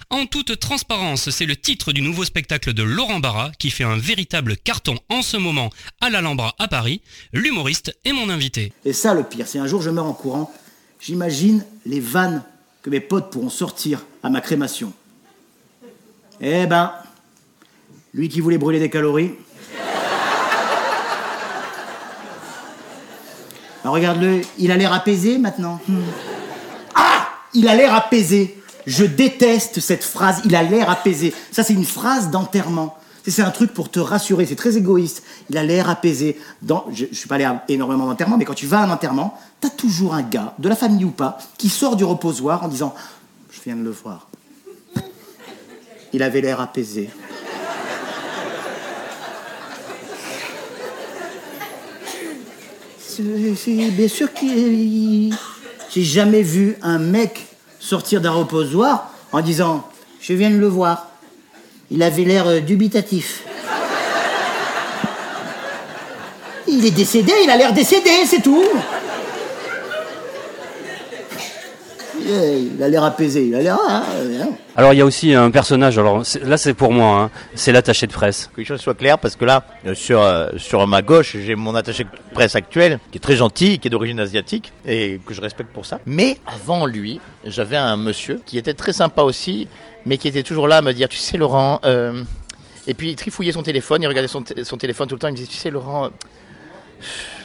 En 0.09 0.27
toute 0.27 0.61
transparence, 0.61 1.31
c'est 1.31 1.47
le 1.47 1.57
titre 1.57 1.93
du 1.93 2.01
nouveau 2.01 2.25
spectacle 2.25 2.75
de 2.75 2.85
Laurent 2.85 3.19
Barra 3.19 3.51
qui 3.59 3.71
fait 3.71 3.83
un 3.83 3.97
véritable 3.97 4.57
carton 4.57 5.01
en 5.09 5.23
ce 5.23 5.37
moment 5.37 5.71
à 6.01 6.11
l'Alhambra 6.11 6.55
à 6.61 6.69
Paris. 6.69 7.01
L'humoriste 7.33 7.97
est 8.05 8.13
mon 8.13 8.29
invité. 8.29 8.73
Et 8.85 8.93
ça, 8.93 9.15
le 9.15 9.25
pire, 9.25 9.49
si 9.49 9.59
un 9.59 9.67
jour 9.67 9.83
je 9.83 9.91
meurs 9.91 10.07
en 10.07 10.13
courant, 10.13 10.53
j'imagine 11.01 11.65
les 11.87 11.99
vannes 11.99 12.45
que 12.83 12.91
mes 12.91 13.01
potes 13.01 13.33
pourront 13.33 13.51
sortir 13.51 14.05
à 14.23 14.31
ma 14.31 14.41
crémation. 14.41 14.93
Eh 16.45 16.67
ben, 16.67 16.91
lui 18.13 18.29
qui 18.29 18.41
voulait 18.41 18.59
brûler 18.59 18.81
des 18.81 18.91
calories. 18.91 19.31
Alors 23.85 23.95
regarde-le, 23.95 24.41
il 24.59 24.73
a 24.73 24.77
l'air 24.77 24.93
apaisé 24.93 25.39
maintenant. 25.39 25.79
Hmm. 25.89 26.01
Ah 26.97 27.29
Il 27.55 27.69
a 27.69 27.77
l'air 27.77 27.95
apaisé. 27.95 28.61
Je 28.87 29.05
déteste 29.05 29.79
cette 29.79 30.03
phrase, 30.03 30.41
il 30.45 30.57
a 30.57 30.65
l'air 30.65 30.91
apaisé. 30.91 31.33
Ça, 31.53 31.63
c'est 31.63 31.75
une 31.75 31.85
phrase 31.85 32.31
d'enterrement. 32.31 32.99
C'est- 33.25 33.41
un 33.41 33.53
truc 33.53 33.73
pour 33.73 33.89
te 33.89 34.01
rassurer, 34.01 34.45
c'est 34.47 34.57
très 34.57 34.77
égoïste. 34.77 35.23
Il 35.49 35.57
a 35.57 35.63
l'air 35.63 35.89
apaisé. 35.89 36.41
Je, 36.91 37.05
je 37.13 37.17
suis 37.17 37.29
pas 37.29 37.37
allé 37.37 37.47
énormément 37.69 38.07
d'enterrements, 38.07 38.37
mais 38.37 38.45
quand 38.45 38.55
tu 38.55 38.67
vas 38.67 38.81
à 38.81 38.85
un 38.87 38.91
enterrement, 38.91 39.39
t'as 39.61 39.71
toujours 39.71 40.15
un 40.15 40.23
gars, 40.23 40.55
de 40.59 40.69
la 40.69 40.75
famille 40.75 41.05
ou 41.05 41.13
pas, 41.13 41.39
qui 41.57 41.69
sort 41.69 41.95
du 41.95 42.03
reposoir 42.03 42.65
en 42.65 42.69
disant 42.69 42.93
Je 43.53 43.61
viens 43.65 43.77
de 43.77 43.85
le 43.85 43.93
voir. 43.93 44.27
Il 46.13 46.23
avait 46.23 46.41
l'air 46.41 46.61
apaisé. 46.61 47.09
C'est 52.99 53.23
bien 53.91 54.09
sûr 54.09 54.33
qu'il 54.33 55.35
J'ai 55.91 56.03
jamais 56.03 56.43
vu 56.43 56.77
un 56.83 56.99
mec 56.99 57.47
sortir 57.79 58.21
d'un 58.21 58.31
reposoir 58.31 59.13
en 59.33 59.41
disant 59.41 59.89
Je 60.21 60.33
viens 60.33 60.51
de 60.51 60.57
le 60.57 60.67
voir. 60.67 61.09
Il 61.91 62.03
avait 62.03 62.25
l'air 62.25 62.47
euh, 62.47 62.61
dubitatif. 62.61 63.43
Il 66.67 66.87
est 66.87 66.91
décédé, 66.91 67.33
il 67.45 67.51
a 67.51 67.57
l'air 67.57 67.75
décédé, 67.75 68.11
c'est 68.27 68.41
tout. 68.41 68.65
Il 72.25 72.83
a 72.83 72.89
l'air 72.89 73.03
apaisé, 73.05 73.47
il 73.47 73.55
a 73.55 73.61
l'air. 73.63 73.79
hein, 73.89 74.03
hein. 74.41 74.49
Alors 74.77 74.93
il 74.93 74.99
y 74.99 75.01
a 75.01 75.05
aussi 75.05 75.35
un 75.35 75.51
personnage, 75.51 75.99
alors 75.99 76.25
c'est- 76.25 76.43
là 76.45 76.57
c'est 76.57 76.73
pour 76.75 76.93
moi, 76.93 77.21
hein, 77.23 77.31
c'est 77.55 77.73
l'attaché 77.73 78.07
de 78.07 78.13
presse. 78.13 78.49
Que 78.55 78.61
les 78.61 78.65
choses 78.67 78.81
soient 78.81 78.95
claires, 78.95 79.19
parce 79.19 79.37
que 79.37 79.45
là, 79.45 79.65
euh, 79.87 79.95
sur, 79.95 80.21
euh, 80.23 80.49
sur 80.57 80.87
ma 80.87 81.03
gauche, 81.03 81.37
j'ai 81.37 81.55
mon 81.55 81.75
attaché 81.75 82.05
de 82.05 82.09
presse 82.33 82.55
actuel, 82.57 82.99
qui 83.11 83.19
est 83.19 83.21
très 83.21 83.37
gentil, 83.37 83.79
qui 83.79 83.89
est 83.89 83.91
d'origine 83.91 84.21
asiatique, 84.21 84.73
et 84.87 85.21
que 85.27 85.35
je 85.35 85.41
respecte 85.41 85.73
pour 85.73 85.85
ça. 85.85 86.01
Mais 86.07 86.39
avant 86.47 86.87
lui, 86.87 87.21
j'avais 87.45 87.77
un 87.77 87.97
monsieur 87.97 88.41
qui 88.47 88.57
était 88.59 88.75
très 88.75 88.93
sympa 88.93 89.23
aussi, 89.23 89.69
mais 90.07 90.17
qui 90.17 90.29
était 90.29 90.43
toujours 90.43 90.69
là 90.69 90.79
à 90.79 90.83
me 90.83 90.93
dire, 90.93 91.09
tu 91.09 91.19
sais 91.19 91.37
Laurent, 91.37 91.81
euh... 91.85 92.23
et 92.87 92.95
puis 92.95 93.11
il 93.11 93.17
trifouillait 93.17 93.53
son 93.53 93.63
téléphone, 93.63 94.03
il 94.03 94.07
regardait 94.07 94.29
son, 94.29 94.43
t- 94.43 94.65
son 94.65 94.77
téléphone 94.79 95.07
tout 95.09 95.15
le 95.17 95.19
temps, 95.21 95.29
il 95.29 95.33
me 95.33 95.37
disait, 95.37 95.49
tu 95.51 95.57
sais 95.59 95.71
Laurent, 95.71 96.09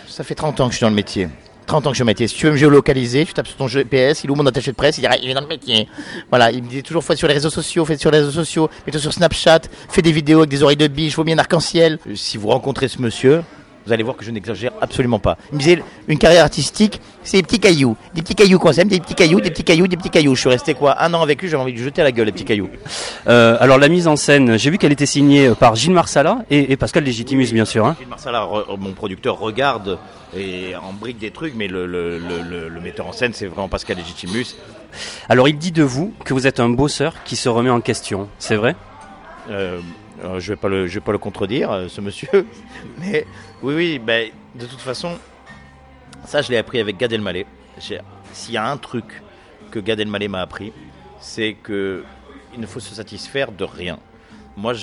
ça 0.07 0.23
fait 0.23 0.35
30 0.35 0.59
ans 0.61 0.67
que 0.67 0.71
je 0.73 0.77
suis 0.77 0.83
dans 0.85 0.89
le 0.89 0.95
métier. 0.95 1.27
30 1.67 1.85
ans 1.87 1.91
que 1.91 1.97
je 1.97 2.03
métier. 2.03 2.27
Si 2.27 2.35
tu 2.35 2.45
veux 2.45 2.53
me 2.53 2.57
géolocaliser, 2.57 3.25
tu 3.25 3.33
tapes 3.33 3.47
sur 3.47 3.57
ton 3.57 3.67
GPS, 3.67 4.23
il 4.23 4.31
ouvre 4.31 4.41
mon 4.41 4.47
attaché 4.47 4.71
de 4.71 4.75
presse, 4.75 4.97
il 4.97 5.01
dit, 5.01 5.07
Ah, 5.07 5.17
il 5.21 5.29
est 5.29 5.33
dans 5.33 5.41
le 5.41 5.47
métier. 5.47 5.87
Voilà, 6.29 6.51
il 6.51 6.63
me 6.63 6.69
disait 6.69 6.81
toujours, 6.81 7.03
fais 7.03 7.15
sur 7.15 7.27
les 7.27 7.33
réseaux 7.33 7.49
sociaux, 7.49 7.85
fais 7.85 7.97
sur 7.97 8.09
les 8.09 8.19
réseaux 8.19 8.31
sociaux, 8.31 8.69
mets-toi 8.85 9.01
sur 9.01 9.13
Snapchat, 9.13 9.61
fais 9.89 10.01
des 10.01 10.11
vidéos 10.11 10.39
avec 10.39 10.49
des 10.49 10.63
oreilles 10.63 10.77
de 10.77 10.87
biche, 10.87 11.15
vaut 11.15 11.23
bien 11.23 11.35
un 11.35 11.39
arc-en-ciel. 11.39 11.99
Si 12.15 12.37
vous 12.37 12.47
rencontrez 12.47 12.87
ce 12.87 13.01
monsieur, 13.01 13.41
vous 13.87 13.93
allez 13.93 14.03
voir 14.03 14.15
que 14.17 14.23
je 14.25 14.31
n'exagère 14.31 14.71
absolument 14.81 15.17
pas. 15.19 15.37
Il 15.51 15.55
me 15.55 15.59
disait, 15.59 15.81
une 16.07 16.19
carrière 16.19 16.43
artistique, 16.43 17.01
c'est 17.23 17.37
des 17.37 17.43
petits 17.43 17.59
cailloux. 17.59 17.95
Des 18.13 18.21
petits 18.21 18.35
cailloux 18.35 18.59
qu'on 18.59 18.71
s'aime, 18.73 18.89
des 18.89 18.99
petits 18.99 19.15
cailloux, 19.15 19.39
des 19.41 19.49
petits 19.49 19.63
cailloux, 19.63 19.87
des 19.87 19.97
petits 19.97 20.09
cailloux. 20.09 20.35
Je 20.35 20.41
suis 20.41 20.49
resté 20.49 20.73
quoi 20.73 21.01
Un 21.01 21.13
an 21.13 21.21
avec 21.21 21.41
lui, 21.41 21.47
j'avais 21.49 21.63
envie 21.63 21.71
de 21.73 21.77
lui 21.77 21.83
jeter 21.85 22.01
à 22.01 22.03
la 22.03 22.11
gueule, 22.11 22.25
les 22.27 22.31
petits 22.31 22.45
cailloux. 22.45 22.69
Euh, 23.27 23.57
alors 23.59 23.77
la 23.79 23.87
mise 23.87 24.07
en 24.07 24.15
scène, 24.15 24.57
j'ai 24.57 24.69
vu 24.69 24.77
qu'elle 24.77 24.91
était 24.91 25.05
signée 25.05 25.51
par 25.59 25.75
Gilles 25.75 25.93
Marsala 25.93 26.39
et, 26.49 26.71
et 26.71 26.77
Pascal 26.77 27.03
Légitimus 27.05 27.51
bien 27.53 27.65
sûr. 27.65 27.85
Hein. 27.85 27.95
Gilles 27.97 28.07
Marsala, 28.09 28.41
re- 28.41 28.77
mon 28.77 28.91
producteur, 28.91 29.39
regarde 29.39 29.97
et 30.37 30.75
en 30.75 30.91
brique 30.93 31.17
des 31.19 31.31
trucs, 31.31 31.55
mais 31.55 31.67
le, 31.67 31.85
le- 31.87 32.19
le- 32.19 32.41
le- 32.47 32.67
le 32.69 32.81
metteur 32.81 33.07
en 33.07 33.13
scène, 33.13 33.31
c'est 33.33 33.45
vraiment 33.47 33.69
Pascal 33.69 33.97
Legitimus. 33.97 34.45
Alors 35.29 35.47
il 35.47 35.57
dit 35.57 35.71
de 35.71 35.83
vous 35.83 36.13
que 36.25 36.33
vous 36.33 36.45
êtes 36.47 36.59
un 36.59 36.69
bosseur 36.69 37.13
qui 37.23 37.35
se 37.37 37.47
remet 37.47 37.69
en 37.69 37.79
question, 37.81 38.27
c'est 38.37 38.55
vrai? 38.57 38.75
Euh, 39.49 39.79
euh, 40.25 40.39
je 40.39 40.51
vais 40.53 40.57
pas 40.57 40.67
le, 40.67 40.87
je 40.87 40.95
vais 40.95 40.99
pas 40.99 41.11
le 41.11 41.17
contredire, 41.19 41.71
euh, 41.71 41.87
ce 41.87 42.01
monsieur. 42.01 42.27
Mais 42.99 43.25
oui, 43.63 43.73
oui, 43.75 43.99
ben, 43.99 44.29
de 44.55 44.65
toute 44.65 44.79
façon, 44.81 45.17
ça, 46.25 46.41
je 46.41 46.49
l'ai 46.51 46.57
appris 46.57 46.79
avec 46.79 46.97
Gad 46.97 47.11
Elmaleh. 47.11 47.45
S'il 47.79 48.53
y 48.53 48.57
a 48.57 48.69
un 48.69 48.77
truc 48.77 49.21
que 49.71 49.79
Gad 49.79 49.99
Elmaleh 49.99 50.27
m'a 50.27 50.41
appris, 50.41 50.73
c'est 51.19 51.53
que 51.53 52.03
il 52.53 52.59
ne 52.59 52.65
faut 52.67 52.79
se 52.79 52.93
satisfaire 52.95 53.51
de 53.51 53.63
rien. 53.63 53.99
Moi, 54.55 54.73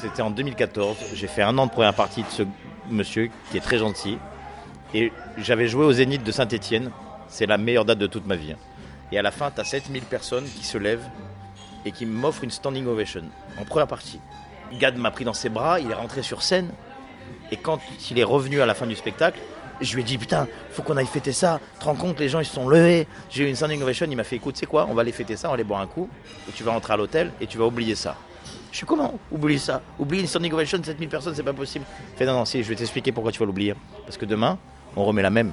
c'était 0.00 0.22
en 0.22 0.30
2014. 0.30 0.96
J'ai 1.14 1.26
fait 1.28 1.42
un 1.42 1.56
an 1.58 1.66
de 1.66 1.70
première 1.70 1.94
partie 1.94 2.22
de 2.22 2.28
ce 2.28 2.42
monsieur 2.90 3.30
qui 3.50 3.56
est 3.56 3.60
très 3.60 3.78
gentil. 3.78 4.18
Et 4.94 5.12
j'avais 5.38 5.68
joué 5.68 5.84
au 5.84 5.92
Zénith 5.92 6.24
de 6.24 6.32
Saint-Etienne. 6.32 6.90
C'est 7.28 7.46
la 7.46 7.58
meilleure 7.58 7.84
date 7.84 7.98
de 7.98 8.06
toute 8.06 8.26
ma 8.26 8.34
vie. 8.34 8.52
hein. 8.52 8.56
Et 9.12 9.18
à 9.18 9.22
la 9.22 9.30
fin, 9.30 9.50
tu 9.52 9.60
as 9.60 9.64
7000 9.64 10.02
personnes 10.02 10.44
qui 10.44 10.64
se 10.64 10.78
lèvent 10.78 11.06
et 11.84 11.92
qui 11.92 12.06
m'offrent 12.06 12.42
une 12.42 12.50
standing 12.50 12.86
ovation 12.86 13.22
en 13.60 13.64
première 13.64 13.86
partie. 13.86 14.18
Gad 14.72 14.96
m'a 14.96 15.12
pris 15.12 15.24
dans 15.24 15.32
ses 15.32 15.48
bras, 15.48 15.78
il 15.78 15.90
est 15.90 15.94
rentré 15.94 16.22
sur 16.22 16.42
scène. 16.42 16.70
Et 17.50 17.56
quand 17.56 17.80
il 18.10 18.18
est 18.18 18.24
revenu 18.24 18.60
à 18.60 18.66
la 18.66 18.74
fin 18.74 18.86
du 18.86 18.96
spectacle, 18.96 19.38
je 19.80 19.94
lui 19.94 20.02
ai 20.02 20.04
dit 20.04 20.18
Putain, 20.18 20.48
faut 20.70 20.82
qu'on 20.82 20.96
aille 20.96 21.06
fêter 21.06 21.32
ça. 21.32 21.60
Tu 21.74 21.80
te 21.80 21.84
rends 21.84 21.94
compte, 21.94 22.18
les 22.18 22.28
gens 22.28 22.40
ils 22.40 22.46
se 22.46 22.54
sont 22.54 22.68
levés. 22.68 23.06
J'ai 23.30 23.44
eu 23.44 23.48
une 23.48 23.56
standing 23.56 23.82
ovation. 23.82 24.06
Il 24.08 24.16
m'a 24.16 24.24
fait 24.24 24.36
Écoute, 24.36 24.56
c'est 24.56 24.66
quoi 24.66 24.86
On 24.90 24.94
va 24.94 25.02
aller 25.02 25.12
fêter 25.12 25.36
ça, 25.36 25.48
on 25.48 25.50
va 25.50 25.54
aller 25.54 25.64
boire 25.64 25.80
un 25.80 25.86
coup. 25.86 26.08
Et 26.48 26.52
tu 26.52 26.62
vas 26.62 26.72
rentrer 26.72 26.94
à 26.94 26.96
l'hôtel 26.96 27.32
et 27.40 27.46
tu 27.46 27.58
vas 27.58 27.66
oublier 27.66 27.94
ça. 27.94 28.16
Je 28.70 28.78
suis 28.78 28.86
comment 28.86 29.18
Oublier 29.30 29.58
ça? 29.58 29.80
Oublier 29.98 30.22
une 30.22 30.28
standing 30.28 30.52
ovation 30.52 30.78
de 30.78 30.84
7000 30.84 31.08
personnes, 31.08 31.34
c'est 31.34 31.42
pas 31.42 31.52
possible. 31.52 31.84
Il 32.14 32.18
fait 32.18 32.26
Non, 32.26 32.34
non, 32.34 32.44
si, 32.44 32.62
je 32.62 32.68
vais 32.68 32.74
t'expliquer 32.74 33.12
pourquoi 33.12 33.32
tu 33.32 33.38
vas 33.38 33.46
l'oublier. 33.46 33.74
Parce 34.04 34.16
que 34.16 34.26
demain, 34.26 34.58
on 34.96 35.04
remet 35.04 35.22
la 35.22 35.30
même. 35.30 35.52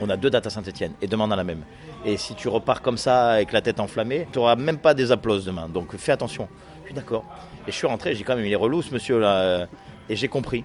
On 0.00 0.08
a 0.10 0.16
deux 0.16 0.30
dates 0.30 0.46
à 0.46 0.50
Saint-Etienne 0.50 0.92
et 1.00 1.06
demain 1.06 1.24
on 1.28 1.30
a 1.30 1.36
la 1.36 1.44
même. 1.44 1.62
Et 2.04 2.16
si 2.16 2.34
tu 2.34 2.48
repars 2.48 2.82
comme 2.82 2.98
ça 2.98 3.30
avec 3.32 3.52
la 3.52 3.60
tête 3.60 3.78
enflammée, 3.80 4.26
tu 4.32 4.38
n'auras 4.38 4.56
même 4.56 4.78
pas 4.78 4.92
des 4.92 5.12
applauses 5.12 5.44
demain. 5.44 5.68
Donc 5.68 5.96
fais 5.96 6.12
attention. 6.12 6.48
Je 6.82 6.88
suis 6.88 6.94
d'accord. 6.94 7.24
Et 7.66 7.70
je 7.70 7.76
suis 7.76 7.86
rentré, 7.86 8.14
j'ai 8.14 8.24
quand 8.24 8.36
même, 8.36 8.44
il 8.44 8.52
est 8.52 8.56
relou 8.56 8.82
ce 8.82 8.92
monsieur 8.92 9.18
là. 9.18 9.66
Et 10.08 10.16
j'ai 10.16 10.28
compris. 10.28 10.64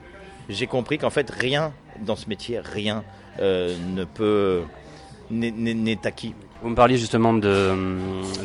J'ai 0.50 0.68
compris 0.68 0.98
qu'en 0.98 1.10
fait 1.10 1.30
rien 1.30 1.72
dans 2.02 2.16
ce 2.16 2.28
métier, 2.28 2.60
rien 2.60 3.04
euh, 3.40 3.76
ne 3.96 4.04
peut. 4.04 4.62
n'est- 5.32 5.98
acquis. 6.06 6.34
Vous 6.62 6.70
me 6.70 6.76
parliez 6.76 6.98
justement 6.98 7.34
de, 7.34 7.74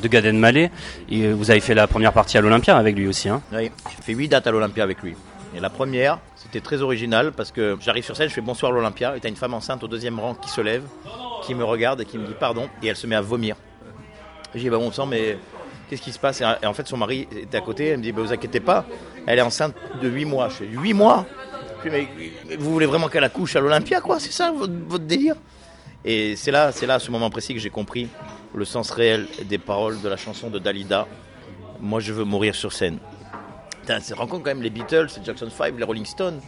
de 0.00 0.08
Gad 0.08 0.24
Elmaleh 0.24 0.70
et 1.10 1.32
vous 1.32 1.50
avez 1.50 1.58
fait 1.60 1.74
la 1.74 1.86
première 1.88 2.12
partie 2.12 2.38
à 2.38 2.40
l'Olympia 2.40 2.76
avec 2.76 2.94
lui 2.94 3.08
aussi. 3.08 3.28
Hein. 3.28 3.42
Oui, 3.52 3.70
j'ai 3.90 4.02
fait 4.02 4.12
8 4.12 4.28
dates 4.28 4.46
à 4.46 4.52
l'Olympia 4.52 4.84
avec 4.84 5.02
lui. 5.02 5.14
Et 5.56 5.60
la 5.60 5.70
première, 5.70 6.18
c'était 6.36 6.60
très 6.60 6.80
original 6.82 7.32
parce 7.32 7.50
que 7.50 7.76
j'arrive 7.80 8.04
sur 8.04 8.16
scène, 8.16 8.28
je 8.28 8.34
fais 8.34 8.40
bonsoir 8.40 8.70
l'Olympia 8.70 9.16
et 9.16 9.20
t'as 9.20 9.28
une 9.28 9.36
femme 9.36 9.54
enceinte 9.54 9.82
au 9.82 9.88
deuxième 9.88 10.20
rang 10.20 10.34
qui 10.34 10.48
se 10.50 10.60
lève, 10.60 10.84
qui 11.44 11.54
me 11.56 11.64
regarde 11.64 12.00
et 12.02 12.04
qui 12.04 12.18
me 12.18 12.26
dit 12.26 12.34
pardon 12.38 12.68
et 12.82 12.86
elle 12.88 12.96
se 12.96 13.06
met 13.08 13.16
à 13.16 13.20
vomir. 13.20 13.56
J'ai 14.54 14.60
dit 14.60 14.70
bah 14.70 14.78
bon 14.78 14.92
sang 14.92 15.06
mais 15.06 15.38
qu'est-ce 15.94 16.02
qui 16.02 16.12
se 16.12 16.18
passe 16.18 16.40
et, 16.40 16.66
en 16.66 16.74
fait 16.74 16.88
son 16.88 16.96
mari 16.96 17.28
était 17.36 17.56
à 17.56 17.60
côté, 17.60 17.86
elle 17.86 17.98
me 17.98 18.02
dit 18.02 18.10
bah 18.10 18.22
vous 18.22 18.32
inquiétez 18.32 18.58
pas, 18.58 18.84
elle 19.26 19.38
est 19.38 19.42
enceinte 19.42 19.74
de 20.02 20.08
8 20.08 20.24
mois. 20.24 20.48
Je 20.48 20.54
fais 20.54 20.66
8 20.66 20.92
mois 20.92 21.24
Je 21.84 21.90
mais, 21.90 22.08
vous 22.58 22.72
voulez 22.72 22.86
vraiment 22.86 23.08
qu'elle 23.08 23.22
accouche 23.22 23.54
à 23.54 23.60
l'Olympia 23.60 24.00
quoi 24.00 24.18
C'est 24.18 24.32
ça 24.32 24.50
votre, 24.50 24.98
délire 24.98 25.36
Et 26.04 26.34
c'est 26.34 26.50
là, 26.50 26.72
c'est 26.72 26.86
là 26.86 26.94
à 26.94 26.98
ce 26.98 27.12
moment 27.12 27.30
précis 27.30 27.54
que 27.54 27.60
j'ai 27.60 27.70
compris 27.70 28.08
le 28.54 28.64
sens 28.64 28.90
réel 28.90 29.28
des 29.44 29.58
paroles 29.58 30.00
de 30.00 30.08
la 30.08 30.16
chanson 30.16 30.50
de 30.50 30.58
Dalida. 30.58 31.06
Moi 31.80 32.00
je 32.00 32.12
veux 32.12 32.24
mourir 32.24 32.56
sur 32.56 32.72
scène. 32.72 32.98
Putain, 33.80 33.98
rends 34.16 34.26
compte 34.26 34.42
quand 34.42 34.50
même, 34.50 34.62
les 34.62 34.70
Beatles, 34.70 35.08
les 35.16 35.24
Jackson 35.24 35.48
5, 35.48 35.74
les 35.78 35.84
Rolling 35.84 36.06
Stones, 36.06 36.40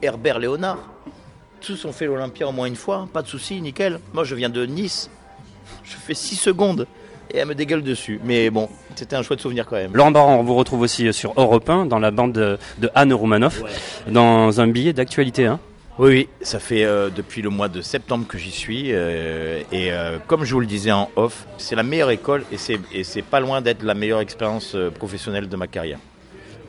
Herbert 0.00 0.38
Léonard, 0.38 0.78
tous 1.60 1.84
ont 1.86 1.92
fait 1.92 2.06
l'Olympia 2.06 2.46
au 2.46 2.52
moins 2.52 2.66
une 2.66 2.76
fois, 2.76 3.08
pas 3.12 3.22
de 3.22 3.28
souci, 3.28 3.60
nickel. 3.60 3.98
Moi, 4.12 4.24
je 4.24 4.34
viens 4.34 4.50
de 4.50 4.66
Nice, 4.66 5.10
je 5.82 5.96
fais 5.96 6.14
6 6.14 6.36
secondes 6.36 6.86
et 7.32 7.38
elle 7.38 7.48
me 7.48 7.54
dégueule 7.54 7.82
dessus. 7.82 8.20
Mais 8.24 8.50
bon, 8.50 8.68
c'était 8.94 9.16
un 9.16 9.22
chouette 9.22 9.40
souvenir 9.40 9.66
quand 9.66 9.76
même. 9.76 9.92
Laurent 9.94 10.10
Barra, 10.10 10.32
on 10.32 10.42
vous 10.42 10.54
retrouve 10.54 10.80
aussi 10.82 11.12
sur 11.12 11.32
Europe 11.36 11.68
1 11.68 11.86
dans 11.86 11.98
la 11.98 12.10
bande 12.10 12.32
de, 12.32 12.58
de 12.78 12.90
Anne 12.94 13.12
Roumanoff 13.12 13.62
dans 14.08 14.60
un 14.60 14.68
billet 14.68 14.92
d'actualité. 14.92 15.46
Hein. 15.46 15.58
Oui, 15.98 16.08
oui, 16.08 16.28
ça 16.40 16.58
fait 16.58 16.84
euh, 16.84 17.10
depuis 17.14 17.42
le 17.42 17.50
mois 17.50 17.68
de 17.68 17.82
septembre 17.82 18.26
que 18.26 18.38
j'y 18.38 18.50
suis. 18.50 18.86
euh, 18.92 19.60
et 19.72 19.92
euh, 19.92 20.16
comme 20.26 20.44
je 20.44 20.54
vous 20.54 20.60
le 20.60 20.66
disais 20.66 20.90
en 20.90 21.10
off, 21.16 21.46
c'est 21.58 21.76
la 21.76 21.82
meilleure 21.82 22.10
école 22.10 22.44
et 22.50 22.56
c'est, 22.56 23.22
pas 23.22 23.40
loin 23.40 23.60
d'être 23.60 23.82
la 23.82 23.92
meilleure 23.94 24.20
expérience 24.20 24.74
euh, 24.74 24.90
professionnelle 24.90 25.48
de 25.50 25.56
ma 25.56 25.66
carrière. 25.66 25.98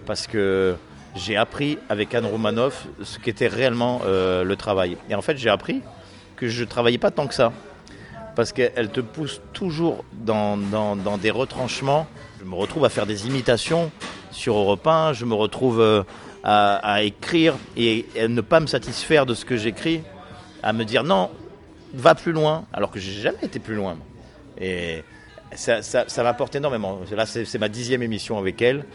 Parce 0.06 0.28
que 0.28 0.76
j'ai 1.16 1.38
appris 1.38 1.78
avec 1.90 2.14
Anne 2.16 2.26
Romanoff 2.26 2.86
ce 3.02 3.18
qu'était 3.20 3.48
réellement 3.48 4.02
euh, 4.06 4.44
le 4.44 4.56
travail. 4.58 4.98
Et 5.10 5.16
en 5.16 5.22
fait, 5.22 5.38
j'ai 5.38 5.50
appris 5.50 5.82
que 6.36 6.48
je 6.50 6.64
travaillais 6.66 6.98
pas 6.98 7.12
tant 7.12 7.28
que 7.28 7.34
ça. 7.34 7.54
Parce 8.36 8.52
qu'elle 8.52 8.90
te 8.90 9.02
pousse 9.02 9.42
toujours 9.54 10.04
dans, 10.14 10.58
des 11.22 11.32
retranchements. 11.32 12.08
Je 12.40 12.46
me 12.46 12.56
retrouve 12.56 12.86
à 12.86 12.90
faire 12.90 13.06
des 13.06 13.28
imitations 13.28 13.92
sur 14.32 14.56
Europe 14.58 14.88
1, 14.88 15.14
je 15.14 15.26
me 15.26 15.36
retrouve 15.36 15.80
euh, 15.80 16.04
à, 16.44 17.04
écrire 17.04 17.56
et, 17.78 18.06
et 18.16 18.28
ne 18.28 18.42
pas 18.42 18.60
me 18.60 18.66
satisfaire 18.66 19.26
de 19.26 19.36
ce 19.36 19.46
que 19.46 19.56
j'écris, 19.56 20.02
à 20.64 20.74
me 20.74 20.84
dire 20.84 21.04
non, 21.04 21.30
va 21.94 22.16
plus 22.16 22.32
loin, 22.32 22.66
alors 22.74 22.90
que 22.90 23.00
j'ai 23.00 23.12
jamais 23.12 23.44
été 23.44 23.60
plus 23.60 23.76
loin. 23.76 23.98
Et 24.60 25.04
ça, 25.56 25.84
ça, 25.84 26.24
m'apporte 26.24 26.56
énormément. 26.56 27.00
Là, 27.12 27.26
c'est 27.28 27.60
ma 27.60 27.70
dixième 27.70 28.02
émission 28.02 28.40
avec 28.40 28.62
elle. 28.62 28.86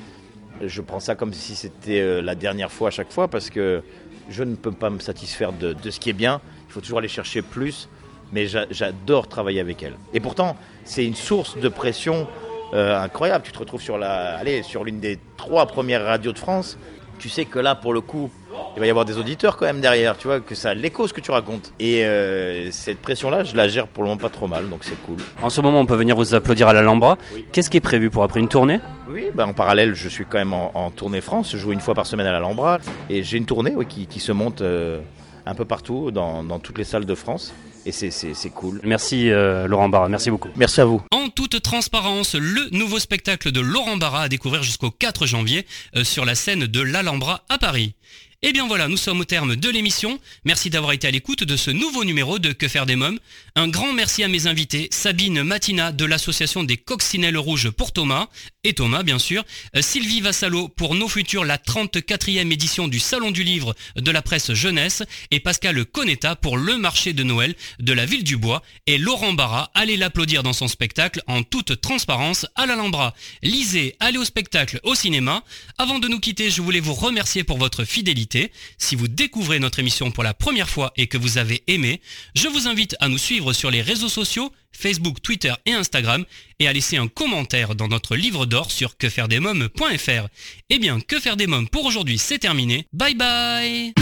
Je 0.61 0.83
prends 0.83 0.99
ça 0.99 1.15
comme 1.15 1.33
si 1.33 1.55
c'était 1.55 2.01
euh, 2.01 2.21
la 2.21 2.35
dernière 2.35 2.73
fois 2.73 2.89
à 2.89 2.91
chaque 2.91 3.13
fois 3.13 3.29
parce 3.29 3.49
que 3.49 3.81
je 4.29 4.43
ne 4.43 4.57
peux 4.57 4.73
pas 4.73 4.91
me 4.91 4.99
satisfaire 4.99 5.53
de 5.53 5.91
ce 5.91 6.01
qui 6.01 6.11
est 6.11 6.15
bien. 6.15 6.41
Il 6.69 6.73
faut 6.73 6.81
toujours 6.81 6.99
aller 6.99 7.07
chercher 7.09 7.43
plus. 7.43 7.89
Mais 8.33 8.47
j'a- 8.47 8.67
j'adore 8.71 9.27
travailler 9.29 9.61
avec 9.61 9.83
elle. 9.83 9.95
Et 10.13 10.21
pourtant, 10.21 10.57
c'est 10.85 11.05
une 11.07 11.15
source 11.15 11.57
de 11.59 11.69
pression 11.69 12.27
euh, 12.75 13.01
incroyable. 13.01 13.45
Tu 13.45 13.53
te 13.53 13.59
retrouves 13.59 13.81
sur 13.83 13.97
la, 13.99 14.37
allez, 14.37 14.63
sur 14.63 14.85
l'une 14.85 15.01
des 15.01 15.19
trois 15.37 15.67
premières 15.67 16.05
radios 16.05 16.33
de 16.33 16.39
France. 16.39 16.79
Tu 17.19 17.29
sais 17.29 17.47
que 17.47 17.59
là, 17.59 17.75
pour 17.75 17.93
le 17.93 18.01
coup, 18.01 18.31
il 18.77 18.81
va 18.81 18.87
y 18.87 18.91
avoir 18.91 19.05
des 19.05 19.19
auditeurs 19.19 19.57
quand 19.57 19.65
même 19.67 19.81
derrière. 19.81 20.17
Tu 20.17 20.29
vois 20.29 20.39
que 20.41 20.55
ça 20.55 20.73
l'écho 20.75 21.09
ce 21.09 21.13
que 21.13 21.21
tu 21.21 21.31
racontes. 21.33 21.73
Et 21.81 22.05
euh, 22.05 22.71
cette 22.71 22.99
pression-là, 23.01 23.43
je 23.43 23.57
la 23.57 23.67
gère 23.67 23.89
pour 23.89 24.05
le 24.05 24.11
moment 24.11 24.21
pas 24.21 24.29
trop 24.29 24.47
mal, 24.47 24.69
donc 24.69 24.81
c'est 24.85 25.01
cool. 25.03 25.17
En 25.43 25.51
ce 25.51 25.61
moment, 25.61 25.81
on 25.81 25.87
peut 25.87 25.97
venir 25.97 26.15
vous 26.15 26.35
applaudir 26.35 26.69
à 26.69 26.73
l'Alhambra. 26.73 27.19
Qu'est-ce 27.51 27.71
qui 27.71 27.79
est 27.79 27.81
prévu 27.81 28.09
pour 28.11 28.23
après 28.23 28.39
une 28.39 28.47
tournée? 28.49 28.79
Oui, 29.11 29.31
bah, 29.35 29.47
en 29.49 29.53
parallèle, 29.53 29.95
je 29.95 30.09
suis 30.09 30.27
quand 30.27 30.39
même 30.39 30.53
en, 30.53 30.71
en 30.75 30.91
tournée 30.93 31.21
France. 31.23 31.51
Je 31.53 31.57
joue 31.59 31.73
une 31.73 31.81
fois 31.81 31.95
par 31.95 32.07
semaine 32.07 32.27
à 32.27 32.33
l'Alhambra. 32.33 32.79
Et 33.11 33.25
j'ai 33.25 33.39
une 33.39 33.47
tournée 33.47 33.73
oui, 33.75 33.87
qui, 33.87 34.07
qui 34.07 34.21
se 34.21 34.31
monte 34.31 34.61
euh, 34.61 35.01
un 35.45 35.55
peu 35.55 35.65
partout, 35.65 36.13
dans, 36.13 36.45
dans 36.45 36.61
toutes 36.61 36.79
les 36.79 36.85
salles 36.85 37.07
de 37.07 37.15
France. 37.17 37.53
Et 37.89 37.93
c'est- 37.93 38.51
cool. 38.51 38.81
Merci 38.85 39.31
euh, 39.31 39.67
Laurent 39.67 39.89
Barra, 39.89 40.11
merci 40.11 40.31
beaucoup. 40.31 40.51
Merci 40.57 40.83
à 40.83 40.85
vous. 40.85 41.01
En 41.11 41.31
toute 41.31 41.63
transparence, 41.63 42.35
le 42.35 42.69
nouveau 42.71 42.99
spectacle 42.99 43.51
de 43.51 43.61
Laurent 43.61 43.97
Barra 43.97 44.23
à 44.25 44.29
découvrir 44.29 44.63
jusqu'au 44.63 44.91
4 44.91 45.27
janvier 45.27 45.65
euh, 45.97 46.05
sur 46.05 46.27
la 46.27 46.35
scène 46.35 46.67
de 46.67 46.81
l'Alhambra 46.83 47.45
à 47.49 47.57
Paris. 47.57 47.95
Eh 48.43 48.53
bien 48.53 48.69
voilà, 48.69 48.87
nous 48.87 48.97
sommes 48.97 49.19
au 49.21 49.25
terme 49.25 49.57
de 49.57 49.69
l'émission. 49.69 50.21
Merci 50.45 50.71
d'avoir 50.71 50.93
été 50.93 51.09
à 51.09 51.11
l'écoute 51.11 51.43
de 51.43 51.57
ce 51.57 51.73
nouveau 51.73 52.05
numéro 52.05 52.39
de 52.39 52.53
Que 52.53 52.69
faire 52.69 52.87
des 52.87 52.95
mômes. 52.95 53.19
Un 53.57 53.67
grand 53.67 53.93
merci 53.93 54.23
à 54.23 54.29
mes 54.29 54.47
invités, 54.47 54.89
Sabine 54.93 55.43
Matina 55.43 55.91
de 55.91 56.05
l'association 56.05 56.63
des 56.63 56.77
Coccinelles 56.77 57.37
Rouges 57.39 57.71
pour 57.71 57.93
Thomas, 57.93 58.29
et 58.69 58.75
Thomas 58.75 59.03
bien 59.03 59.19
sûr, 59.19 59.45
euh, 59.77 59.83
Sylvie 59.83 60.21
Vassalo 60.21 60.69
pour 60.69 60.95
Nos 60.95 61.09
Futurs, 61.09 61.47
la 61.47 61.57
34e 61.57 62.53
édition 62.53 62.87
du 62.87 62.99
Salon 62.99 63.31
du 63.31 63.43
Livre 63.43 63.75
de 63.97 64.11
la 64.11 64.21
presse 64.21 64.53
jeunesse, 64.53 65.03
et 65.31 65.41
Pascal 65.41 65.87
Conetta 65.87 66.37
pour 66.37 66.59
le 66.59 66.77
marché 66.77 67.15
de 67.15 67.23
Noël 67.23 67.55
de 67.79 67.93
la 67.95 68.05
ville 68.05 68.25
du 68.25 68.37
Bois, 68.37 68.63
et 68.87 68.99
Laurent 68.99 69.33
Barra, 69.33 69.71
allez 69.73 69.97
l'applaudir 69.97 70.43
dans 70.43 70.53
son 70.53 70.69
spectacle 70.69 71.23
en 71.27 71.43
toute 71.43 71.81
transparence 71.81 72.45
à 72.57 72.67
l'Alhambra. 72.67 73.15
Lisez, 73.43 73.97
allez 74.01 74.19
au 74.19 74.25
spectacle, 74.27 74.81
au 74.83 74.95
cinéma. 74.95 75.45
Avant 75.79 75.99
de 75.99 76.09
nous 76.09 76.21
quitter, 76.21 76.51
je 76.51 76.61
voulais 76.61 76.81
vous 76.81 76.95
remercier 76.95 77.45
pour 77.45 77.57
votre 77.57 77.85
fidélité. 77.85 78.53
Si 78.77 78.97
vous 78.97 79.09
découvrez 79.09 79.61
notre 79.61 79.79
émission 79.79 80.11
pour 80.11 80.25
la 80.25 80.35
première 80.35 80.69
fois 80.69 80.93
et 80.97 81.07
que 81.07 81.17
vous 81.17 81.39
avez 81.39 81.63
aimé, 81.69 82.03
je 82.35 82.49
vous 82.49 82.69
invite 82.69 82.97
à 83.01 83.09
nous 83.09 83.17
suivre 83.17 83.55
sur 83.55 83.71
les 83.71 83.81
réseaux 83.81 84.11
sociaux, 84.11 84.53
Facebook, 84.73 85.23
Twitter 85.23 85.53
et 85.67 85.73
Instagram, 85.73 86.25
et 86.59 86.69
à 86.69 86.73
laisser 86.73 86.97
un 86.97 87.09
commentaire 87.09 87.75
dans 87.75 87.89
notre 87.89 88.17
livre 88.17 88.47
d'or 88.47 88.71
sur 88.71 88.97
quefairedesmoms.fr. 88.97 90.29
Eh 90.71 90.79
bien, 90.79 91.01
Que 91.01 91.19
faire 91.21 91.37
des 91.37 91.47
mômes 91.47 91.69
pour 91.69 91.85
aujourd'hui, 91.85 92.19
c'est 92.19 92.39
terminé. 92.39 92.87
Bye 92.93 93.15
bye 93.15 93.93